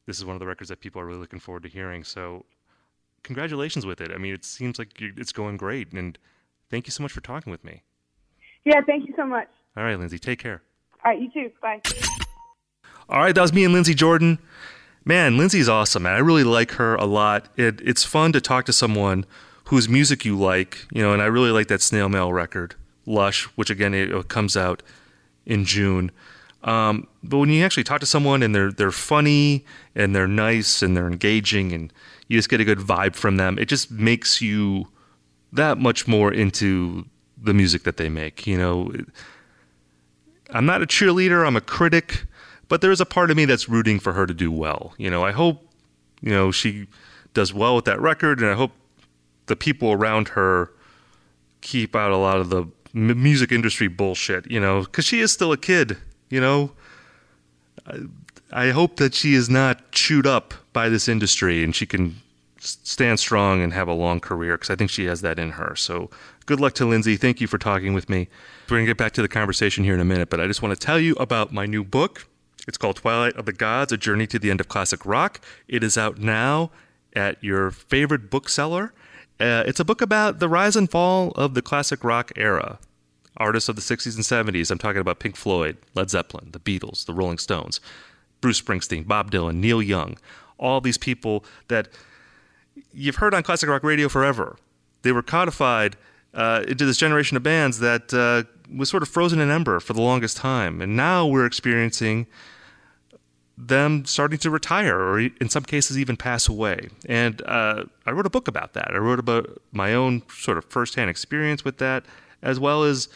this 0.07 0.16
is 0.16 0.25
one 0.25 0.37
of 0.37 0.40
the 0.40 0.46
records 0.46 0.68
that 0.68 0.79
people 0.79 1.03
are 1.03 1.07
really 1.07 1.18
looking 1.18 1.40
forward 1.40 1.64
to 1.64 1.68
hearing. 1.68 2.05
So 2.05 2.44
congratulations 3.25 3.85
with 3.85 4.01
it. 4.01 4.12
I 4.12 4.18
mean, 4.18 4.33
it 4.33 4.44
seems 4.44 4.79
like 4.79 4.90
it's 5.01 5.32
going 5.32 5.57
great. 5.57 5.93
And 5.93 6.16
thank 6.70 6.87
you 6.87 6.93
so 6.93 7.03
much 7.03 7.11
for 7.12 7.20
talking 7.20 7.51
with 7.51 7.64
me. 7.64 7.82
yeah, 8.64 8.80
thank 8.87 9.09
you 9.09 9.14
so 9.16 9.26
much. 9.26 9.49
All 9.76 9.82
right, 9.82 9.99
Lindsey, 9.99 10.20
take 10.20 10.39
care. 10.39 10.62
All 11.05 11.12
right, 11.12 11.20
you 11.20 11.30
too. 11.30 11.51
Bye. 11.62 11.80
All 13.09 13.18
right, 13.18 13.34
that 13.34 13.40
was 13.40 13.53
me 13.53 13.64
and 13.64 13.72
Lindsey 13.72 13.94
Jordan. 13.94 14.38
Man, 15.05 15.38
Lindsey's 15.38 15.68
awesome, 15.68 16.03
man. 16.03 16.14
I 16.14 16.18
really 16.18 16.44
like 16.44 16.72
her 16.72 16.94
a 16.96 17.07
lot. 17.07 17.48
It, 17.57 17.80
it's 17.80 18.05
fun 18.05 18.32
to 18.32 18.40
talk 18.40 18.66
to 18.66 18.72
someone 18.72 19.24
whose 19.64 19.88
music 19.88 20.24
you 20.24 20.38
like, 20.38 20.86
you 20.92 21.03
know, 21.03 21.12
and 21.12 21.22
I 21.22 21.26
really 21.26 21.51
like 21.51 21.68
that 21.68 21.80
Snail 21.80 22.09
Mail 22.09 22.32
record, 22.32 22.74
Lush, 23.07 23.44
which 23.57 23.70
again 23.70 23.94
it, 23.94 24.11
it 24.11 24.28
comes 24.28 24.57
out 24.57 24.82
in 25.46 25.64
June. 25.64 26.11
Um, 26.62 27.07
but 27.22 27.38
when 27.38 27.48
you 27.48 27.64
actually 27.64 27.84
talk 27.84 28.01
to 28.01 28.07
someone 28.07 28.42
and 28.42 28.55
they're 28.55 28.70
they're 28.70 28.92
funny 28.92 29.64
and 29.94 30.14
they're 30.14 30.28
nice 30.28 30.82
and 30.82 30.96
they're 30.96 31.07
engaging 31.07 31.72
and 31.72 31.92
you 32.28 32.38
just 32.38 32.51
get 32.51 32.61
a 32.61 32.64
good 32.64 32.78
vibe 32.78 33.14
from 33.14 33.38
them, 33.38 33.59
it 33.59 33.66
just 33.66 33.90
makes 33.90 34.42
you 34.42 34.88
that 35.53 35.78
much 35.78 36.07
more 36.07 36.32
into 36.32 37.07
the 37.42 37.55
music 37.55 37.84
that 37.84 37.96
they 37.96 38.09
make. 38.09 38.46
You 38.46 38.59
know, 38.59 38.92
I'm 40.53 40.66
not 40.66 40.82
a 40.82 40.86
cheerleader, 40.86 41.46
I'm 41.46 41.57
a 41.57 41.61
critic, 41.61 42.24
but 42.68 42.80
there 42.80 42.90
is 42.90 43.01
a 43.01 43.07
part 43.07 43.30
of 43.30 43.36
me 43.36 43.44
that's 43.44 43.68
rooting 43.68 43.98
for 43.98 44.12
her 44.12 44.26
to 44.26 44.34
do 44.34 44.51
well. 44.51 44.94
You 44.98 45.11
know, 45.11 45.24
I 45.24 45.32
hope, 45.32 45.66
you 46.20 46.30
know, 46.30 46.51
she 46.51 46.86
does 47.34 47.55
well 47.55 47.76
with 47.76 47.84
that 47.86 48.01
record, 48.01 48.40
and 48.40 48.48
I 48.51 48.55
hope 48.55 48.72
the 49.46 49.57
people 49.57 49.92
around 49.92 50.28
her 50.28 50.72
keep 51.61 51.94
out 51.94 52.11
a 52.11 52.16
lot 52.16 52.38
of 52.38 52.51
the 52.51 52.66
music 52.92 53.53
industry 53.53 53.88
bullshit, 53.88 54.51
you 54.51 54.61
know, 54.61 54.82
because 54.82 55.05
she 55.05 55.20
is 55.20 55.32
still 55.32 55.53
a 55.53 55.57
kid, 55.57 55.96
you 56.28 56.40
know. 56.40 56.72
I, 57.86 58.01
I 58.53 58.70
hope 58.70 58.96
that 58.96 59.14
she 59.14 59.34
is 59.34 59.48
not 59.48 59.92
chewed 59.92 60.26
up 60.26 60.55
by 60.72 60.88
this 60.88 61.09
industry 61.09 61.62
and 61.62 61.74
she 61.74 61.86
can 61.86 62.16
stand 62.59 63.18
strong 63.20 63.62
and 63.62 63.72
have 63.72 63.88
a 63.88 63.92
long 63.92 64.20
career 64.20 64.57
because 64.57 64.70
I 64.70 64.76
think 64.76 64.90
she 64.90 65.07
has 65.07 65.20
that 65.22 65.38
in 65.38 65.53
her. 65.53 65.74
So 65.76 66.11
good 66.51 66.59
luck 66.59 66.72
to 66.72 66.84
Lindsey. 66.84 67.16
Thank 67.16 67.40
you 67.40 67.46
for 67.46 67.59
talking 67.59 67.94
with 67.94 68.09
me. 68.09 68.26
We're 68.64 68.78
going 68.78 68.84
to 68.84 68.90
get 68.90 68.96
back 68.96 69.12
to 69.12 69.22
the 69.22 69.28
conversation 69.28 69.84
here 69.84 69.94
in 69.94 70.01
a 70.01 70.05
minute, 70.05 70.30
but 70.30 70.40
I 70.40 70.48
just 70.48 70.62
want 70.62 70.76
to 70.76 70.84
tell 70.84 70.98
you 70.98 71.14
about 71.14 71.53
my 71.53 71.64
new 71.64 71.84
book. 71.84 72.26
It's 72.66 72.76
called 72.76 72.96
Twilight 72.96 73.36
of 73.36 73.46
the 73.46 73.53
Gods 73.53 73.92
A 73.92 73.96
Journey 73.96 74.26
to 74.26 74.36
the 74.36 74.51
End 74.51 74.61
of 74.61 74.66
Classic 74.66 75.07
Rock. 75.07 75.40
It 75.68 75.84
is 75.84 75.96
out 75.96 76.18
now 76.18 76.72
at 77.14 77.40
your 77.40 77.70
favorite 77.70 78.30
bookseller. 78.30 78.92
Uh, 79.38 79.62
it's 79.64 79.78
a 79.78 79.84
book 79.84 80.03
about 80.03 80.40
the 80.40 80.48
rise 80.48 80.74
and 80.74 80.90
fall 80.90 81.30
of 81.36 81.55
the 81.55 81.62
classic 81.62 82.03
rock 82.03 82.32
era. 82.34 82.80
Artists 83.36 83.68
of 83.68 83.76
the 83.76 83.82
60s 83.82 84.16
and 84.16 84.24
70s. 84.24 84.72
I'm 84.72 84.78
talking 84.78 85.01
about 85.01 85.20
Pink 85.20 85.36
Floyd, 85.36 85.76
Led 85.94 86.11
Zeppelin, 86.11 86.48
the 86.51 86.59
Beatles, 86.59 87.07
the 87.07 87.14
Rolling 87.14 87.38
Stones, 87.38 87.78
Bruce 88.40 88.61
Springsteen, 88.61 89.07
Bob 89.07 89.30
Dylan, 89.30 89.59
Neil 89.59 89.80
Young. 89.80 90.18
All 90.59 90.80
these 90.80 90.98
people 90.98 91.44
that 91.68 91.86
you've 92.92 93.16
heard 93.16 93.34
on 93.34 93.44
classic 93.44 93.68
rock 93.68 93.84
radio 93.84 94.09
forever. 94.09 94.57
They 95.03 95.12
were 95.12 95.22
codified 95.22 95.96
uh, 96.35 96.64
into 96.68 96.85
this 96.85 96.97
generation 96.97 97.37
of 97.37 97.43
bands 97.43 97.78
that 97.81 98.12
uh, 98.14 98.45
was 98.76 98.89
sort 98.89 99.03
of 99.03 99.09
frozen 99.09 99.41
in 99.41 99.51
ember 99.51 99.81
for 99.81 99.93
the 99.93 100.03
longest 100.03 100.37
time. 100.37 100.81
And 100.81 100.97
now 100.97 101.26
we're 101.26 101.47
experiencing 101.47 102.26
them 103.57 104.05
starting 104.07 104.39
to 104.39 104.51
retire 104.51 104.99
or 104.99 105.20
in 105.20 105.49
some 105.49 105.62
cases 105.62 105.99
even 105.99 106.16
pass 106.16 106.49
away. 106.49 106.89
And 107.07 107.43
uh, 107.43 107.85
I 108.07 108.12
wrote 108.12 108.26
a 108.26 108.31
book 108.31 108.49
about 108.49 108.72
that. 108.72 108.93
I 108.93 108.99
wrote 108.99 109.18
about 109.18 109.61
my 109.72 109.93
own 109.93 110.22
sort 110.31 110.57
of 110.57 110.64
firsthand 110.64 111.11
experience 111.11 111.64
with 111.64 111.78
that, 111.78 112.07
as 112.43 112.59
well 112.59 112.85
as 112.85 113.09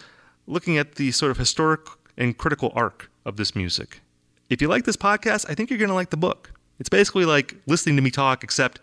looking 0.46 0.76
at 0.76 0.96
the 0.96 1.12
sort 1.12 1.30
of 1.30 1.38
historic 1.38 1.80
and 2.16 2.36
critical 2.36 2.72
arc 2.74 3.10
of 3.24 3.36
this 3.36 3.56
music. 3.56 4.00
If 4.50 4.60
you 4.60 4.68
like 4.68 4.84
this 4.84 4.96
podcast, 4.96 5.48
I 5.48 5.54
think 5.54 5.70
you're 5.70 5.78
going 5.78 5.88
to 5.88 5.94
like 5.94 6.10
the 6.10 6.16
book. 6.16 6.52
It's 6.78 6.90
basically 6.90 7.24
like 7.24 7.56
listening 7.66 7.96
to 7.96 8.02
me 8.02 8.10
talk, 8.10 8.44
except 8.44 8.80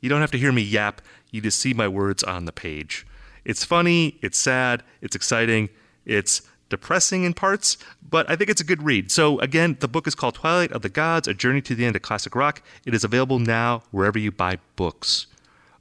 you 0.00 0.08
don't 0.08 0.20
have 0.20 0.30
to 0.30 0.38
hear 0.38 0.52
me 0.52 0.62
yap. 0.62 1.02
You 1.30 1.40
just 1.40 1.58
see 1.58 1.74
my 1.74 1.88
words 1.88 2.22
on 2.24 2.46
the 2.46 2.52
page. 2.52 3.06
It's 3.44 3.64
funny, 3.64 4.18
it's 4.22 4.38
sad, 4.38 4.82
it's 5.00 5.16
exciting, 5.16 5.68
it's 6.04 6.42
depressing 6.68 7.24
in 7.24 7.34
parts, 7.34 7.76
but 8.08 8.28
I 8.30 8.36
think 8.36 8.48
it's 8.48 8.60
a 8.60 8.64
good 8.64 8.82
read. 8.82 9.10
So, 9.10 9.38
again, 9.40 9.76
the 9.80 9.88
book 9.88 10.06
is 10.06 10.14
called 10.14 10.36
Twilight 10.36 10.72
of 10.72 10.82
the 10.82 10.88
Gods 10.88 11.28
A 11.28 11.34
Journey 11.34 11.60
to 11.62 11.74
the 11.74 11.84
End 11.84 11.96
of 11.96 12.02
Classic 12.02 12.34
Rock. 12.34 12.62
It 12.86 12.94
is 12.94 13.04
available 13.04 13.38
now 13.38 13.82
wherever 13.90 14.18
you 14.18 14.32
buy 14.32 14.58
books. 14.76 15.26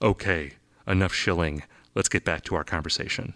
Okay, 0.01 0.53
enough 0.88 1.14
shilling. 1.14 1.64
Let's 1.95 2.09
get 2.09 2.26
back 2.26 2.43
to 2.45 2.55
our 2.55 2.64
conversation. 2.64 3.34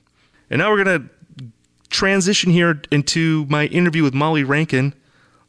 And 0.49 0.59
now 0.59 0.71
we're 0.71 0.84
going 0.84 1.01
to 1.01 1.45
transition 1.89 2.51
here 2.51 2.82
into 2.91 3.45
my 3.47 3.67
interview 3.67 4.03
with 4.03 4.13
Molly 4.13 4.43
Rankin 4.43 4.93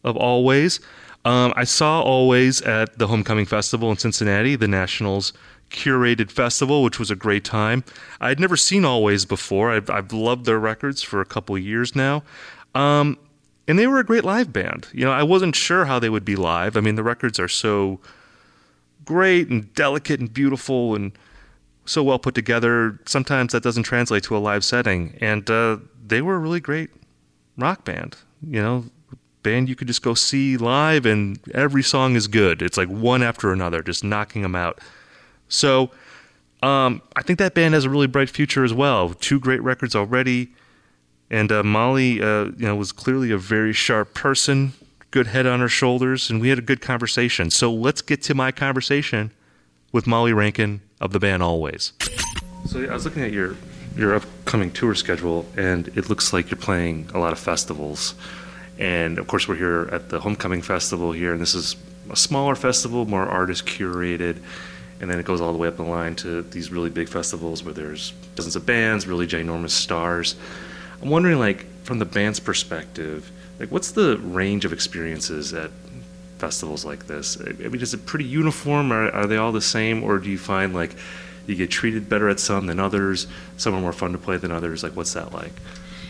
of 0.05 0.14
Alvvays. 0.16 0.81
Um, 1.24 1.53
I 1.57 1.64
saw 1.64 2.05
Alvvays 2.05 2.64
at 2.64 2.99
the 2.99 3.09
Homecoming 3.09 3.47
Festival 3.47 3.91
in 3.91 3.97
Cincinnati, 3.97 4.55
the 4.55 4.68
National's 4.68 5.33
curated 5.77 6.31
festival, 6.31 6.83
which 6.83 6.99
was 6.99 7.11
a 7.11 7.16
great 7.16 7.45
time. 7.45 7.85
I 8.20 8.29
had 8.29 8.41
never 8.41 8.57
seen 8.57 8.83
Alvvays 8.83 9.29
before. 9.29 9.70
I've, 9.70 9.91
I've 9.91 10.12
loved 10.12 10.47
their 10.47 10.59
records 10.59 11.03
for 11.03 11.20
a 11.20 11.27
couple 11.27 11.57
years 11.59 11.95
now. 11.95 12.22
Um, 12.74 13.18
and 13.68 13.79
they 13.79 13.87
were 13.87 13.99
a 13.99 14.05
great 14.05 14.24
live 14.24 14.53
band. 14.53 14.89
You 14.93 15.05
know, 15.05 15.12
I 15.12 15.22
wasn't 15.22 15.55
sure 15.55 15.85
how 15.85 15.99
they 15.99 16.09
would 16.09 16.24
be 16.24 16.37
live. 16.37 16.77
I 16.77 16.81
mean, 16.81 16.95
the 16.95 17.03
records 17.03 17.39
are 17.39 17.49
so 17.49 18.01
great 19.05 19.49
and 19.49 19.72
delicate 19.74 20.18
and 20.18 20.33
beautiful 20.33 20.95
and 20.95 21.12
so 21.85 22.03
well 22.03 22.18
put 22.18 22.35
together. 22.35 22.99
Sometimes 23.07 23.53
that 23.53 23.62
doesn't 23.62 23.83
translate 23.83 24.24
to 24.24 24.37
a 24.37 24.39
live 24.39 24.64
setting. 24.64 25.16
And 25.20 25.49
uh, 25.51 25.79
they 26.05 26.22
were 26.22 26.37
a 26.37 26.39
really 26.39 26.61
great 26.61 26.91
rock 27.59 27.85
band. 27.85 28.16
You 28.47 28.62
know, 28.62 28.85
band 29.43 29.68
you 29.68 29.77
could 29.77 29.89
just 29.89 30.03
go 30.03 30.14
see 30.14 30.57
live 30.57 31.07
and 31.07 31.39
every 31.55 31.83
song 31.83 32.16
is 32.16 32.29
good. 32.29 32.62
It's 32.62 32.77
like 32.77 32.89
one 32.89 33.22
after 33.22 33.53
another, 33.53 33.83
just 33.83 34.05
knocking 34.05 34.43
them 34.43 34.55
out. 34.55 34.81
So 35.49 35.91
um, 36.63 37.03
I 37.15 37.23
think 37.23 37.39
that 37.39 37.55
band 37.55 37.75
has 37.75 37.85
a 37.85 37.91
really 37.91 38.07
bright 38.07 38.31
future 38.31 38.65
as 38.65 38.73
well. 38.73 39.11
Two 39.11 39.39
great 39.39 39.63
records 39.63 39.95
already, 39.95 40.49
and 41.31 41.53
uh, 41.53 41.63
Molly, 41.63 42.21
uh, 42.23 42.47
you 42.57 42.67
know, 42.67 42.77
was 42.77 42.93
clearly 42.93 43.31
a 43.31 43.39
very 43.39 43.73
sharp 43.73 44.15
person, 44.15 44.73
good 45.11 45.29
head 45.29 45.47
on 45.47 45.61
her 45.61 45.69
shoulders, 45.69 46.31
and 46.31 46.41
we 46.41 46.49
had 46.49 46.59
a 46.59 46.63
good 46.63 46.81
conversation. 46.81 47.51
So 47.51 47.73
let's 47.73 48.03
get 48.03 48.23
to 48.23 48.35
my 48.35 48.53
conversation 48.53 49.33
with 49.93 50.07
Molly 50.07 50.33
Rankin 50.33 50.81
of 51.01 51.13
the 51.13 51.21
band 51.21 51.43
Alvvays. 51.43 51.93
So 52.67 52.83
I 52.83 52.93
was 52.93 53.05
looking 53.05 53.23
at 53.23 53.33
your 53.33 53.57
your 53.97 54.15
upcoming 54.15 54.71
tour 54.71 54.95
schedule, 54.95 55.47
and 55.57 55.89
it 55.89 56.11
looks 56.11 56.33
like 56.33 56.51
you're 56.51 56.59
playing 56.59 57.09
a 57.15 57.19
lot 57.19 57.33
of 57.33 57.39
festivals. 57.39 58.15
And 58.79 59.19
of 59.19 59.27
course, 59.27 59.49
we're 59.49 59.57
here 59.57 59.89
at 59.91 60.11
the 60.11 60.21
Homecoming 60.21 60.61
Festival 60.61 61.13
here, 61.13 61.33
and 61.33 61.41
this 61.41 61.55
is 61.55 61.77
a 62.11 62.17
smaller 62.17 62.55
festival, 62.55 63.07
more 63.07 63.27
artist 63.27 63.65
curated 63.67 64.43
and 65.01 65.11
then 65.11 65.19
it 65.19 65.27
goes 65.27 65.41
all 65.41 65.53
the 65.53 65.59
way 65.59 65.69
up 65.69 65.77
the 65.77 65.83
line 65.83 66.15
to 66.17 66.43
these 66.43 66.71
really 66.71 66.91
big 66.91 67.09
festivals 67.09 67.63
where 67.63 67.75
there's 67.75 68.13
dozens 68.35 68.57
of 68.57 68.65
bands, 68.65 69.07
really 69.07 69.27
ginormous 69.27 69.71
stars. 69.71 70.37
I'm 71.03 71.11
wondering, 71.11 71.39
like, 71.39 71.67
from 71.85 71.99
the 71.99 72.05
band's 72.05 72.41
perspective, 72.41 73.31
like, 73.59 73.71
what's 73.71 73.93
the 73.93 74.19
range 74.19 74.65
of 74.65 74.73
experiences 74.73 75.53
at 75.55 75.71
festivals 76.39 76.85
like 76.85 77.07
this? 77.07 77.39
I 77.41 77.53
mean, 77.53 77.81
is 77.81 77.95
it 77.95 78.07
pretty 78.07 78.25
uniform? 78.25 78.93
Are, 78.93 79.11
are 79.11 79.27
they 79.27 79.37
all 79.37 79.53
the 79.53 79.61
same, 79.61 80.03
or 80.03 80.19
do 80.19 80.31
you 80.31 80.39
find 80.39 80.75
like 80.75 80.95
you 81.47 81.55
get 81.55 81.71
treated 81.71 82.09
better 82.09 82.29
at 82.29 82.41
some 82.41 82.67
than 82.67 82.81
others? 82.81 83.27
Some 83.57 83.75
are 83.75 83.81
more 83.81 83.93
fun 83.93 84.13
to 84.13 84.19
play 84.19 84.37
than 84.37 84.51
others. 84.51 84.83
Like, 84.83 84.93
what's 84.97 85.15
that 85.15 85.33
like? 85.33 85.53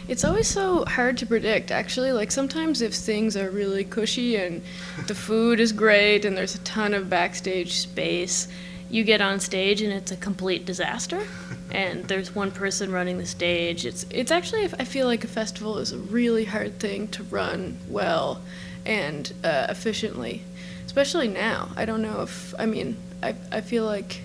It's 0.08 0.24
always 0.24 0.46
so 0.46 0.84
hard 0.84 1.18
to 1.18 1.26
predict, 1.26 1.72
actually. 1.72 2.12
Like, 2.12 2.30
sometimes 2.30 2.80
if 2.80 2.94
things 2.94 3.36
are 3.36 3.50
really 3.50 3.84
cushy 3.84 4.36
and 4.36 4.62
the 5.08 5.14
food 5.14 5.58
is 5.58 5.72
great 5.72 6.24
and 6.24 6.36
there's 6.36 6.54
a 6.54 6.60
ton 6.60 6.94
of 6.94 7.10
backstage 7.10 7.72
space, 7.72 8.46
you 8.90 9.04
get 9.04 9.20
on 9.20 9.40
stage 9.40 9.82
and 9.82 9.92
it's 9.92 10.12
a 10.12 10.16
complete 10.16 10.64
disaster. 10.64 11.26
And 11.70 12.04
there's 12.04 12.34
one 12.34 12.52
person 12.52 12.92
running 12.92 13.18
the 13.18 13.26
stage. 13.26 13.84
It's 13.84 14.06
it's 14.10 14.30
actually 14.30 14.64
i 14.78 14.84
feel 14.84 15.06
like 15.06 15.24
a 15.24 15.28
festival 15.28 15.78
is 15.78 15.92
a 15.92 15.98
really 15.98 16.44
hard 16.44 16.78
thing 16.78 17.08
to 17.08 17.22
run 17.24 17.78
well 17.88 18.40
and 18.84 19.32
uh, 19.44 19.66
efficiently 19.68 20.42
especially 20.86 21.28
now. 21.28 21.68
I 21.76 21.84
don't 21.84 22.00
know 22.00 22.22
if 22.22 22.54
i 22.58 22.64
mean 22.64 22.96
i, 23.22 23.34
I 23.52 23.60
feel 23.60 23.84
like 23.84 24.22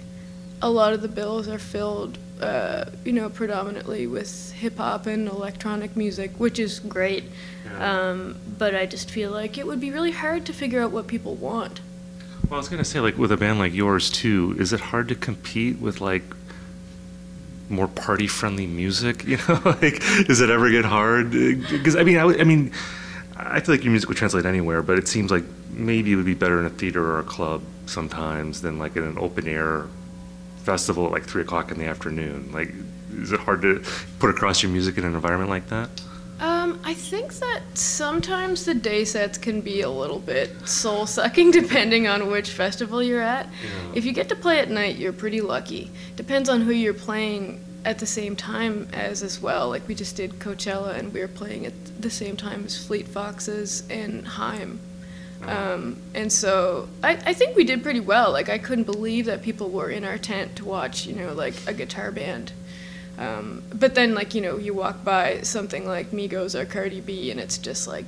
a 0.62 0.70
lot 0.70 0.94
of 0.94 1.02
the 1.02 1.10
bills 1.10 1.48
are 1.50 1.60
filled 1.60 2.18
uh, 2.40 2.86
you 3.04 3.12
know 3.12 3.30
predominantly 3.30 4.08
with 4.08 4.54
hip 4.54 4.78
hop 4.78 5.06
and 5.06 5.28
electronic 5.28 5.96
music 5.98 6.32
which 6.38 6.60
is 6.60 6.80
great. 6.80 7.26
Yeah. 7.66 8.10
um, 8.10 8.38
but 8.58 8.74
i 8.76 8.86
just 8.86 9.12
feel 9.12 9.32
like 9.32 9.58
it 9.58 9.68
would 9.68 9.82
be 9.82 9.92
really 9.92 10.12
hard 10.12 10.46
to 10.46 10.54
figure 10.54 10.82
out 10.82 10.92
what 10.92 11.08
people 11.08 11.36
want 11.36 11.82
well, 12.50 12.56
I 12.56 12.58
was 12.58 12.70
gonna 12.70 12.84
say, 12.84 13.00
like 13.00 13.18
with 13.18 13.32
a 13.32 13.38
band 13.38 13.60
like 13.60 13.74
yours 13.74 14.10
too, 14.10 14.56
is 14.60 14.74
it 14.74 14.80
hard 14.80 15.08
to 15.10 15.16
compete 15.16 15.80
with 15.80 16.02
like 16.02 16.24
more 17.70 17.88
party-friendly 17.88 18.68
music? 18.68 19.24
You 19.28 19.38
know, 19.48 19.62
like 19.64 20.02
does 20.28 20.42
it 20.42 20.50
ever 20.50 20.70
get 20.70 20.86
hard? 20.86 21.32
Because 21.32 21.96
I 21.96 22.04
mean, 22.04 22.18
I, 22.18 22.24
I 22.24 22.44
mean, 22.44 22.72
I 23.38 23.60
feel 23.60 23.76
like 23.76 23.84
your 23.84 23.92
music 23.92 24.10
would 24.10 24.18
translate 24.18 24.46
anywhere, 24.46 24.82
but 24.82 24.98
it 24.98 25.08
seems 25.08 25.32
like 25.32 25.44
maybe 25.72 26.12
it 26.12 26.16
would 26.16 26.26
be 26.26 26.34
better 26.34 26.60
in 26.60 26.66
a 26.66 26.70
theater 26.70 27.04
or 27.04 27.20
a 27.20 27.24
club 27.24 27.62
sometimes 27.86 28.62
than 28.62 28.78
like 28.78 28.96
in 28.96 29.04
an 29.04 29.18
open 29.18 29.48
air 29.48 29.88
festival 30.58 31.06
at 31.06 31.12
like 31.12 31.24
three 31.24 31.42
o'clock 31.42 31.72
in 31.72 31.80
the 31.80 31.86
afternoon. 31.86 32.52
Like, 32.52 32.74
is 33.14 33.32
it 33.32 33.40
hard 33.40 33.62
to 33.64 33.84
put 34.20 34.30
across 34.30 34.62
your 34.62 34.72
music 34.72 34.98
in 34.98 35.06
an 35.06 35.16
environment 35.16 35.50
like 35.50 35.68
that? 35.70 35.90
Um, 36.72 36.80
I 36.84 36.94
think 36.94 37.34
that 37.36 37.62
sometimes 37.74 38.66
the 38.66 38.74
day 38.74 39.06
sets 39.06 39.38
can 39.38 39.62
be 39.62 39.82
a 39.82 39.90
little 39.90 40.20
bit 40.20 40.68
soul 40.68 41.06
sucking 41.06 41.52
depending 41.62 42.08
on 42.08 42.32
which 42.32 42.52
festival 42.52 43.04
you're 43.04 43.22
at. 43.22 43.48
Yeah. 43.48 43.92
If 43.96 44.06
you 44.06 44.14
get 44.14 44.30
to 44.30 44.36
play 44.36 44.60
at 44.60 44.70
night, 44.70 44.98
you're 44.98 45.14
pretty 45.14 45.42
lucky. 45.42 45.92
Depends 46.16 46.50
on 46.50 46.62
who 46.62 46.72
you're 46.72 46.94
playing 46.94 47.64
at 47.84 48.00
the 48.00 48.06
same 48.06 48.36
time 48.36 48.88
as 48.94 49.24
as 49.24 49.42
well. 49.42 49.70
Like 49.70 49.88
we 49.88 49.96
just 49.96 50.16
did 50.16 50.40
Coachella 50.40 50.98
and 50.98 51.14
we 51.14 51.20
were 51.20 51.28
playing 51.28 51.66
at 51.66 51.74
the 52.02 52.12
same 52.12 52.38
time 52.38 52.66
as 52.66 52.86
Fleet 52.86 53.08
Foxes 53.08 53.84
and 53.90 54.26
Haim. 54.28 54.80
Uh-huh. 55.42 55.74
Um, 55.74 56.02
and 56.14 56.32
so 56.32 56.88
I, 57.04 57.14
I 57.26 57.34
think 57.34 57.56
we 57.56 57.64
did 57.64 57.82
pretty 57.82 58.00
well. 58.00 58.32
Like 58.32 58.50
I 58.50 58.60
couldn't 58.60 58.84
believe 58.84 59.26
that 59.26 59.42
people 59.42 59.70
were 59.70 59.90
in 59.90 60.04
our 60.04 60.20
tent 60.20 60.56
to 60.58 60.66
watch, 60.66 61.08
you 61.08 61.16
know, 61.16 61.34
like 61.34 61.56
a 61.68 61.74
guitar 61.74 62.12
band. 62.12 62.54
Um, 63.22 63.62
but 63.72 63.94
then, 63.94 64.16
like, 64.16 64.34
you 64.34 64.42
know, 64.42 64.58
you 64.58 64.74
walk 64.74 65.04
by 65.04 65.42
something 65.42 65.86
like 65.86 66.10
Migos 66.10 66.60
or 66.60 66.66
Cardi 66.66 67.02
B, 67.02 67.30
and 67.30 67.40
it's 67.40 67.60
just 67.60 67.88
like 67.88 68.06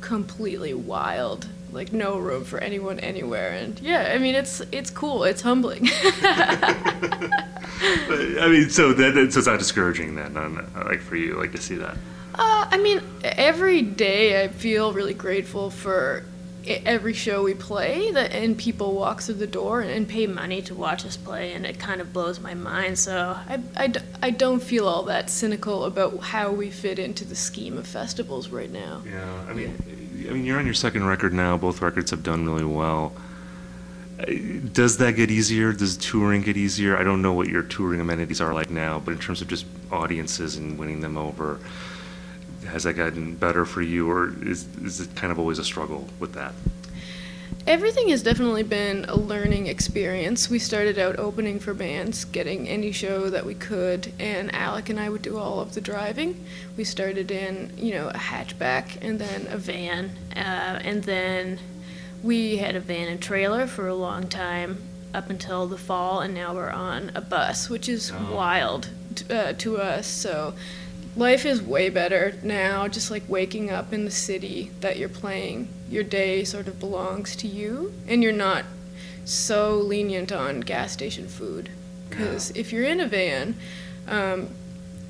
completely 0.00 0.72
wild, 0.72 1.46
like 1.70 1.92
no 1.92 2.16
room 2.16 2.44
for 2.44 2.58
anyone 2.60 2.98
anywhere. 3.00 3.50
And 3.50 3.78
yeah, 3.80 4.12
I 4.14 4.18
mean, 4.18 4.34
it's 4.34 4.62
it's 4.72 4.88
cool. 4.88 5.24
It's 5.24 5.42
humbling. 5.42 5.86
I 5.92 6.78
mean, 8.50 8.70
so 8.70 8.94
that 8.94 9.32
so 9.32 9.38
it's 9.38 9.46
not 9.46 9.58
discouraging 9.58 10.14
then, 10.14 10.34
on, 10.38 10.66
like 10.86 11.00
for 11.00 11.16
you, 11.16 11.34
like 11.34 11.52
to 11.52 11.60
see 11.60 11.74
that. 11.74 11.98
Uh, 12.34 12.66
I 12.70 12.78
mean, 12.78 13.02
every 13.22 13.82
day 13.82 14.42
I 14.42 14.48
feel 14.48 14.94
really 14.94 15.14
grateful 15.14 15.68
for 15.68 16.24
every 16.66 17.12
show 17.12 17.42
we 17.42 17.54
play 17.54 18.10
that 18.10 18.32
and 18.32 18.56
people 18.56 18.94
walk 18.94 19.20
through 19.20 19.34
the 19.34 19.46
door 19.46 19.80
and, 19.80 19.90
and 19.90 20.08
pay 20.08 20.26
money 20.26 20.62
to 20.62 20.74
watch 20.74 21.04
us 21.04 21.16
play 21.16 21.52
and 21.52 21.66
it 21.66 21.78
kind 21.78 22.00
of 22.00 22.12
blows 22.12 22.40
my 22.40 22.54
mind 22.54 22.98
so 22.98 23.36
I, 23.48 23.60
I, 23.76 23.92
I 24.22 24.30
don't 24.30 24.62
feel 24.62 24.88
all 24.88 25.02
that 25.04 25.30
cynical 25.30 25.84
about 25.84 26.20
how 26.20 26.50
we 26.52 26.70
fit 26.70 26.98
into 26.98 27.24
the 27.24 27.36
scheme 27.36 27.76
of 27.76 27.86
festivals 27.86 28.48
right 28.48 28.70
now 28.70 29.02
Yeah, 29.04 29.44
I 29.48 29.52
mean, 29.52 29.76
I 30.28 30.32
mean, 30.32 30.44
you're 30.44 30.58
on 30.58 30.64
your 30.64 30.74
second 30.74 31.06
record 31.06 31.32
now. 31.32 31.56
Both 31.56 31.82
records 31.82 32.10
have 32.10 32.22
done 32.22 32.46
really 32.46 32.64
well. 32.64 33.12
Does 34.72 34.96
that 34.98 35.16
get 35.16 35.30
easier? 35.30 35.72
Does 35.72 35.96
touring 35.96 36.42
get 36.42 36.56
easier? 36.56 36.96
I 36.96 37.04
don't 37.04 37.20
know 37.20 37.32
what 37.32 37.48
your 37.48 37.62
touring 37.62 38.00
amenities 38.00 38.40
are 38.40 38.54
like 38.54 38.70
now, 38.70 39.00
but 39.04 39.12
in 39.12 39.18
terms 39.18 39.42
of 39.42 39.48
just 39.48 39.66
audiences 39.90 40.56
and 40.56 40.78
winning 40.78 41.00
them 41.00 41.16
over, 41.16 41.58
has 42.66 42.84
that 42.84 42.94
gotten 42.94 43.34
better 43.36 43.64
for 43.64 43.82
you, 43.82 44.10
or 44.10 44.32
is 44.42 44.66
is 44.84 45.00
it 45.00 45.14
kind 45.14 45.30
of 45.32 45.38
always 45.38 45.58
a 45.58 45.64
struggle 45.64 46.08
with 46.18 46.32
that? 46.34 46.52
Everything 47.66 48.08
has 48.10 48.22
definitely 48.22 48.62
been 48.62 49.06
a 49.08 49.16
learning 49.16 49.68
experience. 49.68 50.50
We 50.50 50.58
started 50.58 50.98
out 50.98 51.18
opening 51.18 51.58
for 51.60 51.72
bands, 51.72 52.26
getting 52.26 52.68
any 52.68 52.92
show 52.92 53.30
that 53.30 53.46
we 53.46 53.54
could, 53.54 54.12
and 54.18 54.54
Alec 54.54 54.90
and 54.90 55.00
I 55.00 55.08
would 55.08 55.22
do 55.22 55.38
all 55.38 55.60
of 55.60 55.72
the 55.72 55.80
driving. 55.80 56.44
We 56.76 56.84
started 56.84 57.30
in, 57.30 57.72
you 57.78 57.92
know, 57.94 58.08
a 58.08 58.18
hatchback 58.18 58.98
and 59.00 59.18
then 59.18 59.46
a 59.48 59.56
van, 59.56 60.10
uh, 60.36 60.38
and 60.84 61.04
then 61.04 61.58
we 62.22 62.58
had 62.58 62.76
a 62.76 62.80
van 62.80 63.08
and 63.08 63.20
trailer 63.22 63.66
for 63.66 63.88
a 63.88 63.94
long 63.94 64.28
time 64.28 64.82
up 65.14 65.30
until 65.30 65.66
the 65.66 65.78
fall, 65.78 66.20
and 66.20 66.34
now 66.34 66.52
we're 66.54 66.68
on 66.70 67.12
a 67.14 67.20
bus, 67.22 67.70
which 67.70 67.88
is 67.88 68.12
Oh. 68.14 68.34
wild 68.34 68.88
t- 69.14 69.24
uh, 69.32 69.54
to 69.54 69.78
us. 69.78 70.06
So 70.06 70.52
life 71.16 71.44
is 71.44 71.62
way 71.62 71.88
better 71.88 72.34
now 72.42 72.88
just 72.88 73.10
like 73.10 73.22
waking 73.28 73.70
up 73.70 73.92
in 73.92 74.04
the 74.04 74.10
city 74.10 74.70
that 74.80 74.98
you're 74.98 75.08
playing. 75.08 75.68
Your 75.88 76.02
day 76.02 76.44
sort 76.44 76.66
of 76.66 76.80
belongs 76.80 77.36
to 77.36 77.46
you 77.46 77.94
and 78.08 78.22
you're 78.22 78.32
not 78.32 78.64
so 79.24 79.76
lenient 79.76 80.32
on 80.32 80.60
gas 80.60 80.92
station 80.92 81.28
food. 81.28 81.70
Because 82.08 82.50
if 82.50 82.72
you're 82.72 82.84
in 82.84 83.00
a 83.00 83.06
van 83.06 83.56
um, 84.06 84.48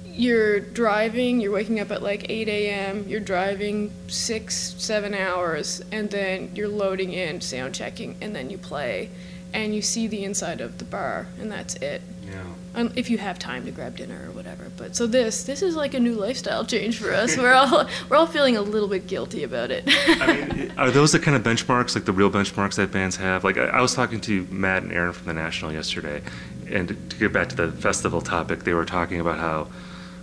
you're 0.07 0.61
driving 0.61 1.41
you're 1.41 1.53
waking 1.53 1.81
up 1.81 1.91
at 1.91 2.01
like 2.01 2.31
8 2.31 2.47
a.m 2.49 3.05
you're 3.09 3.19
driving 3.19 3.91
six 4.07 4.75
seven 4.79 5.13
hours 5.13 5.83
and 5.91 6.09
then 6.11 6.53
you're 6.55 6.69
loading 6.69 7.13
in 7.13 7.41
sound 7.41 7.75
checking 7.75 8.17
and 8.21 8.35
then 8.35 8.49
you 8.49 8.57
play 8.57 9.11
and 9.53 9.75
you 9.75 9.83
see 9.83 10.07
the 10.07 10.25
inside 10.25 10.61
of 10.61 10.79
the 10.79 10.85
bar 10.85 11.29
and 11.41 11.51
that's 11.51 11.75
it. 11.77 12.03
Yeah. 12.27 12.43
If 12.77 13.11
you 13.11 13.19
have 13.19 13.39
time 13.39 13.65
to 13.65 13.71
grab 13.71 13.97
dinner 13.97 14.29
or 14.29 14.33
whatever. 14.33 14.71
But 14.77 14.97
so 14.97 15.07
this 15.07 15.45
this 15.45 15.63
is 15.63 15.77
like 15.77 15.95
a 15.95 16.01
new 16.01 16.15
lifestyle 16.15 16.65
change 16.65 16.99
for 16.99 17.13
us. 17.13 17.37
We're 17.37 17.53
all 17.53 17.87
we're 18.09 18.17
all 18.17 18.27
feeling 18.27 18.57
a 18.57 18.63
little 18.63 18.89
bit 18.89 19.07
guilty 19.07 19.45
about 19.45 19.71
it. 19.71 19.85
I 19.87 20.27
mean, 20.33 20.73
are 20.77 20.91
those 20.91 21.13
the 21.13 21.19
kind 21.19 21.37
of 21.37 21.43
benchmarks, 21.43 21.95
like 21.95 22.05
the 22.05 22.13
real 22.13 22.31
benchmarks 22.31 22.77
that 22.77 22.91
bands 22.91 23.17
have? 23.17 23.45
Like, 23.45 23.59
I, 23.59 23.67
I 23.67 23.81
was 23.81 23.95
talking 23.95 24.21
to 24.23 24.47
Matt 24.51 24.83
and 24.83 24.93
Aaron 24.93 25.13
from 25.13 25.27
the 25.27 25.35
National 25.35 25.73
yesterday, 25.73 26.23
and 26.71 26.89
to 26.89 27.17
get 27.17 27.33
back 27.33 27.49
to 27.51 27.57
the 27.57 27.73
festival 27.73 28.21
topic, 28.21 28.65
they 28.65 28.75
were 28.75 28.85
talking 28.85 29.21
about 29.21 29.39
how 29.39 29.69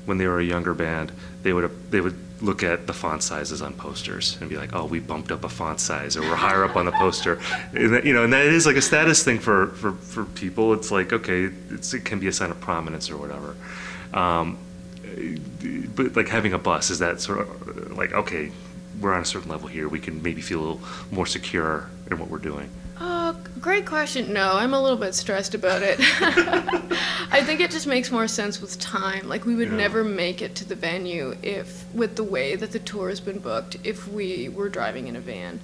when 0.06 0.18
they 0.18 0.28
were 0.28 0.40
a 0.40 0.44
younger 0.44 0.74
band, 0.74 1.12
they 1.44 1.54
would 1.54 1.70
they 1.92 2.02
would 2.02 2.18
look 2.42 2.64
at 2.64 2.88
the 2.88 2.94
font 2.94 3.22
sizes 3.22 3.62
on 3.62 3.74
posters 3.74 4.38
and 4.42 4.50
be 4.50 4.58
like, 4.58 4.74
"Oh, 4.74 4.86
we 4.86 5.00
bumped 5.00 5.32
up 5.32 5.44
a 5.44 5.50
font 5.50 5.80
size, 5.80 6.18
or 6.18 6.22
we're 6.22 6.36
higher 6.36 6.64
up 6.64 6.76
on 6.76 6.86
the 6.86 6.92
poster," 6.92 7.40
and 7.74 7.94
that, 7.94 8.06
you 8.06 8.14
know, 8.14 8.24
and 8.24 8.34
that 8.34 8.46
is 8.46 8.66
like 8.66 8.76
a 8.76 8.82
status 8.82 9.24
thing 9.24 9.40
for 9.40 9.68
for 9.68 9.94
for 9.94 10.26
people. 10.26 10.74
It's 10.74 10.92
like, 10.92 11.14
okay, 11.14 11.50
it's, 11.70 11.94
it 11.94 12.06
can 12.06 12.20
be 12.20 12.28
a 12.28 12.34
sign 12.34 12.52
of 12.52 12.60
prominence 12.60 13.10
or 13.10 13.18
whatever. 13.18 13.56
Um, 14.14 14.58
but 15.96 16.16
like 16.16 16.28
having 16.28 16.54
a 16.54 16.58
bus 16.58 16.90
is 16.90 17.00
that 17.00 17.20
sort 17.20 17.40
of 17.40 17.98
like 17.98 18.14
okay 18.14 18.52
we're 19.00 19.14
on 19.14 19.22
a 19.22 19.26
certain 19.26 19.50
level 19.50 19.68
here 19.68 19.88
we 19.90 20.00
can 20.00 20.22
maybe 20.22 20.42
feel 20.42 20.60
a 20.60 20.62
little 20.62 20.82
more 21.12 21.26
secure 21.26 21.90
in 22.10 22.18
what 22.18 22.30
we're 22.30 22.38
doing 22.38 22.70
Oh, 23.04 23.36
great 23.60 23.88
question. 23.88 24.32
No, 24.32 24.54
I'm 24.58 24.76
a 24.76 24.82
little 24.82 24.98
bit 24.98 25.16
stressed 25.16 25.56
about 25.56 25.82
it. 25.82 25.98
I 27.32 27.42
think 27.44 27.60
it 27.60 27.72
just 27.72 27.88
makes 27.88 28.12
more 28.12 28.28
sense 28.28 28.62
with 28.62 28.80
time. 28.80 29.28
Like 29.28 29.44
we 29.46 29.56
would 29.56 29.70
Yeah. 29.70 29.78
never 29.78 30.04
make 30.04 30.42
it 30.42 30.54
to 30.56 30.66
the 30.66 30.76
venue 30.76 31.36
if, 31.42 31.84
with 31.96 32.16
the 32.16 32.24
way 32.24 32.56
that 32.56 32.72
the 32.72 32.80
tour 32.80 33.10
has 33.10 33.20
been 33.20 33.40
booked, 33.40 33.78
if 33.84 34.08
we 34.08 34.50
were 34.50 34.70
driving 34.70 35.08
in 35.08 35.16
a 35.16 35.20
van. 35.20 35.60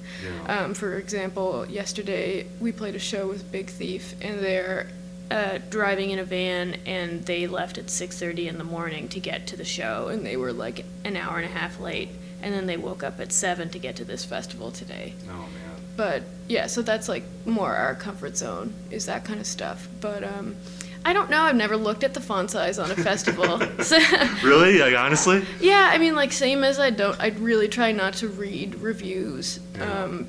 Yeah. 0.47 0.61
Um, 0.63 0.73
for 0.73 0.97
example, 0.97 1.67
yesterday 1.69 2.47
we 2.59 2.71
played 2.71 2.95
a 2.95 2.99
show 2.99 3.27
with 3.27 3.51
Big 3.51 3.67
Thief, 3.69 4.15
and 4.21 4.39
they're 4.39 4.88
uh, 5.29 5.59
driving 5.69 6.09
in 6.09 6.17
a 6.19 6.23
van, 6.23 6.77
and 6.88 7.23
they 7.25 7.45
left 7.45 7.77
at 7.77 7.85
6:30 7.88 8.47
in 8.47 8.57
the 8.57 8.63
morning 8.63 9.09
to 9.09 9.19
get 9.19 9.45
to 9.47 9.55
the 9.57 9.65
show, 9.65 10.07
and 10.07 10.25
they 10.25 10.38
were 10.38 10.53
like 10.53 10.85
an 11.03 11.15
hour 11.17 11.35
and 11.38 11.45
a 11.45 11.49
half 11.59 11.79
late, 11.79 12.09
and 12.41 12.53
then 12.53 12.65
they 12.65 12.77
woke 12.77 13.03
up 13.03 13.19
at 13.19 13.31
seven 13.31 13.69
to 13.69 13.77
get 13.77 13.95
to 13.97 14.05
this 14.05 14.25
festival 14.25 14.71
today. 14.71 15.13
oh 15.29 15.33
man 15.33 15.49
But 15.97 16.23
yeah, 16.47 16.67
so 16.67 16.81
that's 16.81 17.09
like 17.09 17.23
more 17.45 17.75
our 17.75 17.95
comfort 17.95 18.37
zone 18.37 18.73
is 18.91 19.07
that 19.07 19.25
kind 19.25 19.39
of 19.41 19.47
stuff. 19.47 19.89
But 19.99 20.23
um, 20.23 20.55
I 21.03 21.11
don't 21.11 21.29
know. 21.29 21.41
I've 21.41 21.55
never 21.55 21.75
looked 21.75 22.03
at 22.03 22.13
the 22.13 22.21
font 22.21 22.51
size 22.51 22.79
on 22.79 22.91
a 22.91 22.95
festival. 22.95 23.59
Really 24.43 24.77
like 24.77 24.95
honestly 24.95 25.43
yeah, 25.59 25.89
I 25.91 25.97
mean, 25.97 26.15
like 26.15 26.31
same 26.31 26.63
as 26.63 26.79
I 26.79 26.91
don't. 26.91 27.19
I'd 27.19 27.39
really 27.39 27.67
try 27.67 27.91
not 27.91 28.13
to 28.15 28.27
read 28.27 28.75
reviews. 28.75 29.59
Yeah. 29.75 30.03
Um, 30.03 30.27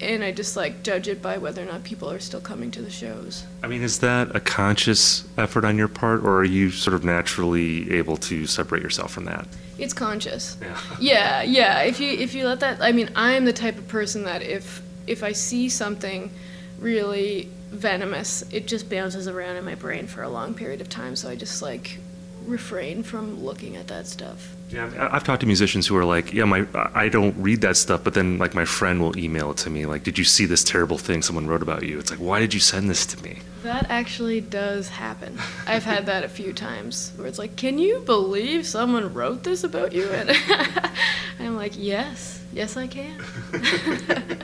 and 0.00 0.22
I 0.22 0.32
just 0.32 0.56
like 0.56 0.82
judge 0.82 1.08
it 1.08 1.22
by 1.22 1.38
whether 1.38 1.62
or 1.62 1.66
not 1.66 1.82
people 1.84 2.10
are 2.10 2.18
still 2.20 2.40
coming 2.40 2.70
to 2.72 2.82
the 2.82 2.90
shows. 2.90 3.44
i 3.62 3.66
mean 3.66 3.82
is 3.82 4.00
that 4.00 4.34
a 4.36 4.40
conscious 4.40 5.24
effort 5.38 5.64
on 5.64 5.78
your 5.78 5.88
part 5.88 6.20
or 6.24 6.38
are 6.38 6.44
you 6.44 6.70
sort 6.70 6.94
of 6.94 7.04
naturally 7.04 7.90
able 7.92 8.16
to 8.18 8.46
separate 8.46 8.82
yourself 8.82 9.12
from 9.12 9.24
that 9.24 9.46
It's 9.78 9.94
conscious. 9.94 10.56
yeah 10.60 10.78
Yeah, 11.00 11.42
yeah. 11.42 11.80
If 11.82 12.00
you 12.00 12.10
if 12.10 12.34
you 12.34 12.46
let 12.46 12.60
that, 12.60 12.80
I 12.82 12.92
mean, 12.92 13.08
I'm 13.16 13.44
the 13.46 13.52
type 13.52 13.78
of 13.78 13.88
person 13.88 14.24
that 14.24 14.42
if 14.42 14.82
if 15.06 15.22
I 15.24 15.32
see 15.32 15.68
something 15.68 16.30
really 16.78 17.48
venomous, 17.70 18.42
it 18.52 18.66
just 18.66 18.88
bounces 18.90 19.26
around 19.28 19.56
in 19.56 19.64
my 19.64 19.74
brain 19.74 20.06
for 20.06 20.22
a 20.22 20.28
long 20.28 20.54
period 20.54 20.80
of 20.80 20.88
time. 20.88 21.16
So 21.16 21.28
I 21.30 21.36
just 21.36 21.62
like 21.62 21.98
refrain 22.46 23.02
from 23.02 23.42
looking 23.42 23.76
at 23.76 23.86
that 23.88 24.06
stuff. 24.06 24.54
Yeah, 24.72 24.88
I- 24.98 25.16
I've 25.16 25.24
talked 25.24 25.40
to 25.40 25.46
musicians 25.46 25.86
who 25.86 25.96
are 25.96 26.04
like, 26.04 26.32
yeah, 26.32 26.44
my 26.44 26.66
I 26.94 27.08
don't 27.10 27.36
read 27.36 27.60
that 27.60 27.76
stuff, 27.76 28.02
but 28.04 28.14
then 28.14 28.38
like 28.38 28.54
my 28.54 28.64
friend 28.64 29.00
will 29.00 29.16
email 29.18 29.50
it 29.50 29.58
to 29.58 29.70
me, 29.70 29.84
like, 29.86 30.02
did 30.02 30.16
you 30.18 30.24
see 30.24 30.46
this 30.46 30.64
terrible 30.64 30.96
thing 30.98 31.20
someone 31.22 31.46
wrote 31.46 31.62
about 31.62 31.82
you? 31.82 31.98
It's 31.98 32.10
like, 32.10 32.20
why 32.20 32.40
did 32.40 32.54
you 32.54 32.60
send 32.60 32.88
this 32.88 33.04
to 33.06 33.22
me? 33.22 33.38
That 33.64 33.86
actually 33.90 34.40
does 34.40 34.88
happen. 34.88 35.38
I've 35.66 35.84
had 35.84 36.06
that 36.06 36.24
a 36.24 36.28
few 36.28 36.52
times 36.52 37.12
where 37.16 37.26
it's 37.28 37.38
like, 37.38 37.54
can 37.56 37.78
you 37.78 38.00
believe 38.06 38.66
someone 38.66 39.12
wrote 39.14 39.42
this 39.44 39.62
about 39.62 39.92
you? 39.92 40.08
And 40.10 40.30
I'm 41.38 41.54
like, 41.56 41.72
yes, 41.76 42.40
yes, 42.52 42.76
I 42.76 42.86
can. 42.86 43.18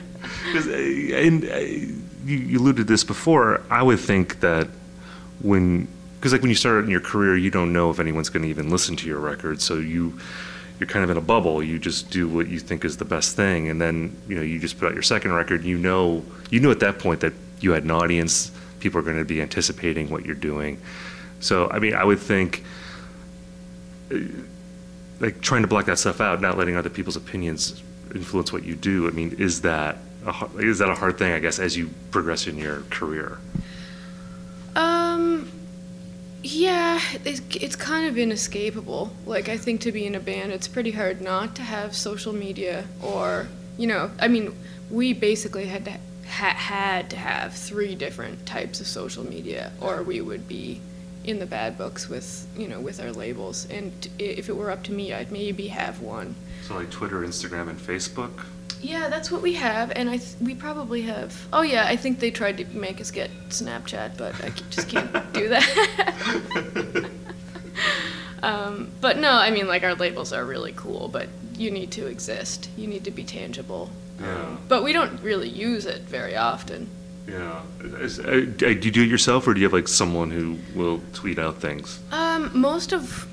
'Cause, 0.53 0.67
uh, 0.67 0.71
and 0.71 1.43
uh, 1.45 1.57
you, 1.57 2.37
you 2.37 2.59
alluded 2.59 2.77
to 2.87 2.93
this 2.93 3.03
before. 3.03 3.61
I 3.69 3.83
would 3.83 3.99
think 3.99 4.39
that 4.39 4.67
when, 5.41 5.87
because 6.19 6.33
like 6.33 6.41
when 6.41 6.49
you 6.49 6.55
start 6.55 6.77
out 6.79 6.83
in 6.83 6.89
your 6.91 6.99
career, 6.99 7.37
you 7.37 7.49
don't 7.49 7.71
know 7.71 7.89
if 7.89 7.99
anyone's 7.99 8.29
going 8.29 8.43
to 8.43 8.49
even 8.49 8.69
listen 8.69 8.95
to 8.97 9.07
your 9.07 9.19
record, 9.19 9.61
so 9.61 9.75
you 9.75 10.19
you're 10.79 10.87
kind 10.87 11.03
of 11.03 11.09
in 11.09 11.17
a 11.17 11.21
bubble. 11.21 11.63
You 11.63 11.79
just 11.79 12.09
do 12.09 12.27
what 12.27 12.47
you 12.47 12.59
think 12.59 12.85
is 12.85 12.97
the 12.97 13.05
best 13.05 13.35
thing, 13.35 13.69
and 13.69 13.81
then 13.81 14.15
you 14.27 14.35
know 14.35 14.41
you 14.41 14.59
just 14.59 14.77
put 14.79 14.87
out 14.87 14.93
your 14.93 15.03
second 15.03 15.33
record. 15.33 15.63
You 15.63 15.77
know, 15.77 16.23
you 16.49 16.59
knew 16.59 16.71
at 16.71 16.79
that 16.81 16.99
point 16.99 17.21
that 17.21 17.33
you 17.61 17.71
had 17.71 17.83
an 17.83 17.91
audience. 17.91 18.51
People 18.79 18.99
are 18.99 19.03
going 19.03 19.17
to 19.17 19.25
be 19.25 19.41
anticipating 19.41 20.09
what 20.09 20.25
you're 20.25 20.35
doing. 20.35 20.79
So 21.39 21.69
I 21.69 21.79
mean, 21.79 21.93
I 21.95 22.03
would 22.03 22.19
think. 22.19 22.63
uh, 24.11 24.17
Like 25.19 25.41
trying 25.41 25.63
to 25.63 25.67
block 25.67 25.85
that 25.87 25.99
stuff 25.99 26.21
out, 26.21 26.39
not 26.39 26.57
letting 26.57 26.77
other 26.77 26.89
people's 26.89 27.17
opinions 27.17 27.83
influence 28.15 28.53
what 28.53 28.63
you 28.63 28.73
do. 28.75 29.05
I 29.07 29.11
mean, 29.11 29.35
is 29.37 29.61
that 29.61 29.97
a, 30.25 30.47
is 30.59 30.79
that 30.79 30.89
a 30.89 30.95
hard 30.95 31.17
thing? 31.17 31.33
I 31.33 31.39
guess 31.39 31.59
as 31.59 31.75
you 31.75 31.89
progress 32.11 32.47
in 32.47 32.57
your 32.57 32.83
career. 32.89 33.37
Um, 34.77 35.51
yeah, 36.43 36.99
it's, 37.25 37.41
it's 37.55 37.75
kind 37.75 38.07
of 38.07 38.17
inescapable. 38.17 39.11
Like, 39.25 39.49
I 39.49 39.57
think 39.57 39.81
to 39.81 39.91
be 39.91 40.05
in 40.05 40.15
a 40.15 40.19
band, 40.19 40.51
it's 40.51 40.67
pretty 40.67 40.91
hard 40.91 41.21
not 41.21 41.55
to 41.55 41.61
have 41.63 41.95
social 41.95 42.33
media 42.33 42.85
or, 43.01 43.47
you 43.77 43.87
know, 43.87 44.11
I 44.19 44.27
mean, 44.27 44.55
we 44.89 45.13
basically 45.13 45.65
had 45.65 45.85
to 45.85 45.91
ha- 46.27 46.55
had 46.55 47.09
to 47.09 47.17
have 47.17 47.53
three 47.53 47.95
different 47.95 48.45
types 48.45 48.79
of 48.79 48.87
social 48.87 49.23
media, 49.25 49.71
or 49.81 50.03
we 50.03 50.21
would 50.21 50.47
be 50.47 50.81
in 51.23 51.39
the 51.39 51.45
bad 51.45 51.77
books 51.77 52.07
with, 52.07 52.47
you 52.57 52.67
know, 52.67 52.79
with 52.79 53.01
our 53.01 53.11
labels. 53.11 53.67
And 53.69 53.91
if 54.17 54.49
it 54.49 54.55
were 54.55 54.71
up 54.71 54.83
to 54.83 54.91
me, 54.91 55.13
I'd 55.13 55.31
maybe 55.31 55.67
have 55.67 56.01
one. 56.01 56.35
So 56.63 56.75
like 56.75 56.89
Twitter, 56.89 57.19
Instagram, 57.21 57.69
and 57.69 57.77
Facebook. 57.79 58.45
Yeah, 58.81 59.09
that's 59.09 59.29
what 59.29 59.41
we 59.41 59.53
have, 59.55 59.91
and 59.95 60.09
I 60.09 60.17
th- 60.17 60.35
we 60.41 60.55
probably 60.55 61.01
have. 61.03 61.47
Oh 61.51 61.61
yeah, 61.61 61.85
I 61.87 61.95
think 61.95 62.19
they 62.19 62.31
tried 62.31 62.57
to 62.57 62.65
make 62.67 63.01
us 63.01 63.11
get 63.11 63.29
Snapchat, 63.49 64.17
but 64.17 64.41
I 64.43 64.49
c- 64.51 64.63
just 64.69 64.87
can't 64.89 65.11
do 65.33 65.49
that. 65.49 67.09
um, 68.43 68.89
but 69.01 69.17
no, 69.17 69.31
I 69.31 69.51
mean 69.51 69.67
like 69.67 69.83
our 69.83 69.95
labels 69.95 70.31
are 70.33 70.45
really 70.45 70.73
cool, 70.75 71.09
but 71.09 71.27
you 71.57 71.71
need 71.71 71.91
to 71.91 72.07
exist. 72.07 72.69
You 72.77 72.87
need 72.87 73.03
to 73.05 73.11
be 73.11 73.23
tangible. 73.23 73.89
Yeah. 74.21 74.55
But 74.67 74.83
we 74.83 74.93
don't 74.93 75.21
really 75.21 75.49
use 75.49 75.85
it 75.85 76.01
very 76.01 76.35
often. 76.35 76.89
Yeah. 77.27 77.61
Is, 77.81 78.19
uh, 78.19 78.45
do 78.57 78.69
you 78.69 78.91
do 78.91 79.03
it 79.03 79.09
yourself, 79.09 79.47
or 79.47 79.53
do 79.53 79.59
you 79.59 79.65
have 79.65 79.73
like 79.73 79.87
someone 79.87 80.31
who 80.31 80.57
will 80.73 81.01
tweet 81.13 81.37
out 81.37 81.57
things? 81.61 81.99
Um, 82.11 82.49
most 82.57 82.91
of 82.93 83.27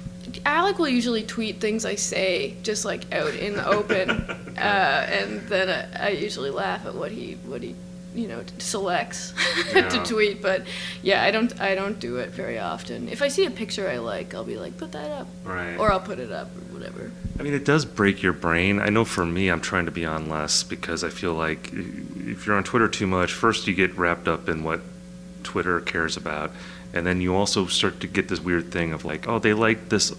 Alec 0.45 0.79
will 0.79 0.89
usually 0.89 1.23
tweet 1.23 1.61
things 1.61 1.85
I 1.85 1.95
say 1.95 2.55
just 2.63 2.85
like 2.85 3.13
out 3.13 3.35
in 3.35 3.55
the 3.55 3.67
open, 3.67 4.11
uh, 4.59 4.61
and 4.61 5.41
then 5.49 5.69
I, 5.69 6.07
I 6.07 6.09
usually 6.11 6.51
laugh 6.51 6.85
at 6.87 6.95
what 6.95 7.13
he 7.13 7.35
what 7.47 7.63
he 7.63 7.75
you 8.15 8.29
know 8.29 8.43
selects 8.59 9.35
Yeah. 9.75 9.89
to 9.89 10.05
tweet. 10.05 10.41
But 10.43 10.63
yeah, 11.03 11.23
I 11.23 11.31
don't 11.31 11.59
I 11.61 11.75
don't 11.75 11.99
do 12.01 12.17
it 12.17 12.31
very 12.31 12.59
often. 12.59 13.09
If 13.09 13.23
I 13.23 13.29
see 13.29 13.45
a 13.47 13.51
picture 13.51 13.89
I 13.89 13.99
like, 13.99 14.35
I'll 14.35 14.45
be 14.45 14.57
like, 14.57 14.77
put 14.79 14.93
that 14.93 15.11
up, 15.11 15.29
Right. 15.45 15.77
or 15.79 15.93
I'll 15.93 16.01
put 16.01 16.19
it 16.19 16.33
up 16.33 16.49
or 16.57 16.75
whatever. 16.79 17.11
I 17.39 17.43
mean, 17.43 17.53
it 17.55 17.65
does 17.67 17.85
break 17.85 18.23
your 18.23 18.33
brain. 18.33 18.81
I 18.81 18.89
know 18.89 19.05
for 19.05 19.27
me, 19.27 19.49
I'm 19.51 19.61
trying 19.61 19.85
to 19.87 19.93
be 19.93 20.07
on 20.07 20.29
less 20.31 20.63
because 20.63 21.05
I 21.05 21.11
feel 21.11 21.35
like 21.35 21.71
if 21.73 22.47
you're 22.47 22.57
on 22.57 22.65
Twitter 22.65 22.89
too 22.89 23.07
much, 23.07 23.33
first 23.33 23.67
you 23.67 23.75
get 23.75 23.97
wrapped 23.99 24.27
up 24.29 24.49
in 24.49 24.65
what 24.65 24.81
Twitter 25.43 25.81
cares 25.81 26.17
about, 26.17 26.51
and 26.97 27.07
then 27.07 27.21
you 27.21 27.35
also 27.35 27.67
start 27.67 28.01
to 28.01 28.07
get 28.07 28.29
this 28.29 28.41
weird 28.41 28.73
thing 28.73 28.93
of 28.93 29.05
like, 29.05 29.29
oh, 29.29 29.39
they 29.39 29.53
like 29.53 29.89
this 29.91 30.15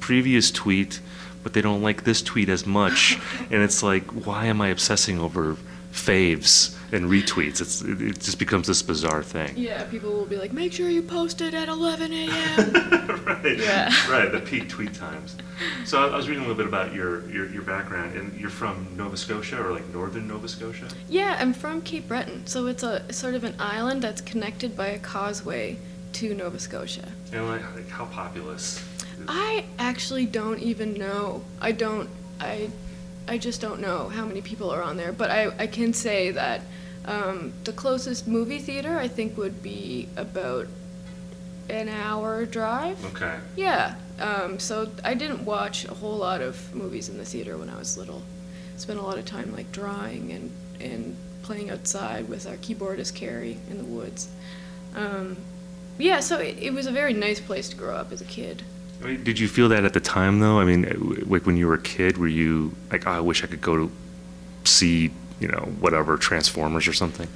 previous 0.00 0.50
tweet, 0.50 1.00
but 1.42 1.54
they 1.54 1.62
don't 1.62 1.82
like 1.82 2.04
this 2.04 2.22
tweet 2.22 2.48
as 2.48 2.66
much, 2.66 3.18
and 3.50 3.62
it's 3.62 3.82
like, 3.82 4.04
why 4.26 4.46
am 4.46 4.60
I 4.60 4.68
obsessing 4.68 5.18
over 5.18 5.56
faves 5.92 6.76
and 6.92 7.06
retweets? 7.06 7.60
It's 7.60 7.80
it, 7.82 8.00
it 8.00 8.20
just 8.20 8.38
becomes 8.38 8.66
this 8.66 8.82
bizarre 8.82 9.22
thing. 9.22 9.56
Yeah, 9.56 9.84
people 9.84 10.10
will 10.12 10.26
be 10.26 10.36
like, 10.36 10.52
make 10.52 10.72
sure 10.72 10.88
you 10.90 11.02
post 11.02 11.40
it 11.40 11.54
at 11.54 11.68
11 11.68 12.12
a.m. 12.12 12.72
right. 13.26 13.58
Yeah. 13.58 13.92
Right. 14.10 14.30
The 14.30 14.40
peak 14.44 14.68
tweet 14.68 14.94
times. 14.94 15.36
So 15.84 16.02
I 16.02 16.08
I 16.12 16.16
was 16.16 16.28
reading 16.28 16.44
a 16.44 16.46
little 16.46 16.62
bit 16.62 16.68
about 16.68 16.94
your, 16.94 17.28
your, 17.30 17.48
your 17.50 17.62
background, 17.62 18.16
and 18.16 18.38
you're 18.38 18.50
from 18.50 18.86
Nova 18.96 19.16
Scotia 19.16 19.60
or 19.62 19.72
like 19.72 19.88
northern 19.92 20.28
Nova 20.28 20.48
Scotia. 20.48 20.88
yeah, 21.08 21.36
I'm 21.40 21.52
from 21.52 21.80
Cape 21.82 22.06
Breton, 22.08 22.46
so 22.46 22.66
it's 22.66 22.82
a 22.82 23.10
sort 23.12 23.34
of 23.34 23.44
an 23.44 23.54
island 23.58 24.02
that's 24.02 24.20
connected 24.20 24.76
by 24.76 24.88
a 24.88 24.98
causeway 24.98 25.76
to 26.18 26.34
Nova 26.34 26.58
Scotia. 26.58 27.08
And 27.32 27.46
like, 27.46 27.62
like 27.76 27.88
how 27.88 28.06
populous? 28.06 28.84
I 29.28 29.64
actually 29.78 30.26
don't 30.26 30.58
even 30.58 30.94
know. 30.94 31.42
I 31.60 31.72
don't. 31.72 32.08
I. 32.40 32.70
I 33.28 33.36
just 33.36 33.60
don't 33.60 33.80
know 33.80 34.08
how 34.08 34.24
many 34.24 34.40
people 34.40 34.70
are 34.70 34.82
on 34.82 34.96
there. 34.96 35.12
But 35.12 35.30
I, 35.30 35.52
I 35.58 35.66
can 35.66 35.92
say 35.92 36.30
that 36.30 36.62
um, 37.04 37.52
the 37.64 37.72
closest 37.72 38.26
movie 38.26 38.58
theater 38.58 38.98
I 38.98 39.06
think 39.06 39.36
would 39.36 39.62
be 39.62 40.08
about 40.16 40.66
an 41.68 41.88
hour 41.88 42.46
drive. 42.46 43.04
Okay. 43.14 43.36
Yeah. 43.54 43.96
Um, 44.18 44.58
so 44.58 44.90
I 45.04 45.14
didn't 45.14 45.44
watch 45.44 45.84
a 45.84 45.94
whole 45.94 46.16
lot 46.16 46.40
of 46.40 46.74
movies 46.74 47.08
in 47.08 47.18
the 47.18 47.24
theater 47.24 47.56
when 47.56 47.68
I 47.68 47.78
was 47.78 47.96
little. 47.96 48.22
Spent 48.76 48.98
a 48.98 49.02
lot 49.02 49.18
of 49.18 49.24
time 49.24 49.52
like 49.54 49.70
drawing 49.72 50.32
and 50.32 50.50
and 50.80 51.16
playing 51.42 51.70
outside 51.70 52.28
with 52.28 52.46
our 52.46 52.56
keyboardist 52.56 53.12
Kerri 53.14 53.56
in 53.70 53.78
the 53.78 53.84
woods. 53.84 54.28
Um, 54.94 55.36
yeah. 55.98 56.20
So 56.20 56.38
it, 56.38 56.58
it 56.58 56.72
was 56.72 56.86
a 56.86 56.92
very 56.92 57.12
nice 57.12 57.40
place 57.40 57.68
to 57.70 57.76
grow 57.76 57.96
up 57.96 58.12
as 58.12 58.20
a 58.20 58.24
kid. 58.24 58.62
I 59.02 59.06
mean, 59.06 59.24
did 59.24 59.38
you 59.38 59.48
feel 59.48 59.68
that 59.68 59.84
at 59.84 59.92
the 59.92 60.00
time 60.00 60.40
though? 60.40 60.58
I 60.58 60.64
mean, 60.64 60.82
like 61.26 61.46
when 61.46 61.56
you 61.56 61.66
were 61.66 61.74
a 61.74 61.82
kid, 61.82 62.18
were 62.18 62.28
you 62.28 62.74
like, 62.90 63.06
oh, 63.06 63.12
I 63.12 63.20
wish 63.20 63.44
I 63.44 63.46
could 63.46 63.60
go 63.60 63.76
to 63.76 63.92
see, 64.64 65.10
you 65.40 65.48
know, 65.48 65.72
whatever 65.80 66.16
Transformers 66.16 66.88
or 66.88 66.92
something? 66.92 67.28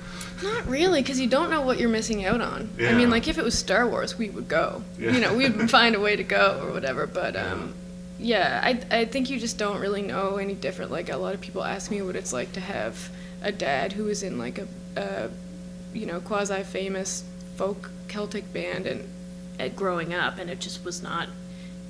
Not 0.42 0.66
really, 0.66 1.02
because 1.02 1.20
you 1.20 1.28
don't 1.28 1.50
know 1.50 1.60
what 1.60 1.78
you're 1.78 1.88
missing 1.88 2.24
out 2.24 2.40
on. 2.40 2.70
I 2.80 2.94
mean, 2.94 3.10
like 3.10 3.28
if 3.28 3.38
it 3.38 3.44
was 3.44 3.56
Star 3.56 3.86
Wars, 3.86 4.18
we 4.18 4.28
would 4.30 4.48
go. 4.48 4.82
Yeah. 4.98 5.12
You 5.12 5.20
know, 5.20 5.34
we'd 5.34 5.70
find 5.70 5.94
a 5.94 6.00
way 6.00 6.16
to 6.16 6.24
go 6.24 6.60
or 6.64 6.72
whatever. 6.72 7.06
But 7.06 7.36
um, 7.36 7.74
yeah, 8.18 8.60
I 8.62 8.80
I 8.90 9.04
think 9.04 9.30
you 9.30 9.38
just 9.38 9.56
don't 9.56 9.80
really 9.80 10.02
know 10.02 10.36
any 10.36 10.54
different. 10.54 10.90
Like 10.90 11.10
a 11.10 11.16
lot 11.16 11.34
of 11.34 11.40
people 11.40 11.62
ask 11.62 11.90
me 11.90 12.02
what 12.02 12.16
it's 12.16 12.32
like 12.32 12.52
to 12.52 12.60
have 12.60 13.08
a 13.42 13.52
dad 13.52 13.92
who 13.92 14.08
is 14.08 14.24
in 14.24 14.38
like 14.38 14.58
a, 14.58 14.66
a 14.96 15.30
you 15.94 16.06
know 16.06 16.20
quasi 16.20 16.62
famous 16.64 17.22
folk 17.56 17.90
Celtic 18.08 18.52
band 18.52 18.86
and 18.86 19.08
at 19.58 19.76
growing 19.76 20.14
up, 20.14 20.38
and 20.38 20.50
it 20.50 20.60
just 20.60 20.84
was 20.84 21.02
not 21.02 21.28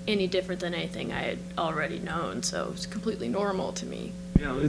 any 0.06 0.26
different 0.26 0.60
than 0.60 0.74
anything 0.74 1.12
I 1.12 1.20
had 1.20 1.38
already 1.56 1.98
known. 1.98 2.42
So 2.42 2.64
it 2.64 2.72
was 2.72 2.86
completely 2.86 3.28
normal 3.28 3.72
to 3.72 3.86
me. 3.86 4.12
Yeah. 4.38 4.68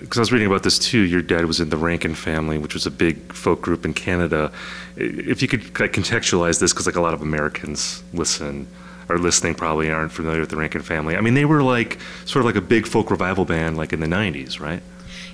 Because 0.00 0.18
I 0.18 0.20
was 0.20 0.32
reading 0.32 0.48
about 0.48 0.62
this 0.62 0.78
too. 0.78 1.00
Your 1.00 1.22
dad 1.22 1.46
was 1.46 1.60
in 1.60 1.70
the 1.70 1.76
Rankin 1.76 2.14
family, 2.14 2.58
which 2.58 2.74
was 2.74 2.86
a 2.86 2.90
big 2.90 3.32
folk 3.32 3.62
group 3.62 3.84
in 3.84 3.94
Canada. 3.94 4.50
If 4.96 5.40
you 5.40 5.48
could 5.48 5.78
like, 5.78 5.92
contextualize 5.92 6.60
this, 6.60 6.72
because 6.72 6.86
like 6.86 6.96
a 6.96 7.00
lot 7.00 7.14
of 7.14 7.22
Americans 7.22 8.02
listen 8.12 8.66
are 9.08 9.18
listening 9.18 9.54
probably 9.54 9.90
aren't 9.90 10.12
familiar 10.12 10.40
with 10.40 10.48
the 10.48 10.56
Rankin 10.56 10.82
family. 10.82 11.16
I 11.16 11.20
mean, 11.20 11.34
they 11.34 11.44
were 11.44 11.62
like 11.62 11.98
sort 12.24 12.40
of 12.40 12.46
like 12.46 12.56
a 12.56 12.66
big 12.66 12.86
folk 12.86 13.10
revival 13.10 13.44
band, 13.44 13.76
like 13.76 13.92
in 13.92 14.00
the 14.00 14.06
'90s, 14.06 14.60
right? 14.60 14.82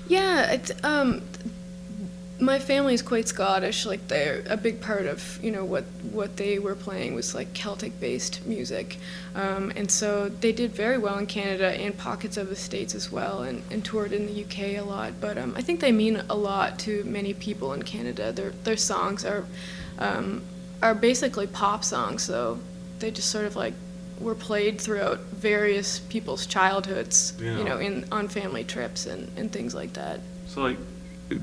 Yeah, 0.07 0.51
it's, 0.51 0.71
um, 0.83 1.21
my 2.41 2.57
family 2.57 2.95
is 2.95 3.01
quite 3.03 3.27
Scottish. 3.27 3.85
Like 3.85 4.07
they're 4.07 4.43
a 4.49 4.57
big 4.57 4.81
part 4.81 5.05
of 5.05 5.39
you 5.43 5.51
know 5.51 5.63
what 5.63 5.83
what 6.11 6.37
they 6.37 6.57
were 6.59 6.75
playing 6.75 7.13
was 7.13 7.35
like 7.35 7.53
Celtic 7.53 7.99
based 7.99 8.45
music, 8.45 8.97
um, 9.35 9.71
and 9.75 9.89
so 9.91 10.27
they 10.27 10.51
did 10.51 10.71
very 10.71 10.97
well 10.97 11.17
in 11.19 11.27
Canada 11.27 11.69
and 11.69 11.95
pockets 11.97 12.37
of 12.37 12.49
the 12.49 12.55
states 12.55 12.95
as 12.95 13.11
well, 13.11 13.43
and, 13.43 13.61
and 13.71 13.85
toured 13.85 14.11
in 14.11 14.25
the 14.25 14.43
UK 14.43 14.79
a 14.79 14.81
lot. 14.81 15.13
But 15.21 15.37
um, 15.37 15.53
I 15.55 15.61
think 15.61 15.79
they 15.79 15.91
mean 15.91 16.23
a 16.29 16.35
lot 16.35 16.79
to 16.79 17.03
many 17.03 17.33
people 17.33 17.73
in 17.73 17.83
Canada. 17.83 18.31
Their 18.31 18.49
their 18.63 18.77
songs 18.77 19.23
are 19.23 19.45
um, 19.99 20.41
are 20.81 20.95
basically 20.95 21.45
pop 21.47 21.83
songs, 21.83 22.23
so 22.23 22.57
they 22.99 23.11
just 23.11 23.29
sort 23.29 23.45
of 23.45 23.55
like 23.55 23.75
were 24.19 24.35
played 24.35 24.79
throughout 24.81 25.19
various 25.19 25.99
people's 25.99 26.45
childhoods, 26.45 27.33
Yeah. 27.39 27.57
you 27.57 27.63
know, 27.63 27.77
in 27.77 28.05
on 28.11 28.27
family 28.27 28.63
trips 28.63 29.05
and, 29.05 29.31
and 29.37 29.51
things 29.51 29.75
like 29.75 29.93
that. 29.93 30.19
So 30.47 30.61
like. 30.63 30.77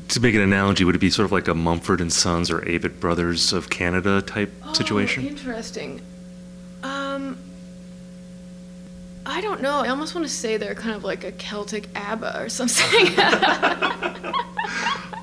To 0.08 0.20
make 0.20 0.34
an 0.34 0.40
analogy, 0.40 0.84
would 0.84 0.94
it 0.94 1.00
be 1.00 1.10
sort 1.10 1.24
of 1.24 1.32
like 1.32 1.48
a 1.48 1.54
Mumford 1.54 2.00
and 2.00 2.12
Sons 2.12 2.50
or 2.50 2.60
Avett 2.60 3.00
Brothers 3.00 3.52
of 3.52 3.70
Canada 3.70 4.22
type 4.22 4.52
situation? 4.74 5.24
Oh, 5.24 5.28
interesting. 5.28 6.00
Um, 6.82 7.38
I 9.24 9.40
don't 9.40 9.62
know. 9.62 9.80
I 9.80 9.88
almost 9.88 10.14
want 10.14 10.26
to 10.26 10.32
say 10.32 10.56
they're 10.56 10.74
kind 10.74 10.94
of 10.94 11.04
like 11.04 11.24
a 11.24 11.32
Celtic 11.32 11.88
ABBA 11.94 12.40
or 12.42 12.48
something. 12.48 13.14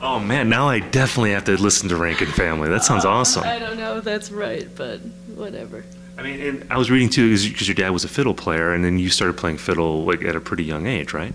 Oh 0.01 0.19
man, 0.19 0.49
now 0.49 0.67
I 0.69 0.79
definitely 0.79 1.31
have 1.31 1.45
to 1.45 1.59
listen 1.59 1.89
to 1.89 1.95
Rankin 1.95 2.27
Family. 2.27 2.69
That 2.69 2.83
sounds 2.83 3.05
awesome. 3.05 3.43
I 3.43 3.57
don't 3.57 3.77
know 3.77 3.97
if 3.97 4.03
that's 4.03 4.29
right, 4.31 4.67
but 4.75 4.99
whatever. 5.33 5.83
I 6.17 6.21
mean, 6.21 6.39
and 6.41 6.67
I 6.71 6.77
was 6.77 6.91
reading 6.91 7.09
too, 7.09 7.29
because 7.29 7.67
your 7.67 7.75
dad 7.75 7.89
was 7.89 8.03
a 8.03 8.07
fiddle 8.07 8.35
player, 8.35 8.71
and 8.71 8.85
then 8.85 8.99
you 8.99 9.09
started 9.09 9.35
playing 9.35 9.57
fiddle 9.57 10.05
like 10.05 10.23
at 10.23 10.35
a 10.35 10.39
pretty 10.39 10.63
young 10.63 10.85
age, 10.85 11.13
right? 11.13 11.33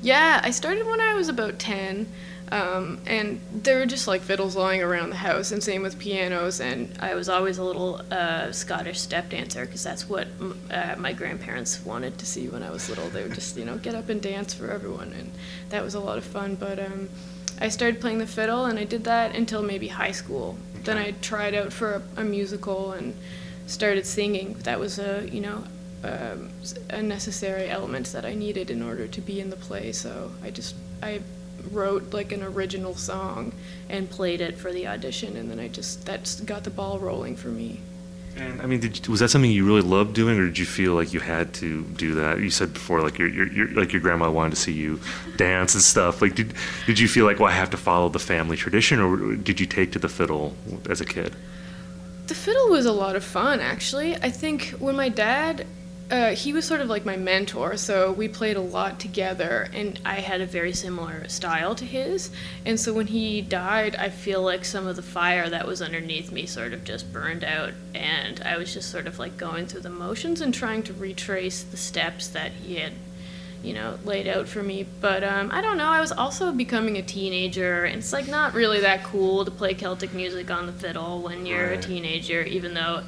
Yeah, 0.00 0.40
I 0.42 0.50
started 0.50 0.84
when 0.86 1.00
I 1.00 1.14
was 1.14 1.28
about 1.28 1.60
10. 1.60 2.12
Um, 2.50 3.00
and 3.06 3.40
there 3.52 3.78
were 3.78 3.86
just 3.86 4.06
like 4.06 4.20
fiddles 4.20 4.56
lying 4.56 4.82
around 4.82 5.10
the 5.10 5.16
house, 5.16 5.52
and 5.52 5.62
same 5.62 5.82
with 5.82 5.98
pianos. 5.98 6.60
And 6.60 6.96
I 7.00 7.14
was 7.14 7.28
always 7.28 7.58
a 7.58 7.64
little 7.64 8.02
uh, 8.10 8.52
Scottish 8.52 9.00
step 9.00 9.30
dancer 9.30 9.64
because 9.64 9.82
that's 9.82 10.08
what 10.08 10.28
m- 10.38 10.60
uh, 10.70 10.96
my 10.98 11.12
grandparents 11.14 11.82
wanted 11.84 12.18
to 12.18 12.26
see 12.26 12.48
when 12.48 12.62
I 12.62 12.70
was 12.70 12.88
little. 12.88 13.08
They 13.08 13.22
would 13.22 13.34
just, 13.34 13.56
you 13.56 13.64
know, 13.64 13.78
get 13.78 13.94
up 13.94 14.08
and 14.08 14.20
dance 14.20 14.52
for 14.52 14.70
everyone, 14.70 15.12
and 15.12 15.30
that 15.70 15.82
was 15.82 15.94
a 15.94 16.00
lot 16.00 16.18
of 16.18 16.24
fun. 16.24 16.56
But 16.56 16.78
um, 16.78 17.08
I 17.58 17.68
started 17.68 18.00
playing 18.00 18.18
the 18.18 18.26
fiddle, 18.26 18.66
and 18.66 18.78
I 18.78 18.84
did 18.84 19.04
that 19.04 19.34
until 19.34 19.62
maybe 19.62 19.88
high 19.88 20.12
school. 20.12 20.58
Then 20.84 20.98
I 20.98 21.12
tried 21.22 21.54
out 21.54 21.72
for 21.72 22.02
a, 22.16 22.20
a 22.20 22.24
musical 22.24 22.92
and 22.92 23.14
started 23.66 24.04
singing. 24.04 24.54
That 24.64 24.78
was 24.78 24.98
a, 24.98 25.28
you 25.30 25.40
know, 25.40 25.64
um, 26.04 26.50
a 26.90 27.00
necessary 27.00 27.68
element 27.68 28.08
that 28.08 28.24
I 28.24 28.34
needed 28.34 28.70
in 28.70 28.82
order 28.82 29.06
to 29.06 29.20
be 29.20 29.40
in 29.40 29.50
the 29.50 29.56
play. 29.56 29.92
So 29.92 30.32
I 30.42 30.50
just 30.50 30.74
I 31.02 31.20
wrote 31.70 32.12
like 32.12 32.32
an 32.32 32.42
original 32.42 32.94
song 32.94 33.52
and 33.88 34.10
played 34.10 34.40
it 34.40 34.58
for 34.58 34.72
the 34.72 34.86
audition, 34.86 35.36
and 35.36 35.50
then 35.50 35.58
I 35.58 35.68
just 35.68 36.04
that's 36.04 36.40
got 36.40 36.64
the 36.64 36.70
ball 36.70 36.98
rolling 36.98 37.36
for 37.36 37.48
me. 37.48 37.80
And 38.36 38.62
I 38.62 38.66
mean, 38.66 38.80
did, 38.80 39.06
was 39.08 39.20
that 39.20 39.28
something 39.28 39.50
you 39.50 39.66
really 39.66 39.82
loved 39.82 40.14
doing, 40.14 40.38
or 40.38 40.46
did 40.46 40.58
you 40.58 40.64
feel 40.64 40.94
like 40.94 41.12
you 41.12 41.20
had 41.20 41.52
to 41.54 41.82
do 41.82 42.14
that? 42.14 42.40
You 42.40 42.48
said 42.48 42.72
before, 42.72 43.02
like 43.02 43.18
your, 43.18 43.28
your, 43.28 43.46
your 43.52 43.68
like 43.68 43.92
your 43.92 44.00
grandma 44.00 44.30
wanted 44.30 44.50
to 44.50 44.56
see 44.56 44.72
you 44.72 45.00
dance 45.36 45.74
and 45.74 45.82
stuff. 45.82 46.22
Like, 46.22 46.34
did 46.34 46.54
did 46.86 46.98
you 46.98 47.08
feel 47.08 47.26
like, 47.26 47.38
well, 47.38 47.48
I 47.48 47.52
have 47.52 47.70
to 47.70 47.76
follow 47.76 48.08
the 48.08 48.18
family 48.18 48.56
tradition, 48.56 49.00
or 49.00 49.36
did 49.36 49.60
you 49.60 49.66
take 49.66 49.92
to 49.92 49.98
the 49.98 50.08
fiddle 50.08 50.56
as 50.88 51.00
a 51.00 51.04
kid? 51.04 51.36
The 52.28 52.34
fiddle 52.34 52.70
was 52.70 52.86
a 52.86 52.92
lot 52.92 53.16
of 53.16 53.24
fun, 53.24 53.60
actually. 53.60 54.16
I 54.16 54.30
think 54.30 54.70
when 54.78 54.96
my 54.96 55.10
dad, 55.10 55.66
uh, 56.12 56.34
he 56.34 56.52
was 56.52 56.66
sort 56.66 56.82
of 56.82 56.88
like 56.90 57.06
my 57.06 57.16
mentor, 57.16 57.74
so 57.78 58.12
we 58.12 58.28
played 58.28 58.58
a 58.58 58.60
lot 58.60 59.00
together, 59.00 59.70
and 59.72 59.98
I 60.04 60.16
had 60.20 60.42
a 60.42 60.46
very 60.46 60.74
similar 60.74 61.26
style 61.28 61.74
to 61.76 61.86
his. 61.86 62.30
And 62.66 62.78
so 62.78 62.92
when 62.92 63.06
he 63.06 63.40
died, 63.40 63.96
I 63.96 64.10
feel 64.10 64.42
like 64.42 64.66
some 64.66 64.86
of 64.86 64.96
the 64.96 65.02
fire 65.02 65.48
that 65.48 65.66
was 65.66 65.80
underneath 65.80 66.30
me 66.30 66.44
sort 66.44 66.74
of 66.74 66.84
just 66.84 67.10
burned 67.14 67.44
out, 67.44 67.72
and 67.94 68.42
I 68.42 68.58
was 68.58 68.74
just 68.74 68.90
sort 68.90 69.06
of 69.06 69.18
like 69.18 69.38
going 69.38 69.66
through 69.66 69.80
the 69.80 69.90
motions 69.90 70.42
and 70.42 70.52
trying 70.52 70.82
to 70.82 70.92
retrace 70.92 71.62
the 71.62 71.78
steps 71.78 72.28
that 72.28 72.52
he 72.52 72.76
had 72.76 72.92
you 73.62 73.72
know, 73.72 73.96
laid 74.04 74.26
out 74.26 74.48
for 74.48 74.60
me. 74.62 74.84
But 75.00 75.22
um, 75.22 75.50
I 75.52 75.60
don't 75.60 75.78
know. 75.78 75.86
I 75.86 76.00
was 76.00 76.10
also 76.10 76.50
becoming 76.52 76.96
a 76.98 77.02
teenager, 77.02 77.84
and 77.84 77.98
it's 77.98 78.12
like 78.12 78.26
not 78.26 78.54
really 78.54 78.80
that 78.80 79.04
cool 79.04 79.44
to 79.44 79.52
play 79.52 79.72
Celtic 79.74 80.12
music 80.12 80.50
on 80.50 80.66
the 80.66 80.72
fiddle 80.72 81.22
when 81.22 81.46
you're 81.46 81.68
Right. 81.68 81.78
a 81.78 81.82
teenager, 81.82 82.42
even 82.42 82.74
though, 82.74 83.04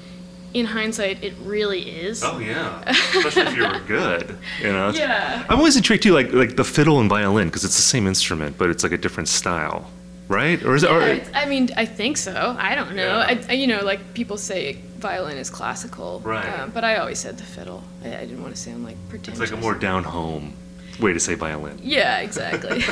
in 0.54 0.66
hindsight, 0.66 1.22
it 1.22 1.34
really 1.42 1.82
is. 1.82 2.22
Oh 2.24 2.38
yeah, 2.38 2.82
especially 2.86 3.42
if 3.42 3.56
you 3.56 3.66
were 3.66 3.80
good. 3.86 4.38
You 4.60 4.72
know. 4.72 4.90
Yeah. 4.90 5.44
I'm 5.48 5.58
always 5.58 5.76
intrigued 5.76 6.02
too, 6.04 6.12
like 6.14 6.32
like 6.32 6.56
the 6.56 6.64
fiddle 6.64 7.00
and 7.00 7.08
violin, 7.10 7.48
because 7.48 7.64
it's 7.64 7.76
the 7.76 7.82
same 7.82 8.06
instrument, 8.06 8.56
but 8.56 8.70
it's 8.70 8.82
like 8.82 8.92
a 8.92 8.98
different 8.98 9.28
style, 9.28 9.90
right? 10.28 10.62
Or 10.64 10.74
is 10.76 10.84
it? 10.84 10.90
Or, 10.90 11.02
I 11.34 11.44
mean, 11.46 11.68
I 11.76 11.84
think 11.84 12.16
so. 12.16 12.56
I 12.58 12.74
don't 12.74 12.94
know. 12.94 13.18
Yeah. 13.18 13.26
I, 13.30 13.44
I, 13.50 13.52
you 13.52 13.66
know, 13.66 13.82
like 13.84 14.14
people 14.14 14.36
say 14.38 14.78
violin 14.98 15.36
is 15.36 15.50
classical. 15.50 16.20
Right. 16.24 16.46
Uh, 16.46 16.66
but 16.68 16.84
I 16.84 16.96
always 16.96 17.18
said 17.18 17.36
the 17.36 17.42
fiddle. 17.44 17.82
I, 18.04 18.16
I 18.16 18.20
didn't 18.20 18.40
want 18.42 18.54
to 18.54 18.60
sound 18.60 18.84
like 18.84 18.94
It's 18.96 19.10
pretentious. 19.10 19.40
like 19.40 19.50
a 19.58 19.60
more 19.60 19.74
down 19.74 20.04
home 20.04 20.54
way 20.98 21.12
to 21.12 21.20
say 21.20 21.34
violin. 21.34 21.78
Yeah, 21.82 22.18
exactly. 22.20 22.82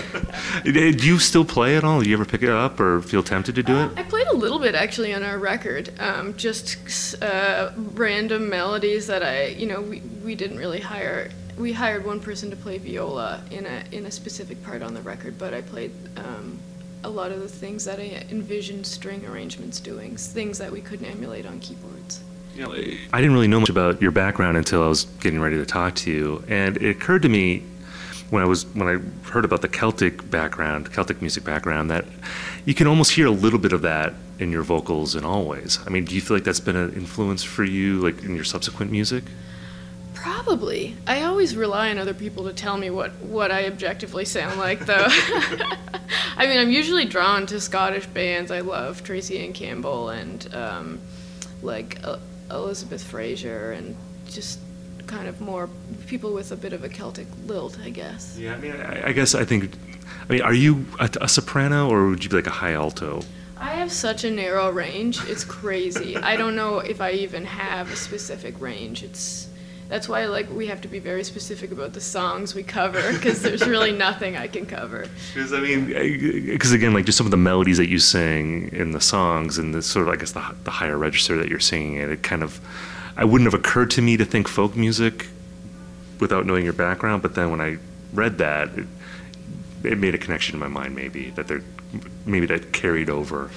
Do 0.64 1.06
you 1.06 1.18
still 1.18 1.44
play 1.44 1.76
at 1.76 1.84
all? 1.84 2.00
Do 2.00 2.08
you 2.08 2.16
ever 2.16 2.24
pick 2.24 2.42
it 2.42 2.48
up 2.48 2.80
or 2.80 3.02
feel 3.02 3.22
tempted 3.22 3.54
to 3.54 3.62
do 3.62 3.76
it? 3.76 3.92
I 3.96 4.02
played 4.02 4.26
a 4.28 4.34
little 4.34 4.58
bit 4.58 4.74
actually 4.74 5.14
on 5.14 5.22
our 5.22 5.38
record, 5.38 5.92
um, 6.00 6.36
just 6.36 7.22
uh, 7.22 7.70
random 7.76 8.48
melodies 8.48 9.06
that 9.06 9.22
I, 9.22 9.46
you 9.46 9.66
know, 9.66 9.80
we, 9.80 10.00
we 10.24 10.34
didn't 10.34 10.58
really 10.58 10.80
hire. 10.80 11.30
We 11.56 11.72
hired 11.72 12.04
one 12.04 12.20
person 12.20 12.50
to 12.50 12.56
play 12.56 12.78
viola 12.78 13.42
in 13.50 13.66
a 13.66 13.84
in 13.92 14.06
a 14.06 14.10
specific 14.10 14.62
part 14.64 14.82
on 14.82 14.94
the 14.94 15.02
record, 15.02 15.38
but 15.38 15.52
I 15.52 15.60
played 15.60 15.92
um, 16.16 16.58
a 17.04 17.10
lot 17.10 17.30
of 17.30 17.40
the 17.40 17.48
things 17.48 17.84
that 17.84 17.98
I 17.98 18.24
envisioned 18.30 18.86
string 18.86 19.26
arrangements 19.26 19.80
doing, 19.80 20.16
things 20.16 20.58
that 20.58 20.72
we 20.72 20.80
couldn't 20.80 21.06
emulate 21.06 21.46
on 21.46 21.60
keyboards. 21.60 22.22
You 22.54 22.64
know, 22.64 22.72
I 22.72 23.20
didn't 23.20 23.32
really 23.32 23.48
know 23.48 23.60
much 23.60 23.70
about 23.70 24.02
your 24.02 24.10
background 24.10 24.56
until 24.56 24.82
I 24.82 24.86
was 24.86 25.04
getting 25.20 25.40
ready 25.40 25.56
to 25.56 25.66
talk 25.66 25.94
to 25.96 26.10
you, 26.10 26.44
and 26.48 26.76
it 26.76 26.90
occurred 26.90 27.22
to 27.22 27.28
me 27.28 27.62
when 28.32 28.42
I 28.42 28.46
was 28.46 28.64
when 28.74 28.88
I 28.88 29.28
heard 29.28 29.44
about 29.44 29.60
the 29.60 29.68
Celtic 29.68 30.30
background, 30.30 30.90
Celtic 30.90 31.20
music 31.20 31.44
background, 31.44 31.90
that 31.90 32.06
you 32.64 32.72
can 32.72 32.86
almost 32.86 33.12
hear 33.12 33.26
a 33.26 33.30
little 33.30 33.58
bit 33.58 33.74
of 33.74 33.82
that 33.82 34.14
in 34.38 34.50
your 34.50 34.62
vocals 34.62 35.14
in 35.14 35.22
Alvvays. 35.22 35.86
I 35.86 35.90
mean, 35.90 36.06
do 36.06 36.14
you 36.14 36.22
feel 36.22 36.38
like 36.38 36.44
that's 36.44 36.58
been 36.58 36.74
an 36.74 36.94
influence 36.94 37.44
for 37.44 37.62
you, 37.62 38.00
like 38.00 38.22
in 38.24 38.34
your 38.34 38.44
subsequent 38.44 38.90
music? 38.90 39.24
Probably. 40.14 40.96
I 41.06 41.24
always 41.24 41.54
rely 41.54 41.90
on 41.90 41.98
other 41.98 42.14
people 42.14 42.44
to 42.44 42.54
tell 42.54 42.78
me 42.78 42.88
what, 42.88 43.12
what 43.16 43.50
I 43.50 43.66
objectively 43.66 44.24
sound 44.24 44.58
like, 44.58 44.86
though. 44.86 45.08
I 46.36 46.46
mean, 46.46 46.58
I'm 46.58 46.70
usually 46.70 47.04
drawn 47.04 47.44
to 47.46 47.60
Scottish 47.60 48.06
bands. 48.06 48.50
I 48.50 48.60
love 48.60 49.04
Tracyanne 49.04 49.52
Campbell 49.52 50.08
and 50.08 50.54
um, 50.54 51.00
like 51.60 51.98
uh, 52.02 52.18
Elizabeth 52.50 53.02
Fraser 53.02 53.72
and 53.72 53.94
just 54.26 54.58
kind 55.06 55.28
of 55.28 55.40
more 55.40 55.68
people 56.06 56.32
with 56.32 56.52
a 56.52 56.56
bit 56.56 56.72
of 56.72 56.84
a 56.84 56.88
Celtic 56.88 57.26
lilt, 57.46 57.78
I 57.84 57.90
guess. 57.90 58.36
Yeah, 58.38 58.54
I 58.54 58.58
mean, 58.58 58.72
I, 58.72 59.08
I 59.08 59.12
guess 59.12 59.34
I 59.34 59.44
think. 59.44 59.74
I 60.28 60.32
mean, 60.32 60.42
are 60.42 60.54
you 60.54 60.86
a, 61.00 61.10
a 61.20 61.28
soprano 61.28 61.88
or 61.88 62.08
would 62.08 62.22
you 62.22 62.30
be 62.30 62.36
like 62.36 62.46
a 62.46 62.50
high 62.50 62.72
alto? 62.72 63.22
I 63.56 63.74
have 63.74 63.92
such 63.92 64.24
a 64.24 64.30
narrow 64.30 64.70
range. 64.70 65.24
It's 65.28 65.44
crazy. 65.44 66.16
I 66.32 66.36
don't 66.36 66.56
know 66.56 66.78
if 66.78 67.00
I 67.00 67.12
even 67.12 67.44
have 67.44 67.90
a 67.92 67.96
specific 67.96 68.60
range. 68.60 69.02
It's 69.02 69.48
that's 69.92 70.08
why 70.08 70.24
like 70.24 70.50
we 70.50 70.68
have 70.68 70.80
to 70.80 70.88
be 70.88 70.98
very 70.98 71.22
specific 71.22 71.70
about 71.70 71.92
the 71.92 72.00
songs 72.00 72.54
we 72.54 72.62
cover 72.62 73.12
because 73.12 73.42
there's 73.42 73.66
really 73.66 73.92
nothing 74.08 74.36
I 74.38 74.46
can 74.46 74.64
cover. 74.64 75.06
Because 75.34 75.52
I 75.52 75.60
mean, 75.60 75.86
because 76.46 76.72
again, 76.72 76.94
like 76.94 77.04
just 77.04 77.18
some 77.18 77.26
of 77.26 77.30
the 77.30 77.36
melodies 77.36 77.76
that 77.76 77.88
you 77.88 77.98
sing 77.98 78.70
in 78.72 78.92
the 78.92 79.02
songs 79.02 79.58
and 79.58 79.74
the 79.74 79.82
sort 79.82 80.08
of 80.08 80.14
I 80.14 80.16
guess 80.16 80.32
the, 80.32 80.42
the 80.64 80.70
higher 80.70 80.96
register 80.96 81.36
that 81.36 81.48
you're 81.48 81.60
singing 81.60 81.96
it, 81.96 82.08
it 82.08 82.22
kind 82.22 82.42
of, 82.42 82.58
I 83.16 83.24
wouldn't 83.24 83.50
have 83.50 83.58
occurred 83.58 83.90
to 83.92 84.02
me 84.02 84.16
to 84.16 84.24
think 84.24 84.48
folk 84.48 84.76
music 84.76 85.28
without 86.18 86.46
knowing 86.46 86.64
your 86.64 86.72
background. 86.72 87.22
But 87.22 87.34
then 87.34 87.50
when 87.50 87.60
I 87.60 87.78
read 88.12 88.38
that, 88.38 88.68
it, 88.76 88.86
it 89.84 89.98
made 89.98 90.14
a 90.14 90.18
connection 90.18 90.54
in 90.54 90.60
my 90.60 90.68
mind. 90.68 90.94
Maybe 90.94 91.30
that 91.30 91.48
they're 91.48 91.62
maybe 92.24 92.46
that 92.46 92.72
carried 92.72 93.10
over. 93.10 93.50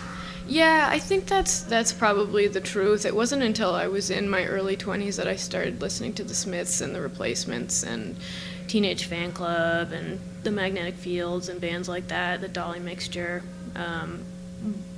Yeah, 0.48 0.88
I 0.92 1.00
think 1.00 1.26
that's 1.26 1.62
that's 1.62 1.92
probably 1.92 2.48
the 2.48 2.62
truth. 2.62 3.06
It 3.06 3.16
wasn't 3.16 3.44
until 3.44 3.74
I 3.74 3.88
was 3.88 4.12
in 4.12 4.30
my 4.30 4.46
early 4.46 4.78
20s 4.78 5.18
that 5.18 5.28
I 5.28 5.38
started 5.38 5.82
listening 5.82 6.14
to 6.14 6.24
the 6.24 6.36
Smiths 6.36 6.82
and 6.82 6.94
the 6.94 7.02
Replacements 7.02 7.84
and 7.84 8.16
Teenage 8.68 9.10
Fanclub 9.10 9.92
and 9.92 10.20
the 10.44 10.52
Magnetic 10.52 10.96
Fields 10.96 11.50
and 11.50 11.60
bands 11.60 11.90
like 11.90 12.08
that, 12.10 12.42
the 12.42 12.48
Dolly 12.48 12.80
Mixture. 12.80 13.42
Um, 13.76 14.24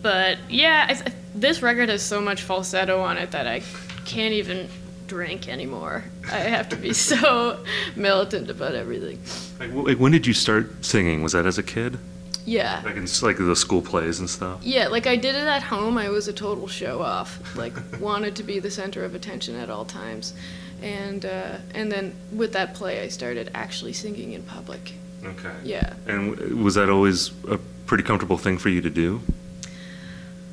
but 0.01 0.37
yeah, 0.49 0.87
I 0.89 1.11
this 1.33 1.61
record 1.61 1.89
has 1.89 2.01
so 2.01 2.19
much 2.19 2.41
falsetto 2.41 2.99
on 3.01 3.17
it 3.17 3.31
that 3.31 3.47
I 3.47 3.61
can't 4.07 4.33
even 4.33 4.69
drink 5.05 5.47
anymore. 5.47 6.03
I 6.31 6.39
have 6.39 6.69
to 6.69 6.75
be 6.75 6.93
so 6.93 7.63
militant 7.95 8.49
about 8.49 8.73
everything. 8.73 9.21
Like, 9.59 9.87
like 9.87 9.97
when 9.99 10.11
did 10.11 10.25
you 10.25 10.33
start 10.33 10.83
singing? 10.83 11.21
Was 11.23 11.33
that 11.33 11.45
as 11.45 11.57
a 11.57 11.63
kid? 11.63 11.99
Yeah. 12.45 12.81
Like 12.85 12.95
in 12.95 13.05
like 13.21 13.37
the 13.37 13.55
school 13.55 13.81
plays 13.81 14.19
and 14.19 14.29
stuff. 14.29 14.61
Yeah, 14.63 14.87
like 14.87 15.05
I 15.05 15.17
did 15.17 15.35
it 15.35 15.45
at 15.47 15.61
home. 15.63 15.97
I 15.97 16.09
was 16.09 16.29
a 16.29 16.33
total 16.33 16.67
show 16.67 17.01
off. 17.01 17.55
Like 17.57 17.73
wanted 17.99 18.37
to 18.37 18.43
be 18.43 18.59
the 18.59 18.71
center 18.71 19.03
of 19.03 19.15
attention 19.15 19.55
at 19.55 19.69
all 19.69 19.83
times, 19.83 20.33
and 20.81 21.25
uh, 21.25 21.57
and 21.75 21.91
then 21.91 22.15
with 22.31 22.53
that 22.53 22.73
play, 22.73 23.01
I 23.01 23.09
started 23.09 23.51
actually 23.53 23.91
singing 23.93 24.31
in 24.31 24.43
public. 24.43 24.93
Okay. 25.25 25.51
Yeah. 25.63 25.93
And 26.05 26.37
w- 26.37 26.55
was 26.63 26.75
that 26.75 26.89
always 26.89 27.31
a 27.49 27.57
pretty 27.85 28.03
comfortable 28.03 28.37
thing 28.37 28.57
for 28.57 28.69
you 28.69 28.79
to 28.81 28.89
do? 28.89 29.21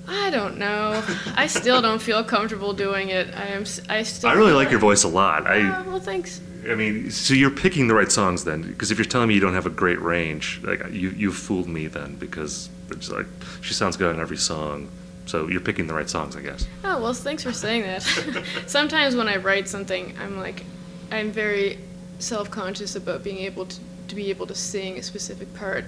I 0.07 0.31
don't 0.31 0.59
know. 0.59 1.03
I 1.35 1.47
still 1.47 1.81
don't 1.81 2.01
feel 2.01 2.23
comfortable 2.25 2.73
doing 2.73 3.09
it. 3.09 3.35
I 3.35 3.47
am. 3.47 3.65
I 3.89 4.03
still. 4.03 4.31
I 4.31 4.35
really 4.35 4.53
like 4.53 4.71
your 4.71 4.81
voice 4.81 5.05
a 5.05 5.09
lot. 5.09 5.47
I. 5.47 5.61
Uh, 5.61 5.85
well, 5.85 6.01
thanks. 6.01 6.41
I 6.69 6.75
mean, 6.75 7.11
so 7.11 7.35
you're 7.35 7.51
picking 7.51 7.89
the 7.89 7.95
right 7.95 8.11
songs 8.11 8.45
then, 8.45 8.63
because 8.63 8.91
if 8.91 8.99
you're 8.99 9.05
telling 9.05 9.29
me 9.29 9.35
you 9.35 9.41
don't 9.41 9.55
have 9.55 9.67
a 9.67 9.71
great 9.71 10.01
range, 10.01 10.61
like 10.63 10.81
you 10.91 11.11
you 11.11 11.33
fooled 11.33 11.69
me 11.69 11.87
then, 11.87 12.17
because 12.17 12.69
it's 12.91 13.11
like 13.11 13.27
she 13.61 13.75
sounds 13.75 13.97
good 13.97 14.15
on 14.15 14.21
every 14.21 14.37
song, 14.37 14.89
so 15.27 15.49
you're 15.49 15.61
picking 15.61 15.87
the 15.87 15.95
right 15.95 16.09
songs, 16.09 16.37
I 16.37 16.43
guess. 16.43 16.67
Oh 16.85 17.03
well, 17.03 17.15
thanks 17.15 17.43
for 17.43 17.53
saying 17.53 17.83
that. 17.83 18.03
Sometimes 18.67 19.17
when 19.17 19.29
I 19.29 19.37
write 19.37 19.69
something, 19.69 20.15
I'm 20.19 20.39
like, 20.39 20.65
I'm 21.11 21.31
very 21.31 21.79
self-conscious 22.19 22.97
about 22.97 23.23
being 23.23 23.39
able 23.39 23.67
to 23.67 23.81
to 24.09 24.15
be 24.15 24.31
able 24.31 24.47
to 24.47 24.55
sing 24.55 24.99
a 24.99 25.03
specific 25.03 25.53
part 25.55 25.85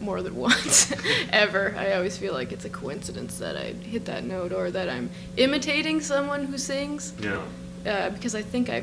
more 0.00 0.22
than 0.22 0.36
once 0.48 0.92
ever. 1.30 1.74
I 1.76 1.94
always 1.94 2.16
feel 2.16 2.32
like 2.32 2.52
it's 2.52 2.64
a 2.64 2.70
coincidence 2.70 3.38
that 3.38 3.56
I 3.56 3.72
hit 3.72 4.04
that 4.06 4.24
note 4.24 4.52
or 4.52 4.70
that 4.70 4.88
I'm 4.88 5.10
imitating 5.36 6.00
someone 6.00 6.44
who 6.44 6.58
sings. 6.58 7.12
Yeah. 7.20 7.42
Uh, 7.86 8.10
because 8.10 8.34
I 8.34 8.42
think 8.42 8.68
I, 8.68 8.82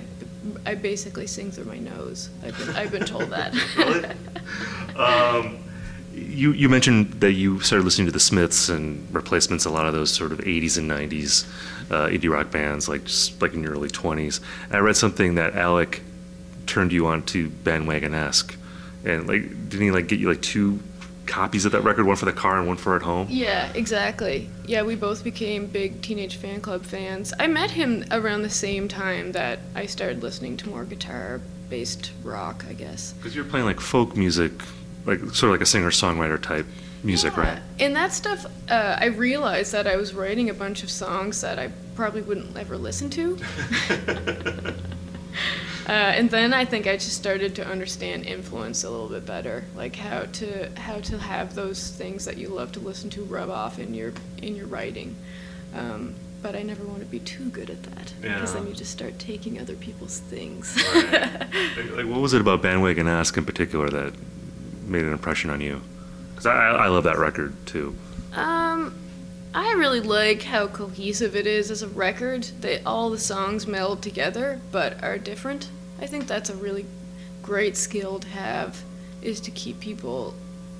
I 0.66 0.76
basically 0.76 1.28
sing 1.28 1.52
through 1.52 1.66
my 1.66 1.78
nose. 1.78 2.30
I've 2.44 2.58
been, 2.58 2.70
I've 2.70 2.92
been 2.92 3.06
told 3.06 3.30
that. 3.32 3.54
Really? 3.78 4.16
Um, 4.96 5.64
you 6.14 6.52
you 6.52 6.70
mentioned 6.70 7.12
that 7.22 7.34
you 7.34 7.60
started 7.62 7.84
listening 7.84 8.06
to 8.08 8.12
the 8.12 8.20
Smiths 8.20 8.70
and 8.70 9.14
Replacements, 9.14 9.66
a 9.66 9.70
lot 9.70 9.88
of 9.88 9.94
those 9.94 10.12
sort 10.12 10.32
of 10.32 10.40
'80s 10.40 10.78
and 10.78 10.90
'90s 10.90 11.46
uh, 11.92 12.08
indie 12.08 12.30
rock 12.30 12.52
bands, 12.52 12.88
like 12.88 13.06
just 13.06 13.42
like 13.42 13.54
in 13.54 13.64
your 13.64 13.74
early 13.74 13.90
20s. 13.90 14.40
And 14.66 14.76
I 14.76 14.80
read 14.80 14.96
something 14.96 15.36
that 15.36 15.56
Alec 15.56 16.02
turned 16.66 16.92
you 16.92 17.08
on 17.08 17.24
to 17.24 17.50
Bandwagonesque, 17.50 18.56
and 19.06 19.28
like 19.28 19.42
didn't 19.70 19.82
he 19.82 19.92
like 19.92 20.08
get 20.08 20.20
you 20.20 20.30
like 20.30 20.42
two 20.42 20.80
copies 21.34 21.66
of 21.66 21.72
that 21.72 21.84
record, 21.84 22.06
one 22.06 22.16
for 22.16 22.26
the 22.26 22.32
car 22.32 22.60
and 22.60 22.68
one 22.68 22.78
for 22.78 22.96
at 22.96 23.02
home? 23.02 23.26
Yeah, 23.28 23.72
exactly. 23.74 24.48
Yeah, 24.68 24.84
we 24.84 24.96
both 24.96 25.24
became 25.24 25.66
big 25.66 26.00
Teenage 26.04 26.38
Fanclub 26.38 26.86
fans. 26.86 27.34
I 27.40 27.48
met 27.48 27.72
him 27.72 28.06
around 28.12 28.44
the 28.44 28.52
same 28.52 28.88
time 28.88 29.32
that 29.32 29.58
I 29.74 29.88
started 29.88 30.22
listening 30.22 30.58
to 30.58 30.70
more 30.70 30.86
guitar 30.86 31.42
based 31.72 32.12
rock, 32.24 32.66
I 32.70 32.74
guess. 32.74 33.14
Because 33.14 33.36
you're 33.36 33.46
playing 33.46 33.66
like 33.66 33.80
folk 33.80 34.16
music, 34.16 34.52
like 35.08 35.22
sort 35.22 35.46
of 35.46 35.50
like 35.50 35.62
a 35.62 35.66
singer 35.66 35.90
songwriter 35.90 36.40
type 36.40 36.68
music, 37.04 37.36
right? 37.36 37.60
And 37.80 37.96
that 37.96 38.14
stuff, 38.14 38.46
uh, 38.70 38.98
I 39.00 39.06
realized 39.06 39.72
that 39.72 39.88
I 39.88 39.96
was 39.96 40.14
writing 40.14 40.52
a 40.52 40.54
bunch 40.54 40.84
of 40.84 40.92
songs 40.92 41.42
that 41.42 41.58
I 41.58 41.72
probably 41.96 42.22
wouldn't 42.22 42.56
ever 42.56 42.78
listen 42.78 43.10
to. 43.10 43.40
Uh, 45.88 45.92
and 45.92 46.30
then 46.30 46.54
I 46.54 46.64
think 46.64 46.88
I 46.88 46.94
just 46.94 47.18
started 47.18 47.56
to 47.56 47.68
understand 47.68 48.26
influence 48.26 48.84
a 48.84 48.90
little 48.90 49.10
bit 49.10 49.26
better, 49.26 49.66
like 49.76 49.96
how 49.96 50.22
to 50.22 50.72
how 50.80 51.00
to 51.02 51.18
have 51.18 51.56
those 51.56 51.90
things 51.90 52.24
that 52.26 52.38
you 52.38 52.48
love 52.50 52.72
to 52.74 52.80
listen 52.80 53.10
to 53.12 53.24
rub 53.24 53.50
off 53.50 53.80
in 53.80 53.94
your 53.94 54.14
in 54.42 54.56
your 54.56 54.68
writing. 54.68 55.16
Um, 55.76 56.16
but 56.42 56.56
I 56.56 56.62
never 56.62 56.84
want 56.84 57.00
to 57.00 57.06
be 57.06 57.20
too 57.20 57.50
good 57.50 57.70
at 57.70 57.82
that 57.84 58.14
because 58.22 58.54
then 58.54 58.68
you 58.68 58.74
just 58.74 58.92
start 58.92 59.18
taking 59.18 59.60
other 59.60 59.76
people's 59.76 60.20
things. 60.20 60.78
Right. 60.94 61.40
like, 61.96 62.06
what 62.06 62.20
was 62.20 62.34
it 62.34 62.42
about 62.42 62.62
Bandwagonesque 62.62 63.38
in 63.38 63.46
particular 63.46 63.90
that 63.90 64.14
made 64.86 65.04
an 65.04 65.14
impression 65.14 65.50
on 65.50 65.62
you? 65.62 65.82
Because 66.32 66.46
I, 66.46 66.72
I 66.72 66.88
love 66.88 67.06
that 67.06 67.18
record 67.18 67.54
too. 67.66 67.96
Um, 68.36 68.94
I 69.54 69.74
really 69.74 70.00
like 70.02 70.44
how 70.44 70.68
cohesive 70.68 71.36
it 71.36 71.46
is 71.46 71.70
as 71.70 71.82
a 71.82 71.88
record. 71.88 72.44
That 72.62 72.82
all 72.86 73.10
the 73.10 73.20
songs 73.20 73.68
meld 73.68 74.02
together, 74.02 74.60
but 74.72 75.04
are 75.04 75.18
different. 75.18 75.70
I 76.02 76.08
think 76.08 76.28
that's 76.28 76.50
a 76.50 76.56
really 76.56 76.86
great 77.42 77.78
skill 77.78 78.20
to 78.20 78.28
have, 78.30 78.82
is 79.22 79.40
to 79.42 79.52
keep 79.52 79.80
people 79.80 80.34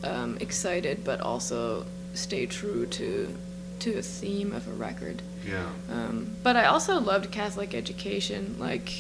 um, 0.04 0.38
excited, 0.40 1.04
but 1.04 1.22
also 1.22 1.86
stay 2.14 2.46
true 2.46 2.86
to 2.88 3.36
to 3.80 3.98
a 3.98 4.02
theme 4.02 4.54
of 4.54 4.68
a 4.68 4.72
record. 4.72 5.22
Yeah. 5.46 5.68
Um, 5.92 6.36
but 6.42 6.56
I 6.56 6.66
also 6.66 7.00
loved 7.00 7.32
Catholic 7.32 7.74
education. 7.74 8.56
Like, 8.58 8.94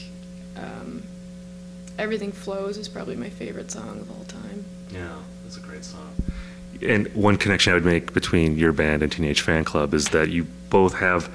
um, 0.57 1.03
Everything 1.97 2.31
Flows 2.31 2.77
is 2.77 2.89
probably 2.89 3.15
my 3.15 3.29
favorite 3.29 3.71
song 3.71 3.99
of 4.01 4.11
all 4.11 4.25
time. 4.25 4.65
Yeah, 4.91 5.15
that's 5.43 5.57
a 5.57 5.61
great 5.61 5.85
song. 5.85 6.13
And 6.81 7.07
one 7.13 7.37
connection 7.37 7.71
I 7.71 7.75
would 7.75 7.85
make 7.85 8.13
between 8.13 8.57
your 8.57 8.73
band 8.73 9.03
and 9.03 9.11
Teenage 9.11 9.45
Fanclub 9.45 9.93
is 9.93 10.09
that 10.09 10.29
you 10.29 10.45
both 10.69 10.95
have 10.95 11.29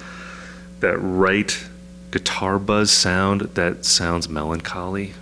that 0.81 0.99
right 0.99 1.65
guitar 2.11 2.59
buzz 2.59 2.91
sound 2.91 3.43
that 3.43 3.85
sounds 3.85 4.29
melancholy. 4.29 5.15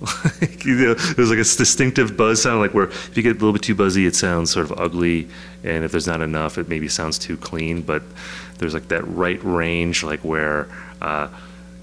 like, 0.40 0.64
you 0.64 0.74
know, 0.74 0.94
there's 0.94 1.30
like 1.30 1.38
a 1.38 1.44
distinctive 1.44 2.16
buzz 2.16 2.42
sound, 2.42 2.60
like 2.60 2.74
where 2.74 2.88
if 2.88 3.16
you 3.16 3.22
get 3.22 3.30
a 3.30 3.34
little 3.34 3.52
bit 3.52 3.62
too 3.62 3.74
buzzy, 3.74 4.04
it 4.04 4.16
sounds 4.16 4.50
sort 4.50 4.68
of 4.68 4.78
ugly, 4.78 5.28
and 5.62 5.84
if 5.84 5.92
there's 5.92 6.08
not 6.08 6.20
enough, 6.20 6.58
it 6.58 6.68
maybe 6.68 6.88
sounds 6.88 7.18
too 7.18 7.36
clean. 7.36 7.82
But 7.82 8.02
there's 8.58 8.74
like 8.74 8.88
that 8.88 9.06
right 9.06 9.42
range, 9.44 10.02
like 10.02 10.20
where 10.24 10.68
uh, 11.00 11.28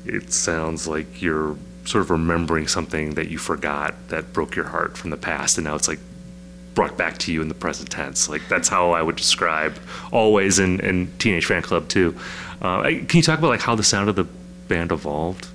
it 0.06 0.34
sounds 0.34 0.86
like 0.88 1.22
you're 1.22 1.56
sort 1.86 2.04
of 2.04 2.12
remembering 2.12 2.68
something 2.68 3.16
that 3.16 3.30
you 3.30 3.38
forgot 3.38 3.96
that 4.10 4.34
broke 4.34 4.56
your 4.56 4.66
heart 4.66 4.98
from 4.98 5.12
the 5.12 5.18
past, 5.18 5.58
and 5.58 5.66
now 5.66 5.76
it's 5.76 5.88
like 5.88 6.00
brought 6.76 6.98
back 6.98 7.18
to 7.20 7.34
you 7.34 7.42
in 7.42 7.48
the 7.48 7.56
present 7.56 7.90
tense. 7.90 8.30
Like 8.30 8.48
that's 8.48 8.68
how 8.68 8.92
I 8.92 9.02
would 9.02 9.16
describe 9.16 9.78
Alvvays 10.12 10.64
in, 10.64 10.80
in 10.80 11.12
Teenage 11.18 11.48
Fanclub 11.48 11.88
too. 11.88 12.18
Uh, 12.62 12.84
can 12.84 13.08
you 13.14 13.22
talk 13.22 13.40
about 13.40 13.50
like 13.50 13.62
how 13.62 13.76
the 13.76 13.84
sound 13.84 14.10
of 14.10 14.16
the 14.16 14.26
band 14.68 14.92
evolved? 14.92 15.48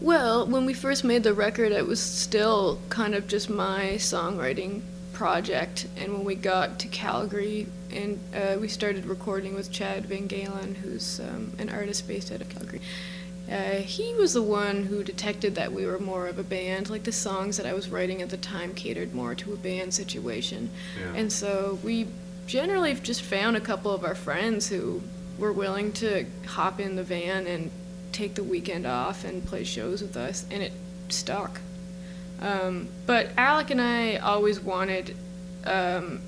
Well, 0.00 0.46
when 0.46 0.66
we 0.66 0.74
first 0.74 1.04
made 1.04 1.22
the 1.22 1.32
record, 1.32 1.70
it 1.70 1.86
was 1.86 2.00
still 2.00 2.80
kind 2.88 3.14
of 3.14 3.28
just 3.28 3.48
my 3.48 3.92
songwriting 3.98 4.82
project. 5.12 5.86
And 5.96 6.12
when 6.12 6.24
we 6.24 6.34
got 6.34 6.80
to 6.80 6.88
Calgary 6.88 7.68
and 7.92 8.18
uh, 8.34 8.56
we 8.60 8.66
started 8.66 9.06
recording 9.06 9.54
with 9.54 9.70
Chad 9.70 10.08
VanGaalen, 10.08 10.74
who's 10.74 11.20
um, 11.20 11.52
an 11.58 11.68
artist 11.68 12.08
based 12.08 12.32
out 12.32 12.40
of 12.40 12.48
Calgary, 12.48 12.80
uh, 13.50 13.76
he 13.80 14.14
was 14.14 14.32
the 14.32 14.42
one 14.42 14.84
who 14.84 15.02
detected 15.02 15.54
that 15.56 15.72
we 15.72 15.84
were 15.84 15.98
more 15.98 16.26
of 16.26 16.38
a 16.38 16.42
band. 16.42 16.88
Like 16.88 17.02
the 17.04 17.12
songs 17.12 17.56
that 17.56 17.66
I 17.66 17.72
was 17.72 17.88
writing 17.88 18.22
at 18.22 18.30
the 18.30 18.36
time 18.36 18.74
catered 18.74 19.14
more 19.14 19.34
to 19.34 19.52
a 19.52 19.56
band 19.56 19.92
situation. 19.94 20.70
Yeah. 20.98 21.14
And 21.14 21.32
so 21.32 21.78
we 21.82 22.06
generally 22.46 22.94
just 22.94 23.22
found 23.22 23.56
a 23.56 23.60
couple 23.60 23.92
of 23.92 24.04
our 24.04 24.14
friends 24.14 24.68
who 24.68 25.02
were 25.38 25.52
willing 25.52 25.92
to 25.92 26.26
hop 26.46 26.80
in 26.80 26.96
the 26.96 27.02
van 27.02 27.46
and 27.46 27.70
take 28.12 28.34
the 28.34 28.44
weekend 28.44 28.86
off 28.86 29.24
and 29.24 29.44
play 29.44 29.64
shows 29.64 30.02
with 30.02 30.16
us, 30.16 30.44
and 30.50 30.62
it 30.62 30.72
stuck. 31.08 31.60
Um, 32.40 32.88
but 33.06 33.30
Alec 33.36 33.70
and 33.70 33.80
I 33.80 34.16
always 34.16 34.60
wanted 34.60 35.16
um, 35.64 36.20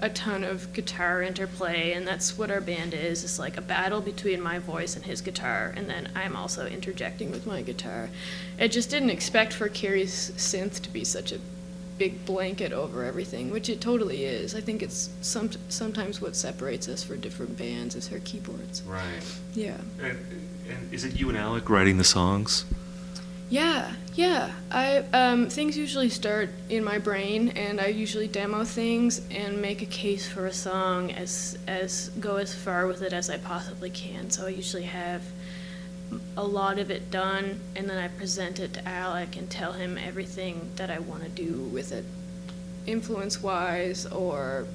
a 0.00 0.08
ton 0.08 0.44
of 0.44 0.72
guitar 0.72 1.22
interplay, 1.22 1.92
and 1.92 2.06
that's 2.06 2.38
what 2.38 2.50
our 2.50 2.60
band 2.60 2.94
is. 2.94 3.24
It's 3.24 3.38
like 3.38 3.56
a 3.56 3.62
battle 3.62 4.00
between 4.00 4.40
my 4.40 4.58
voice 4.58 4.96
and 4.96 5.04
his 5.04 5.20
guitar, 5.20 5.72
and 5.76 5.88
then 5.88 6.10
I'm 6.14 6.36
also 6.36 6.66
interjecting 6.66 7.30
with 7.30 7.46
my 7.46 7.62
guitar. 7.62 8.08
I 8.60 8.68
just 8.68 8.90
didn't 8.90 9.10
expect 9.10 9.52
for 9.52 9.68
Kerri's 9.68 10.30
synth 10.32 10.80
to 10.82 10.90
be 10.90 11.04
such 11.04 11.32
a 11.32 11.40
big 11.98 12.24
blanket 12.24 12.72
over 12.72 13.04
everything, 13.04 13.50
which 13.50 13.68
it 13.68 13.80
totally 13.80 14.24
is. 14.24 14.54
I 14.54 14.60
think 14.60 14.82
it's 14.82 15.10
some, 15.20 15.50
sometimes 15.68 16.20
what 16.20 16.36
separates 16.36 16.88
us 16.88 17.02
for 17.02 17.16
different 17.16 17.58
bands 17.58 17.96
is 17.96 18.08
her 18.08 18.20
keyboards. 18.20 18.82
Right. 18.82 19.02
Yeah. 19.54 19.78
And, 20.00 20.18
and 20.68 20.94
is 20.94 21.04
it 21.04 21.16
you 21.16 21.28
and 21.28 21.36
Alec 21.36 21.68
writing 21.68 21.98
the 21.98 22.04
songs? 22.04 22.64
Yeah, 23.50 23.94
yeah. 24.14 24.52
I 24.70 24.98
um, 25.14 25.48
things 25.48 25.76
usually 25.76 26.10
start 26.10 26.50
in 26.68 26.84
my 26.84 26.98
brain, 26.98 27.48
and 27.50 27.80
I 27.80 27.86
usually 27.86 28.28
demo 28.28 28.64
things 28.64 29.22
and 29.30 29.62
make 29.62 29.80
a 29.80 29.86
case 29.86 30.28
for 30.28 30.46
a 30.46 30.52
song 30.52 31.12
as 31.12 31.58
as 31.66 32.10
go 32.20 32.36
as 32.36 32.54
far 32.54 32.86
with 32.86 33.00
it 33.00 33.14
as 33.14 33.30
I 33.30 33.38
possibly 33.38 33.88
can. 33.88 34.30
So 34.30 34.46
I 34.46 34.50
usually 34.50 34.82
have 34.82 35.22
a 36.36 36.44
lot 36.44 36.78
of 36.78 36.90
it 36.90 37.10
done, 37.10 37.60
and 37.74 37.88
then 37.88 37.96
I 37.96 38.08
present 38.08 38.60
it 38.60 38.74
to 38.74 38.86
Alec 38.86 39.36
and 39.36 39.48
tell 39.48 39.72
him 39.72 39.96
everything 39.96 40.70
that 40.76 40.90
I 40.90 40.98
want 40.98 41.22
to 41.22 41.30
do 41.30 41.62
with 41.72 41.92
it, 41.92 42.04
influence 42.86 43.42
wise 43.42 44.04
or 44.04 44.66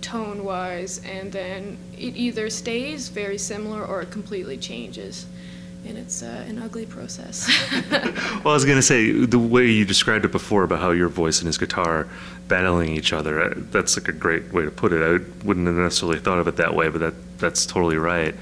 tone 0.00 0.44
wise, 0.44 1.00
and 1.04 1.32
then 1.32 1.76
it 1.92 2.16
either 2.16 2.50
stays 2.50 3.08
very 3.08 3.38
similar 3.38 3.84
or 3.84 4.02
it 4.02 4.10
completely 4.12 4.58
changes 4.58 5.26
and 5.86 5.98
it's 5.98 6.22
uh, 6.22 6.44
an 6.48 6.58
ugly 6.58 6.86
process. 6.86 7.48
well, 7.90 8.48
I 8.48 8.54
was 8.54 8.64
going 8.64 8.78
to 8.78 8.82
say 8.82 9.12
the 9.12 9.38
way 9.38 9.66
you 9.66 9.84
described 9.84 10.24
it 10.24 10.32
before 10.32 10.64
about 10.64 10.80
how 10.80 10.90
your 10.90 11.08
voice 11.08 11.40
and 11.40 11.46
his 11.46 11.58
guitar 11.58 12.08
battling 12.48 12.90
each 12.90 13.12
other. 13.12 13.42
Uh, 13.42 13.54
that's 13.70 13.96
like 13.96 14.08
a 14.08 14.12
great 14.12 14.52
way 14.52 14.64
to 14.64 14.70
put 14.70 14.92
it. 14.92 15.00
I 15.00 15.44
wouldn't 15.44 15.66
have 15.66 15.76
necessarily 15.76 16.18
thought 16.18 16.38
of 16.38 16.46
it 16.48 16.56
that 16.56 16.74
way, 16.74 16.88
but 16.88 17.00
that 17.00 17.38
that's 17.38 17.66
totally 17.66 17.96
right. 17.96 18.34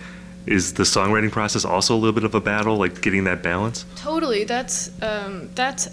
Is 0.46 0.74
the 0.74 0.82
songwriting 0.82 1.30
process 1.30 1.64
also 1.64 1.94
a 1.94 1.98
little 1.98 2.14
bit 2.14 2.24
of 2.24 2.34
a 2.34 2.40
battle, 2.40 2.76
like 2.76 3.00
getting 3.02 3.24
that 3.24 3.42
balance? 3.42 3.84
Totally. 3.96 4.44
That's 4.44 4.90
um, 5.02 5.50
that's 5.54 5.88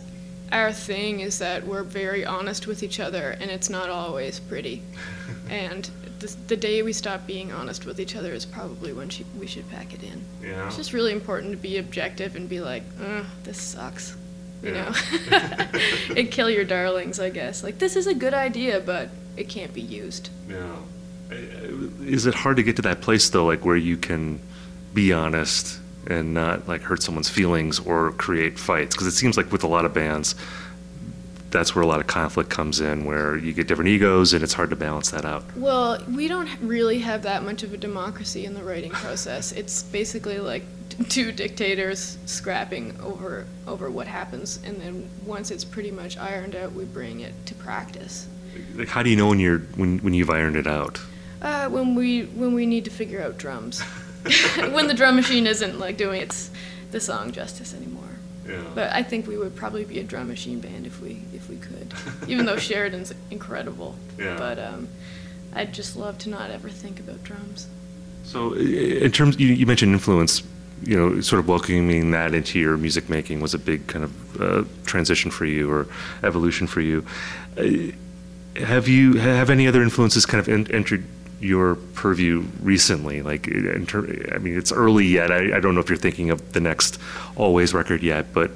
our 0.52 0.72
thing. 0.72 1.20
Is 1.20 1.39
that 1.39 1.66
we're 1.66 1.84
very 1.84 2.26
honest 2.26 2.68
with 2.68 2.84
each 2.84 3.00
other, 3.00 3.32
and 3.39 3.52
it's 3.52 3.70
not 3.70 3.89
always 3.89 4.39
pretty. 4.39 4.82
and 5.50 5.89
the, 6.20 6.36
the 6.47 6.57
day 6.57 6.82
we 6.82 6.93
stop 6.93 7.26
being 7.28 7.51
honest 7.51 7.86
with 7.86 7.99
each 7.99 8.15
other 8.15 8.32
is 8.34 8.45
probably 8.45 8.93
when 8.93 9.09
she, 9.09 9.26
we 9.39 9.47
should 9.47 9.70
pack 9.70 9.93
it 9.93 10.03
in. 10.03 10.24
Yeah. 10.41 10.68
It's 10.68 10.76
just 10.78 10.93
really 10.93 11.11
important 11.11 11.51
to 11.51 11.57
be 11.57 11.78
objective 11.78 12.36
and 12.36 12.47
be 12.49 12.59
like, 12.59 12.84
uh, 13.03 13.24
this 13.43 13.61
sucks. 13.61 14.15
You 14.63 14.74
Yeah. 14.74 14.89
know? 15.32 15.80
and 16.18 16.32
kill 16.32 16.49
your 16.49 16.65
darlings, 16.65 17.20
I 17.20 17.30
guess. 17.30 17.63
Like, 17.63 17.78
this 17.80 17.95
is 17.95 18.07
a 18.07 18.13
good 18.13 18.34
idea, 18.34 18.80
but 18.80 19.09
it 19.36 19.49
can't 19.49 19.74
be 19.74 19.82
used. 19.82 20.30
Yeah. 20.49 20.76
Is 22.01 22.26
it 22.26 22.34
hard 22.34 22.57
to 22.57 22.63
get 22.63 22.76
to 22.78 22.82
that 22.84 23.01
place 23.01 23.30
though, 23.30 23.45
like 23.45 23.65
where 23.65 23.76
you 23.76 23.97
can 23.97 24.39
be 24.93 25.11
honest 25.11 25.80
and 26.07 26.34
not 26.34 26.68
like 26.70 26.82
hurt 26.82 27.03
someone's 27.03 27.30
feelings 27.30 27.80
or 27.80 28.11
create 28.13 28.57
fights? 28.57 28.95
Because 28.95 29.07
it 29.07 29.11
seems 29.11 29.36
like 29.38 29.51
with 29.51 29.63
a 29.63 29.68
lot 29.68 29.84
of 29.86 29.93
bands, 29.93 30.36
that's 31.52 31.76
where 31.76 31.84
a 31.84 31.88
lot 31.88 32.00
of 32.00 32.08
conflict 32.08 32.50
comes 32.50 32.80
in, 32.80 33.06
where 33.06 33.38
you 33.38 33.54
get 33.54 33.68
different 33.68 33.89
egos 33.89 34.34
and 34.34 34.43
it's 34.43 34.54
hard 34.54 34.70
to 34.70 34.76
balance 34.76 35.12
that 35.12 35.26
out. 35.26 35.43
Well, 35.56 36.02
we 36.14 36.28
don't 36.28 36.50
really 36.62 37.00
have 37.00 37.24
that 37.24 37.43
much 37.43 37.64
of 37.64 37.74
a 37.74 37.78
democracy 37.78 38.45
in 38.45 38.54
the 38.54 38.64
writing 38.64 38.91
process. 38.91 39.52
It's 39.52 39.84
basically 39.84 40.39
like 40.39 40.64
two 41.10 41.32
dictators 41.32 42.18
scrapping 42.26 43.00
over 43.02 43.45
over 43.68 43.89
what 43.89 44.08
happens, 44.08 44.60
and 44.64 44.80
then 44.80 45.10
once 45.26 45.52
it's 45.52 45.66
pretty 45.66 45.91
much 45.91 46.18
ironed 46.18 46.56
out, 46.56 46.74
we 46.74 46.86
bring 46.86 47.22
it 47.22 47.34
to 47.45 47.56
practice. 47.56 48.28
Like, 48.76 48.88
how 48.88 49.04
do 49.04 49.10
you 49.10 49.16
know 49.16 49.28
when 49.28 49.39
you're 49.39 49.60
when 49.76 50.00
when 50.00 50.14
you've 50.14 50.30
ironed 50.30 50.56
it 50.56 50.68
out? 50.68 51.00
Uh, 51.41 51.70
when 51.70 51.95
we 51.95 52.24
when 52.24 52.54
we 52.54 52.66
need 52.66 52.86
to 52.86 52.91
figure 52.91 53.22
out 53.22 53.38
drums, 53.38 53.82
when 54.72 54.88
the 54.88 54.93
drum 54.93 55.16
machine 55.16 55.45
isn't 55.45 55.80
like 55.80 55.98
doing 55.98 56.22
its 56.22 56.50
the 56.91 57.00
song 57.00 57.32
justice 57.32 57.74
anymore. 57.74 57.97
Yeah. 58.48 58.64
But 58.74 58.93
I 58.93 59.04
think 59.04 59.28
we 59.28 59.38
would 59.38 59.56
probably 59.56 59.84
be 59.86 60.00
a 60.00 60.04
drum 60.04 60.28
machine 60.30 60.60
band 60.60 60.86
if 60.86 61.02
we 61.02 61.22
if 61.34 61.50
we 61.50 61.58
could, 61.58 61.93
even 62.28 62.45
though 62.45 62.58
Sheridan's 62.70 63.14
incredible. 63.30 63.95
Yeah. 64.18 64.38
But 64.38 64.60
um, 64.60 64.88
I'd 65.54 65.74
just 65.74 65.95
love 65.98 66.18
to 66.20 66.30
not 66.30 66.50
ever 66.52 66.70
think 66.70 67.00
about 67.00 67.24
drums. 67.24 67.68
So, 68.24 68.54
in 68.54 69.12
terms, 69.12 69.39
you, 69.39 69.48
you 69.48 69.66
mentioned 69.66 69.93
influence. 69.93 70.43
You 70.84 70.95
know, 70.95 71.22
sort 71.22 71.39
of 71.39 71.48
welcoming 71.48 72.12
that 72.12 72.36
into 72.36 72.60
your 72.60 72.78
music 72.78 73.10
making 73.10 73.39
was 73.41 73.56
a 73.56 73.58
big 73.58 73.88
kind 73.88 74.04
of 74.06 74.41
uh, 74.41 74.64
transition 74.86 75.32
for 75.32 75.45
you 75.45 75.72
or 75.72 75.88
evolution 76.22 76.68
for 76.68 76.82
you. 76.82 77.04
Uh, 77.58 77.93
have 78.64 78.88
you 78.88 79.14
have 79.14 79.50
any 79.50 79.68
other 79.68 79.82
influences 79.82 80.28
kind 80.28 80.39
of 80.39 80.48
en- 80.48 80.72
entered 80.72 81.04
your 81.39 81.75
purview 81.75 82.45
recently? 82.61 83.21
Like, 83.21 83.47
in 83.47 83.85
ter- 83.85 84.31
I 84.33 84.38
mean, 84.38 84.57
it's 84.57 84.71
early 84.71 85.05
yet. 85.05 85.31
I, 85.31 85.57
I 85.57 85.59
don't 85.59 85.75
know 85.75 85.81
if 85.81 85.89
you're 85.89 85.97
thinking 85.97 86.29
of 86.29 86.53
the 86.53 86.59
next 86.59 86.99
Alvvays 87.35 87.73
record 87.73 88.03
yet, 88.03 88.33
but. 88.33 88.51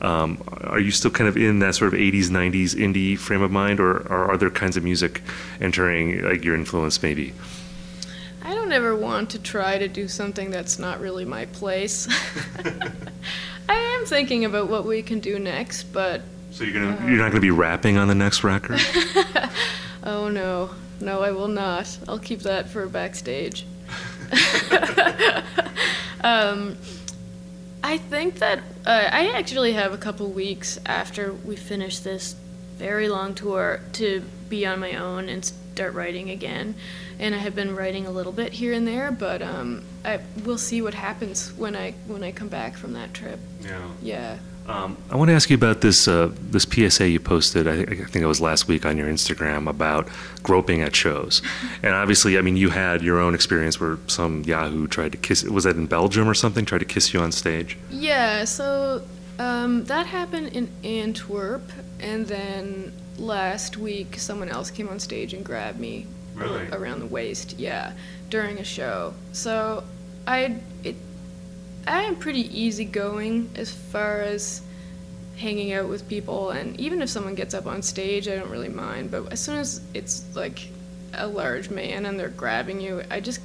Um, 0.00 0.42
are 0.64 0.80
you 0.80 0.90
still 0.90 1.12
kind 1.12 1.28
of 1.28 1.36
in 1.36 1.60
that 1.60 1.76
sort 1.76 1.94
of 1.94 2.00
80s, 2.00 2.24
90s 2.24 2.74
indie 2.74 3.16
frame 3.16 3.40
of 3.40 3.52
mind, 3.52 3.78
or, 3.78 3.98
or 3.98 4.32
are 4.32 4.36
there 4.36 4.50
kinds 4.50 4.76
of 4.76 4.82
music 4.82 5.22
entering 5.60 6.24
like 6.24 6.44
your 6.44 6.56
influence 6.56 7.00
maybe? 7.04 7.32
I 8.44 8.54
don't 8.54 8.72
ever 8.72 8.96
want 8.96 9.30
to 9.30 9.38
try 9.38 9.78
to 9.78 9.86
do 9.86 10.08
something 10.08 10.50
that's 10.50 10.78
not 10.78 11.00
really 11.00 11.24
my 11.24 11.46
place. 11.46 12.08
I 13.68 13.74
am 13.74 14.04
thinking 14.04 14.44
about 14.44 14.68
what 14.68 14.84
we 14.84 15.02
can 15.02 15.20
do 15.20 15.38
next, 15.38 15.84
but 15.84 16.22
So 16.50 16.64
you're 16.64 16.74
gonna 16.74 17.08
you're 17.08 17.18
not 17.18 17.30
gonna 17.30 17.40
be 17.40 17.52
rapping 17.52 17.96
on 17.98 18.08
the 18.08 18.14
next 18.14 18.42
record? 18.42 18.80
oh 20.02 20.28
no, 20.28 20.70
no, 21.02 21.20
I 21.20 21.32
will 21.32 21.48
not. 21.48 21.98
I'll 22.08 22.18
keep 22.18 22.40
that 22.40 22.68
for 22.68 22.86
backstage. 22.86 23.66
um, 26.24 26.76
I 27.82 27.98
think 27.98 28.38
that 28.38 28.60
uh, 28.86 29.08
I 29.10 29.32
actually 29.34 29.72
have 29.72 29.92
a 29.92 29.98
couple 29.98 30.28
weeks 30.28 30.78
after 30.86 31.32
we 31.32 31.56
finish 31.56 31.98
this 31.98 32.36
very 32.76 33.08
long 33.08 33.34
tour 33.34 33.80
to 33.94 34.22
be 34.48 34.64
on 34.64 34.78
my 34.78 34.94
own 34.94 35.28
and 35.28 35.44
start 35.44 35.94
writing 35.94 36.30
again. 36.30 36.74
And 37.18 37.34
I 37.34 37.38
have 37.38 37.54
been 37.54 37.74
writing 37.74 38.06
a 38.06 38.10
little 38.10 38.32
bit 38.32 38.52
here 38.52 38.72
and 38.72 38.86
there, 38.86 39.10
but 39.10 39.42
um, 39.42 39.84
I 40.04 40.20
we'll 40.44 40.58
see 40.58 40.82
what 40.82 40.94
happens 40.94 41.52
when 41.54 41.76
I 41.76 41.92
when 42.06 42.22
I 42.22 42.32
come 42.32 42.48
back 42.48 42.76
from 42.76 42.92
that 42.94 43.12
trip. 43.12 43.38
Yeah. 43.60 43.88
Yeah. 44.00 44.38
Um, 44.68 44.96
I 45.10 45.16
want 45.16 45.28
to 45.28 45.34
ask 45.34 45.50
you 45.50 45.56
about 45.56 45.80
this 45.80 46.06
uh, 46.06 46.30
this 46.40 46.62
PSA 46.64 47.08
you 47.08 47.18
posted. 47.20 47.66
I, 47.66 47.80
I 47.82 47.84
think 47.84 48.16
it 48.16 48.26
was 48.26 48.40
last 48.40 48.68
week 48.68 48.86
on 48.86 48.96
your 48.96 49.08
Instagram 49.08 49.68
about 49.68 50.08
groping 50.42 50.82
at 50.82 50.94
shows, 50.94 51.42
and 51.82 51.94
obviously, 51.94 52.38
I 52.38 52.42
mean, 52.42 52.56
you 52.56 52.70
had 52.70 53.02
your 53.02 53.18
own 53.18 53.34
experience 53.34 53.80
where 53.80 53.98
some 54.06 54.42
Yahoo 54.44 54.86
tried 54.86 55.12
to 55.12 55.18
kiss. 55.18 55.42
Was 55.44 55.64
that 55.64 55.76
in 55.76 55.86
Belgium 55.86 56.28
or 56.28 56.34
something? 56.34 56.64
Tried 56.64 56.78
to 56.78 56.84
kiss 56.84 57.12
you 57.12 57.20
on 57.20 57.32
stage. 57.32 57.76
Yeah, 57.90 58.44
so 58.44 59.02
um, 59.40 59.84
that 59.86 60.06
happened 60.06 60.48
in 60.48 60.70
Antwerp, 60.84 61.62
and 61.98 62.26
then 62.26 62.92
last 63.18 63.76
week 63.76 64.16
someone 64.18 64.48
else 64.48 64.70
came 64.70 64.88
on 64.88 64.98
stage 65.00 65.34
and 65.34 65.44
grabbed 65.44 65.78
me 65.80 66.06
Really? 66.34 66.68
around 66.68 67.00
the 67.00 67.06
waist. 67.06 67.58
Yeah, 67.58 67.92
during 68.30 68.58
a 68.58 68.64
show. 68.64 69.14
So 69.32 69.82
I 70.26 70.56
it 70.84 70.94
I 71.86 72.02
am 72.02 72.16
pretty 72.16 72.58
easygoing 72.58 73.50
as 73.56 73.72
far 73.72 74.20
as 74.20 74.62
hanging 75.36 75.72
out 75.72 75.88
with 75.88 76.08
people, 76.08 76.50
and 76.50 76.78
even 76.78 77.02
if 77.02 77.08
someone 77.08 77.34
gets 77.34 77.54
up 77.54 77.66
on 77.66 77.82
stage, 77.82 78.28
I 78.28 78.36
don't 78.36 78.50
really 78.50 78.68
mind. 78.68 79.10
But 79.10 79.32
as 79.32 79.40
soon 79.40 79.58
as 79.58 79.80
it's 79.94 80.24
like 80.36 80.68
a 81.14 81.26
large 81.26 81.70
man 81.70 82.06
and 82.06 82.18
they're 82.18 82.28
grabbing 82.28 82.80
you, 82.80 83.02
I 83.10 83.20
just 83.20 83.40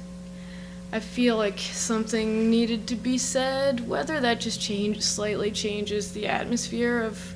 I 0.90 1.00
feel 1.00 1.36
like 1.36 1.58
something 1.58 2.50
needed 2.50 2.86
to 2.88 2.94
be 2.94 3.18
said. 3.18 3.86
Whether 3.86 4.20
that 4.20 4.40
just 4.40 4.60
change 4.60 5.02
slightly 5.02 5.50
changes 5.50 6.12
the 6.12 6.26
atmosphere 6.26 7.02
of 7.02 7.34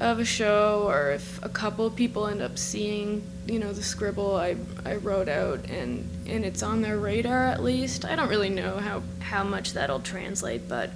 of 0.00 0.18
a 0.18 0.24
show, 0.24 0.84
or 0.86 1.10
if 1.10 1.44
a 1.44 1.48
couple 1.48 1.90
people 1.90 2.26
end 2.26 2.40
up 2.40 2.56
seeing, 2.56 3.22
you 3.46 3.58
know, 3.58 3.72
the 3.72 3.82
scribble 3.82 4.34
I, 4.34 4.56
I 4.86 4.96
wrote 4.96 5.28
out 5.28 5.68
and 5.68 6.08
and 6.30 6.44
it's 6.44 6.62
on 6.62 6.82
their 6.82 6.98
radar 6.98 7.46
at 7.46 7.62
least. 7.62 8.04
I 8.04 8.16
don't 8.16 8.28
really 8.28 8.50
know 8.50 8.78
how 8.78 9.02
how 9.20 9.44
much 9.44 9.72
that'll 9.72 10.00
translate, 10.00 10.68
but 10.68 10.90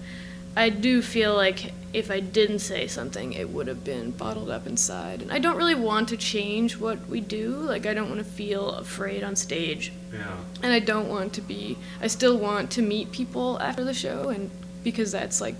I 0.57 0.69
do 0.69 1.03
feel 1.03 1.35
like 1.35 1.73
if 1.93 2.11
I 2.11 2.21
didn't 2.21 2.61
say 2.61 2.87
something, 2.87 3.33
it 3.33 3.51
would 3.51 3.67
have 3.67 3.85
been 3.85 4.13
bottled 4.13 4.51
up 4.51 4.67
inside. 4.67 5.23
And 5.23 5.33
I 5.33 5.39
don't 5.39 5.57
really 5.57 5.75
want 5.75 6.09
to 6.11 6.17
change 6.17 6.77
what 6.77 7.09
we 7.09 7.21
do. 7.21 7.51
Like, 7.57 7.87
I 7.87 7.95
don't 7.95 8.09
want 8.09 8.21
to 8.21 8.25
feel 8.25 8.71
afraid 8.71 9.25
on 9.25 9.37
stage. 9.37 9.93
Yeah. 10.13 10.37
And 10.63 10.73
I 10.73 10.79
don't 10.79 11.09
want 11.09 11.33
to 11.35 11.41
be, 11.41 11.77
I 12.01 12.07
still 12.07 12.37
want 12.39 12.71
to 12.73 12.83
meet 12.83 13.11
people 13.13 13.61
after 13.61 13.85
the 13.85 13.95
show, 13.95 14.29
and 14.29 14.51
because 14.83 15.13
that's 15.13 15.41
like 15.41 15.55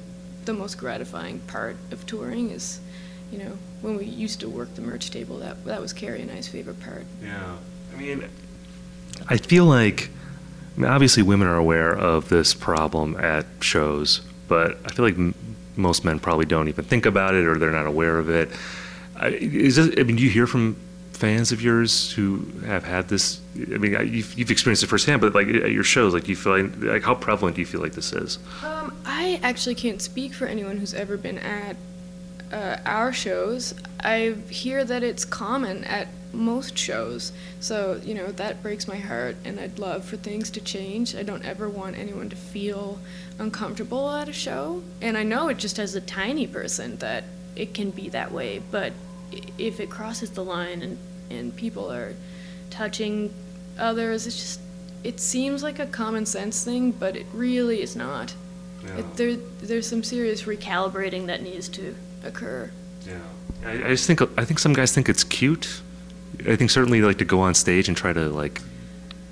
the 0.45 0.53
most 0.53 0.77
gratifying 0.77 1.41
part 1.41 1.77
of 1.91 2.07
touring 2.07 2.51
is, 2.51 2.81
you 3.33 3.39
know, 3.39 3.59
when 3.81 3.97
we 3.97 4.05
used 4.05 4.41
to 4.41 4.49
work 4.49 4.75
the 4.75 4.83
merch 4.83 5.11
table, 5.11 5.39
that, 5.39 5.65
that 5.65 5.81
was 5.81 5.93
Kerri 5.93 6.21
and 6.21 6.31
I's 6.31 6.49
favorite 6.49 6.81
part. 6.81 7.05
Yeah. 7.23 7.57
I 7.93 7.97
mean, 7.97 8.25
I 9.29 9.37
feel 9.37 9.65
like, 9.65 10.11
I 10.77 10.81
mean, 10.81 10.91
obviously, 10.91 11.23
women 11.23 11.49
are 11.49 11.57
aware 11.57 11.93
of 11.97 12.29
this 12.29 12.55
problem 12.55 13.17
at 13.17 13.47
shows, 13.61 14.21
but 14.49 14.79
I 14.85 14.93
feel 14.93 15.05
like 15.05 15.15
m- 15.15 15.35
most 15.77 16.05
men 16.05 16.19
probably 16.19 16.47
don't 16.47 16.69
even 16.69 16.85
think 16.85 17.07
about 17.07 17.35
it 17.35 17.47
or 17.47 17.59
they're 17.59 17.71
not 17.71 17.87
aware 17.87 18.19
of 18.19 18.29
it. 18.29 18.51
I, 19.17 19.29
is 19.29 19.77
this, 19.77 19.95
I 19.99 20.03
mean, 20.03 20.17
do 20.17 20.23
you 20.23 20.31
hear 20.31 20.47
from 20.47 20.77
fans 21.13 21.53
of 21.53 21.63
yours 21.63 22.13
who 22.13 22.47
have 22.67 22.85
had 22.85 23.09
this? 23.09 23.41
I 23.57 23.79
mean, 23.79 23.93
you've, 24.13 24.37
you've 24.37 24.51
experienced 24.51 24.83
it 24.83 24.89
firsthand, 24.89 25.21
but 25.21 25.35
like 25.35 25.49
at 25.49 25.71
your 25.71 25.85
shows, 25.85 26.13
like, 26.13 26.25
do 26.25 26.31
you 26.31 26.37
feel 26.37 26.61
like, 26.61 26.77
like 26.83 27.03
how 27.03 27.15
prevalent 27.15 27.57
do 27.57 27.63
you 27.63 27.67
feel 27.67 27.81
like 27.81 27.93
this 27.93 28.13
is? 28.13 28.39
Um, 28.65 28.97
I 29.07 29.41
actually 29.43 29.77
can't 29.77 30.03
speak 30.03 30.35
for 30.35 30.47
anyone 30.47 30.77
who's 30.77 30.95
ever 30.95 31.17
been 31.17 31.39
at 31.39 31.77
uh, 32.53 32.79
our 32.85 33.13
shows. 33.13 33.75
I 34.01 34.35
hear 34.51 34.85
that 34.85 35.03
it's 35.03 35.25
common 35.25 35.85
at 35.85 36.09
most 36.35 36.77
shows. 36.77 37.33
So, 37.61 38.01
you 38.05 38.15
know, 38.15 38.29
that 38.29 38.63
breaks 38.63 38.87
my 38.87 38.97
heart, 38.97 39.37
and 39.45 39.59
I'd 39.59 39.79
love 39.79 40.05
for 40.05 40.17
things 40.17 40.51
to 40.51 40.61
change. 40.61 41.15
I 41.15 41.23
don't 41.23 41.45
ever 41.45 41.69
want 41.69 41.97
anyone 41.97 42.29
to 42.31 42.37
feel 42.37 42.99
uncomfortable 43.39 44.11
at 44.11 44.29
a 44.29 44.33
show. 44.33 44.83
And 45.01 45.17
I 45.17 45.23
know 45.23 45.49
it 45.49 45.59
just 45.59 45.79
as 45.79 45.95
a 45.95 46.01
tiny 46.01 46.47
person 46.47 46.97
that 46.99 47.25
it 47.57 47.75
can 47.75 47.91
be 47.91 48.09
that 48.11 48.33
way, 48.33 48.61
but 48.71 48.93
if 49.59 49.81
it 49.81 49.91
crosses 49.91 50.31
the 50.31 50.45
line 50.45 50.83
and, 50.83 50.99
and 51.31 51.55
people 51.57 51.91
are 51.93 52.15
touching 52.71 53.33
others, 53.79 54.27
it's 54.27 54.37
just, 54.37 54.61
it 55.03 55.21
seems 55.21 55.63
like 55.63 55.79
a 55.79 55.87
common 55.87 56.27
sense 56.27 56.65
thing, 56.65 56.93
but 56.93 57.17
it 57.17 57.27
really 57.33 57.83
is 57.83 57.95
not. 57.95 58.35
It, 58.99 59.17
there, 59.17 59.37
there's 59.63 59.89
some 59.89 60.03
serious 60.03 60.43
recalibrating 60.43 61.27
that 61.27 61.43
needs 61.43 61.69
to 61.71 61.95
occur. 62.23 62.71
Yeah. 63.07 63.19
I, 63.65 63.73
I 63.73 63.89
just 63.89 64.07
think 64.07 64.21
I 64.39 64.45
think 64.45 64.59
some 64.59 64.73
guys 64.75 64.93
think 64.93 65.09
it's 65.09 65.25
cute. 65.25 65.81
I 66.47 66.57
think 66.57 66.71
certainly 66.71 67.01
like 67.01 67.19
to 67.19 67.25
go 67.25 67.41
on 67.41 67.55
stage 67.55 67.89
and 67.89 67.97
try 67.97 68.13
to 68.13 68.29
like 68.29 68.61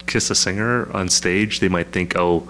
kiss 0.06 0.30
a 0.30 0.34
singer 0.34 0.90
on 0.92 1.08
stage. 1.08 1.60
They 1.60 1.68
might 1.68 1.88
think, 1.88 2.16
oh, 2.16 2.48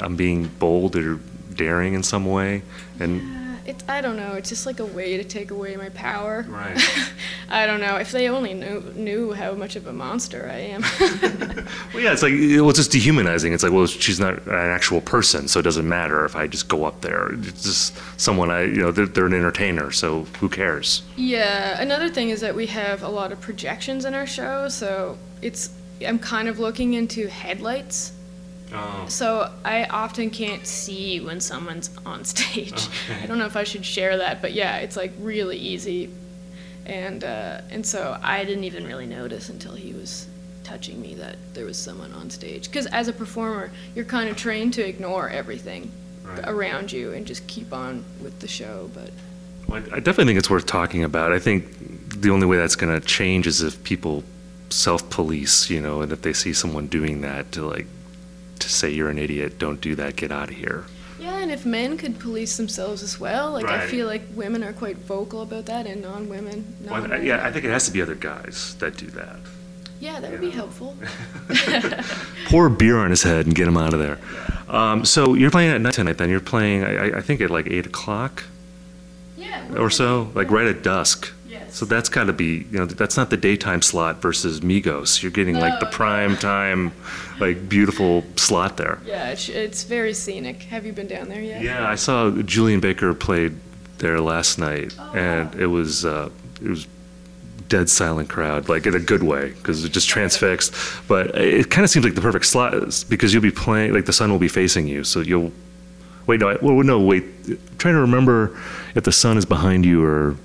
I'm 0.00 0.16
being 0.16 0.46
bold 0.46 0.96
or 0.96 1.18
daring 1.54 1.94
in 1.94 2.02
some 2.02 2.24
way, 2.24 2.62
and 2.98 3.20
Uh, 3.66 3.70
it, 3.70 3.82
I 3.88 4.00
don't 4.00 4.16
know. 4.16 4.34
It's 4.34 4.48
just 4.48 4.66
like 4.66 4.80
a 4.80 4.84
way 4.84 5.16
to 5.16 5.24
take 5.24 5.50
away 5.50 5.76
my 5.76 5.88
power. 5.90 6.44
Right. 6.48 6.78
I 7.48 7.66
don't 7.66 7.80
know. 7.80 7.96
If 7.96 8.12
they 8.12 8.28
only 8.28 8.54
knew 8.54 8.80
knew 8.94 9.32
how 9.32 9.52
much 9.52 9.76
of 9.76 9.86
a 9.86 9.92
monster 9.92 10.48
I 10.50 10.58
am. 10.58 10.82
well, 11.92 12.02
yeah, 12.02 12.12
it's 12.12 12.22
like 12.22 12.32
well, 12.32 12.70
it's 12.70 12.78
just 12.78 12.92
dehumanizing. 12.92 13.52
It's 13.52 13.62
like 13.62 13.72
well, 13.72 13.86
she's 13.86 14.20
not 14.20 14.46
an 14.46 14.54
actual 14.54 15.00
person, 15.00 15.48
so 15.48 15.60
it 15.60 15.62
doesn't 15.64 15.88
matter 15.88 16.24
if 16.24 16.36
I 16.36 16.46
just 16.46 16.68
go 16.68 16.84
up 16.84 17.00
there. 17.00 17.32
It's 17.34 17.62
just 17.62 17.94
someone 18.20 18.50
I 18.50 18.62
you 18.62 18.82
know 18.82 18.92
they're, 18.92 19.06
they're 19.06 19.26
an 19.26 19.34
entertainer, 19.34 19.90
so 19.90 20.24
who 20.40 20.48
cares? 20.48 21.02
yeah. 21.16 21.80
Another 21.80 22.08
thing 22.08 22.30
is 22.30 22.40
that 22.40 22.54
we 22.54 22.66
have 22.66 23.02
a 23.02 23.08
lot 23.08 23.32
of 23.32 23.40
projections 23.40 24.04
in 24.04 24.14
our 24.14 24.26
show, 24.26 24.68
so 24.68 25.18
it's 25.40 25.70
I'm 26.06 26.18
kind 26.18 26.48
of 26.48 26.58
looking 26.58 26.94
into 26.94 27.28
headlights. 27.28 28.12
Oh. 28.74 29.04
So 29.08 29.52
I 29.64 29.84
often 29.84 30.30
can't 30.30 30.66
see 30.66 31.20
when 31.20 31.40
someone's 31.40 31.90
on 32.06 32.24
stage. 32.24 32.72
Okay. 32.72 33.22
I 33.22 33.26
don't 33.26 33.38
know 33.38 33.46
if 33.46 33.56
I 33.56 33.64
should 33.64 33.84
share 33.84 34.16
that, 34.18 34.40
but 34.42 34.52
yeah, 34.52 34.78
it's 34.78 34.96
like 34.96 35.12
really 35.20 35.58
easy, 35.58 36.10
and 36.86 37.22
uh, 37.24 37.60
and 37.70 37.84
so 37.86 38.18
I 38.22 38.44
didn't 38.44 38.64
even 38.64 38.86
really 38.86 39.06
notice 39.06 39.48
until 39.48 39.74
he 39.74 39.92
was 39.92 40.26
touching 40.64 41.00
me 41.02 41.14
that 41.14 41.36
there 41.54 41.64
was 41.64 41.76
someone 41.76 42.12
on 42.12 42.30
stage. 42.30 42.68
Because 42.68 42.86
as 42.86 43.08
a 43.08 43.12
performer, 43.12 43.70
you're 43.94 44.04
kind 44.04 44.28
of 44.30 44.36
trained 44.36 44.74
to 44.74 44.86
ignore 44.86 45.28
everything 45.28 45.90
Right. 46.24 46.38
around 46.46 46.92
you 46.92 47.10
and 47.12 47.26
just 47.26 47.44
keep 47.48 47.72
on 47.72 48.04
with 48.22 48.38
the 48.38 48.46
show. 48.46 48.88
But 48.94 49.10
Well, 49.66 49.82
I 49.92 49.96
I 49.96 49.98
definitely 49.98 50.26
think 50.26 50.38
it's 50.38 50.48
worth 50.48 50.66
talking 50.66 51.02
about. 51.02 51.32
I 51.32 51.40
think 51.40 51.66
the 52.20 52.30
only 52.30 52.46
way 52.46 52.56
that's 52.58 52.76
going 52.76 52.94
to 52.94 53.04
change 53.04 53.48
is 53.48 53.60
if 53.60 53.82
people 53.82 54.22
self-police, 54.70 55.68
you 55.68 55.80
know, 55.80 56.00
and 56.00 56.12
if 56.12 56.22
they 56.22 56.32
see 56.32 56.52
someone 56.52 56.86
doing 56.86 57.22
that 57.22 57.50
to 57.52 57.66
like 57.66 57.86
to 58.62 58.68
say 58.68 58.90
you're 58.90 59.10
an 59.10 59.18
idiot, 59.18 59.58
don't 59.58 59.80
do 59.80 59.94
that, 59.96 60.16
get 60.16 60.30
out 60.32 60.48
of 60.50 60.56
here. 60.56 60.84
yeah, 61.20 61.38
and 61.38 61.50
if 61.50 61.64
men 61.66 61.96
could 61.96 62.18
police 62.18 62.56
themselves 62.56 63.02
as 63.02 63.18
well, 63.20 63.52
like 63.52 63.66
I 63.66 63.86
feel 63.86 64.06
like 64.06 64.22
women 64.34 64.62
are 64.64 64.72
quite 64.72 64.96
vocal 64.98 65.42
about 65.42 65.66
that, 65.66 65.86
and 65.86 66.02
non-women. 66.02 66.76
Well, 66.88 67.22
yeah, 67.22 67.46
I 67.46 67.52
think 67.52 67.64
it 67.64 67.70
has 67.70 67.84
to 67.86 67.92
be 67.92 68.00
other 68.02 68.14
guys 68.16 68.74
that 68.80 68.96
do 68.96 69.06
that. 69.08 69.36
Yeah, 70.00 70.18
that 70.18 70.30
would 70.32 70.40
be 70.40 70.50
helpful. 70.50 70.96
Pour 72.46 72.68
beer 72.68 72.98
on 72.98 73.10
his 73.10 73.22
head 73.22 73.46
and 73.46 73.54
get 73.54 73.68
him 73.68 73.76
out 73.76 73.94
of 73.94 74.00
there. 74.00 74.18
Um, 74.68 75.04
so 75.04 75.34
you're 75.34 75.50
playing 75.52 75.70
at 75.70 75.80
night 75.80 75.94
tonight. 75.94 76.18
Then 76.18 76.28
you're 76.30 76.40
playing, 76.40 76.82
I, 76.84 77.10
I- 77.10 77.18
I 77.18 77.20
think, 77.20 77.40
at 77.40 77.50
like 77.50 77.68
eight 77.68 77.86
o'clock 77.86 78.42
yeah. 79.36 79.64
or 79.76 79.90
so, 79.90 80.30
like 80.34 80.50
right 80.50 80.66
at 80.66 80.82
dusk. 80.82 81.32
So 81.72 81.86
that's 81.86 82.10
got 82.10 82.24
to 82.24 82.34
be, 82.34 82.66
you 82.70 82.78
know, 82.78 82.84
that's 82.84 83.16
not 83.16 83.30
the 83.30 83.36
daytime 83.38 83.80
slot 83.80 84.20
versus 84.20 84.60
Migos. 84.60 85.22
You're 85.22 85.32
getting 85.32 85.58
like 85.58 85.80
the 85.80 85.86
prime 85.86 86.36
time, 86.36 86.92
like 87.40 87.66
beautiful 87.68 88.24
slot 88.36 88.76
there. 88.76 88.98
Yeah, 89.06 89.30
it's, 89.30 89.48
it's 89.48 89.82
very 89.84 90.12
scenic. 90.12 90.64
Have 90.64 90.84
you 90.84 90.92
been 90.92 91.06
down 91.06 91.28
there 91.30 91.40
yet? 91.40 91.62
Yeah, 91.62 91.88
I 91.88 91.94
saw 91.94 92.30
Julien 92.30 92.80
Baker 92.80 93.14
played 93.14 93.56
there 93.98 94.20
last 94.20 94.58
night, 94.58 94.94
Oh, 94.98 95.12
and 95.14 95.54
it 95.54 95.66
was 95.66 96.04
uh, 96.04 96.28
it 96.60 96.68
was 96.68 96.86
dead 97.68 97.88
silent 97.88 98.28
crowd, 98.28 98.68
like 98.68 98.84
in 98.84 98.94
a 98.94 99.00
good 99.00 99.22
way, 99.22 99.48
because 99.52 99.82
it 99.82 99.92
just 99.92 100.10
transfixed. 100.10 100.74
But 101.08 101.34
it 101.38 101.70
kind 101.70 101.84
of 101.84 101.90
seems 101.90 102.04
like 102.04 102.14
the 102.14 102.20
perfect 102.20 102.44
slot 102.44 102.74
because 103.08 103.32
you'll 103.32 103.42
be 103.42 103.50
playing, 103.50 103.94
like 103.94 104.04
the 104.04 104.12
sun 104.12 104.30
will 104.30 104.38
be 104.38 104.48
facing 104.48 104.86
you, 104.88 105.04
so 105.04 105.20
you'll 105.20 105.52
wait. 106.26 106.40
No, 106.40 106.50
I, 106.50 106.56
well, 106.60 106.82
no, 106.82 107.00
wait. 107.00 107.24
I'm 107.48 107.58
trying 107.78 107.94
to 107.94 108.00
remember 108.00 108.54
if 108.94 109.04
the 109.04 109.12
sun 109.12 109.38
is 109.38 109.46
behind 109.46 109.86
you 109.86 110.04
or 110.04 110.36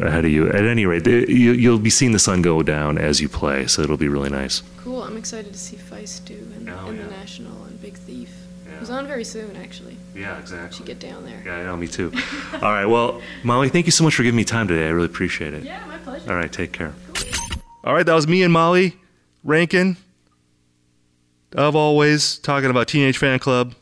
ahead 0.00 0.24
of 0.24 0.30
you. 0.30 0.48
At 0.48 0.64
any 0.64 0.86
rate, 0.86 1.04
the- 1.04 1.30
you, 1.32 1.52
you'll 1.52 1.78
be 1.78 1.90
seeing 1.90 2.12
the 2.12 2.18
sun 2.18 2.42
go 2.42 2.62
down 2.62 2.98
as 2.98 3.20
you 3.20 3.28
play, 3.28 3.66
so 3.66 3.82
it'll 3.82 3.96
be 3.96 4.08
really 4.08 4.30
nice. 4.30 4.62
Cool. 4.78 5.02
I'm 5.02 5.16
excited 5.16 5.52
to 5.52 5.58
see 5.58 5.76
Feist 5.76 6.24
do 6.24 6.34
in, 6.34 6.68
Oh, 6.68 6.88
and 6.88 6.98
yeah. 6.98 7.04
the 7.04 7.10
National 7.10 7.64
and 7.64 7.80
Big 7.82 7.94
Thief. 7.96 8.30
Yeah. 8.66 8.76
Who's 8.76 8.90
on 8.90 9.06
very 9.06 9.24
soon, 9.24 9.56
actually. 9.56 9.96
Yeah, 10.14 10.38
exactly. 10.38 10.76
Should 10.76 10.86
get 10.86 10.98
down 11.00 11.24
there. 11.24 11.42
Yeah, 11.44 11.56
I 11.58 11.62
know, 11.64 11.76
me 11.76 11.88
too. 11.88 12.12
All 12.54 12.60
right, 12.60 12.86
well, 12.86 13.20
Molly, 13.42 13.68
thank 13.68 13.86
you 13.86 13.92
so 13.92 14.04
much 14.04 14.14
for 14.14 14.22
giving 14.22 14.36
me 14.36 14.44
time 14.44 14.68
today. 14.68 14.86
I 14.86 14.90
really 14.90 15.06
appreciate 15.06 15.54
it. 15.54 15.64
Yeah, 15.64 15.84
my 15.86 15.98
pleasure. 15.98 16.30
All 16.30 16.36
right, 16.36 16.52
take 16.52 16.72
care. 16.72 16.94
All 17.84 17.94
right, 17.94 18.06
that 18.06 18.14
was 18.14 18.26
me 18.28 18.42
and 18.42 18.52
Molly 18.52 18.96
Rankin 19.42 19.96
of 21.52 21.74
Alvvays 21.74 22.40
talking 22.42 22.70
about 22.70 22.86
Teenage 22.88 23.18
Fanclub, 23.18 23.74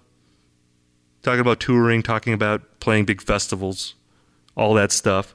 talking 1.23 1.41
about 1.41 1.61
touring, 1.61 2.03
talking 2.03 2.33
about 2.33 2.81
playing 2.81 3.05
big 3.05 3.21
festivals, 3.21 3.95
all 4.57 4.73
that 4.75 4.91
stuff. 4.93 5.35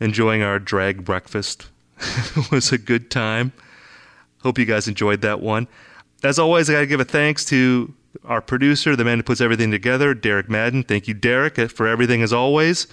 Enjoying 0.00 0.42
our 0.42 0.58
drag 0.58 1.04
breakfast. 1.04 1.68
it 2.00 2.50
was 2.50 2.72
a 2.72 2.78
good 2.78 3.10
time. 3.10 3.52
Hope 4.42 4.58
you 4.58 4.64
guys 4.64 4.88
enjoyed 4.88 5.20
that 5.20 5.40
one. 5.40 5.68
As 6.22 6.38
always, 6.38 6.68
I 6.68 6.74
got 6.74 6.80
to 6.80 6.86
give 6.86 7.00
a 7.00 7.04
thanks 7.04 7.44
to 7.46 7.94
our 8.24 8.40
producer, 8.40 8.96
the 8.96 9.04
man 9.04 9.18
who 9.18 9.22
puts 9.22 9.40
everything 9.40 9.70
together, 9.70 10.14
Derek 10.14 10.48
Madden. 10.48 10.82
Thank 10.82 11.08
you, 11.08 11.14
Derek, 11.14 11.70
for 11.70 11.86
everything 11.86 12.22
as 12.22 12.32
always. 12.32 12.86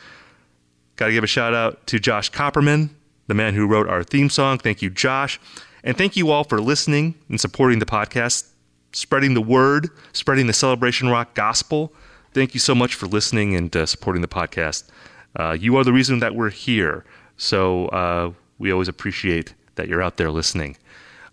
Got 0.96 1.08
to 1.08 1.12
give 1.14 1.24
a 1.24 1.28
shout 1.28 1.54
out 1.54 1.86
to 1.88 2.00
Josh 2.00 2.32
Copperman, 2.32 2.90
the 3.28 3.34
man 3.34 3.54
who 3.54 3.68
wrote 3.68 3.88
our 3.88 4.04
theme 4.04 4.30
song. 4.30 4.58
Thank 4.58 4.82
you, 4.82 4.90
Josh. 4.90 5.40
And 5.84 5.98
thank 5.98 6.18
you 6.18 6.32
all 6.32 6.44
for 6.44 6.60
listening 6.60 7.16
and 7.30 7.40
supporting 7.40 7.80
the 7.80 7.86
podcast, 7.86 8.50
spreading 8.94 9.34
the 9.34 9.42
word, 9.42 9.90
spreading 10.14 10.48
the 10.48 10.54
Celebration 10.54 11.10
Rock 11.10 11.34
gospel. 11.34 11.94
Thank 12.34 12.54
you 12.54 12.60
so 12.60 12.76
much 12.76 12.96
for 12.96 13.08
listening 13.08 13.56
and 13.56 13.76
uh, 13.76 13.86
supporting 13.86 14.22
the 14.22 14.28
podcast. 14.28 14.90
Uh, 15.38 15.56
you 15.60 15.76
are 15.78 15.84
the 15.84 15.94
reason 15.94 16.20
that 16.20 16.36
we're 16.36 16.50
here. 16.50 17.06
So 17.38 17.88
uh, 17.90 18.32
we 18.58 18.72
always 18.72 18.88
appreciate 18.88 19.54
that 19.76 19.88
you're 19.88 20.02
out 20.02 20.18
there 20.18 20.32
listening. 20.32 20.76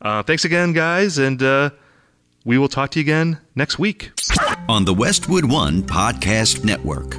Uh, 0.03 0.23
thanks 0.23 0.45
again, 0.45 0.73
guys, 0.75 1.17
and 1.19 1.43
uh, 1.43 1.71
we 2.45 2.59
will 2.59 2.69
talk 2.69 2.91
to 2.91 2.99
you 3.01 3.05
again 3.05 3.39
next 3.55 3.79
week. 3.79 4.11
on 4.69 4.85
the 4.85 4.93
Westwood 4.95 5.47
One 5.47 5.83
Podcast 5.83 6.65
Network. 6.65 7.17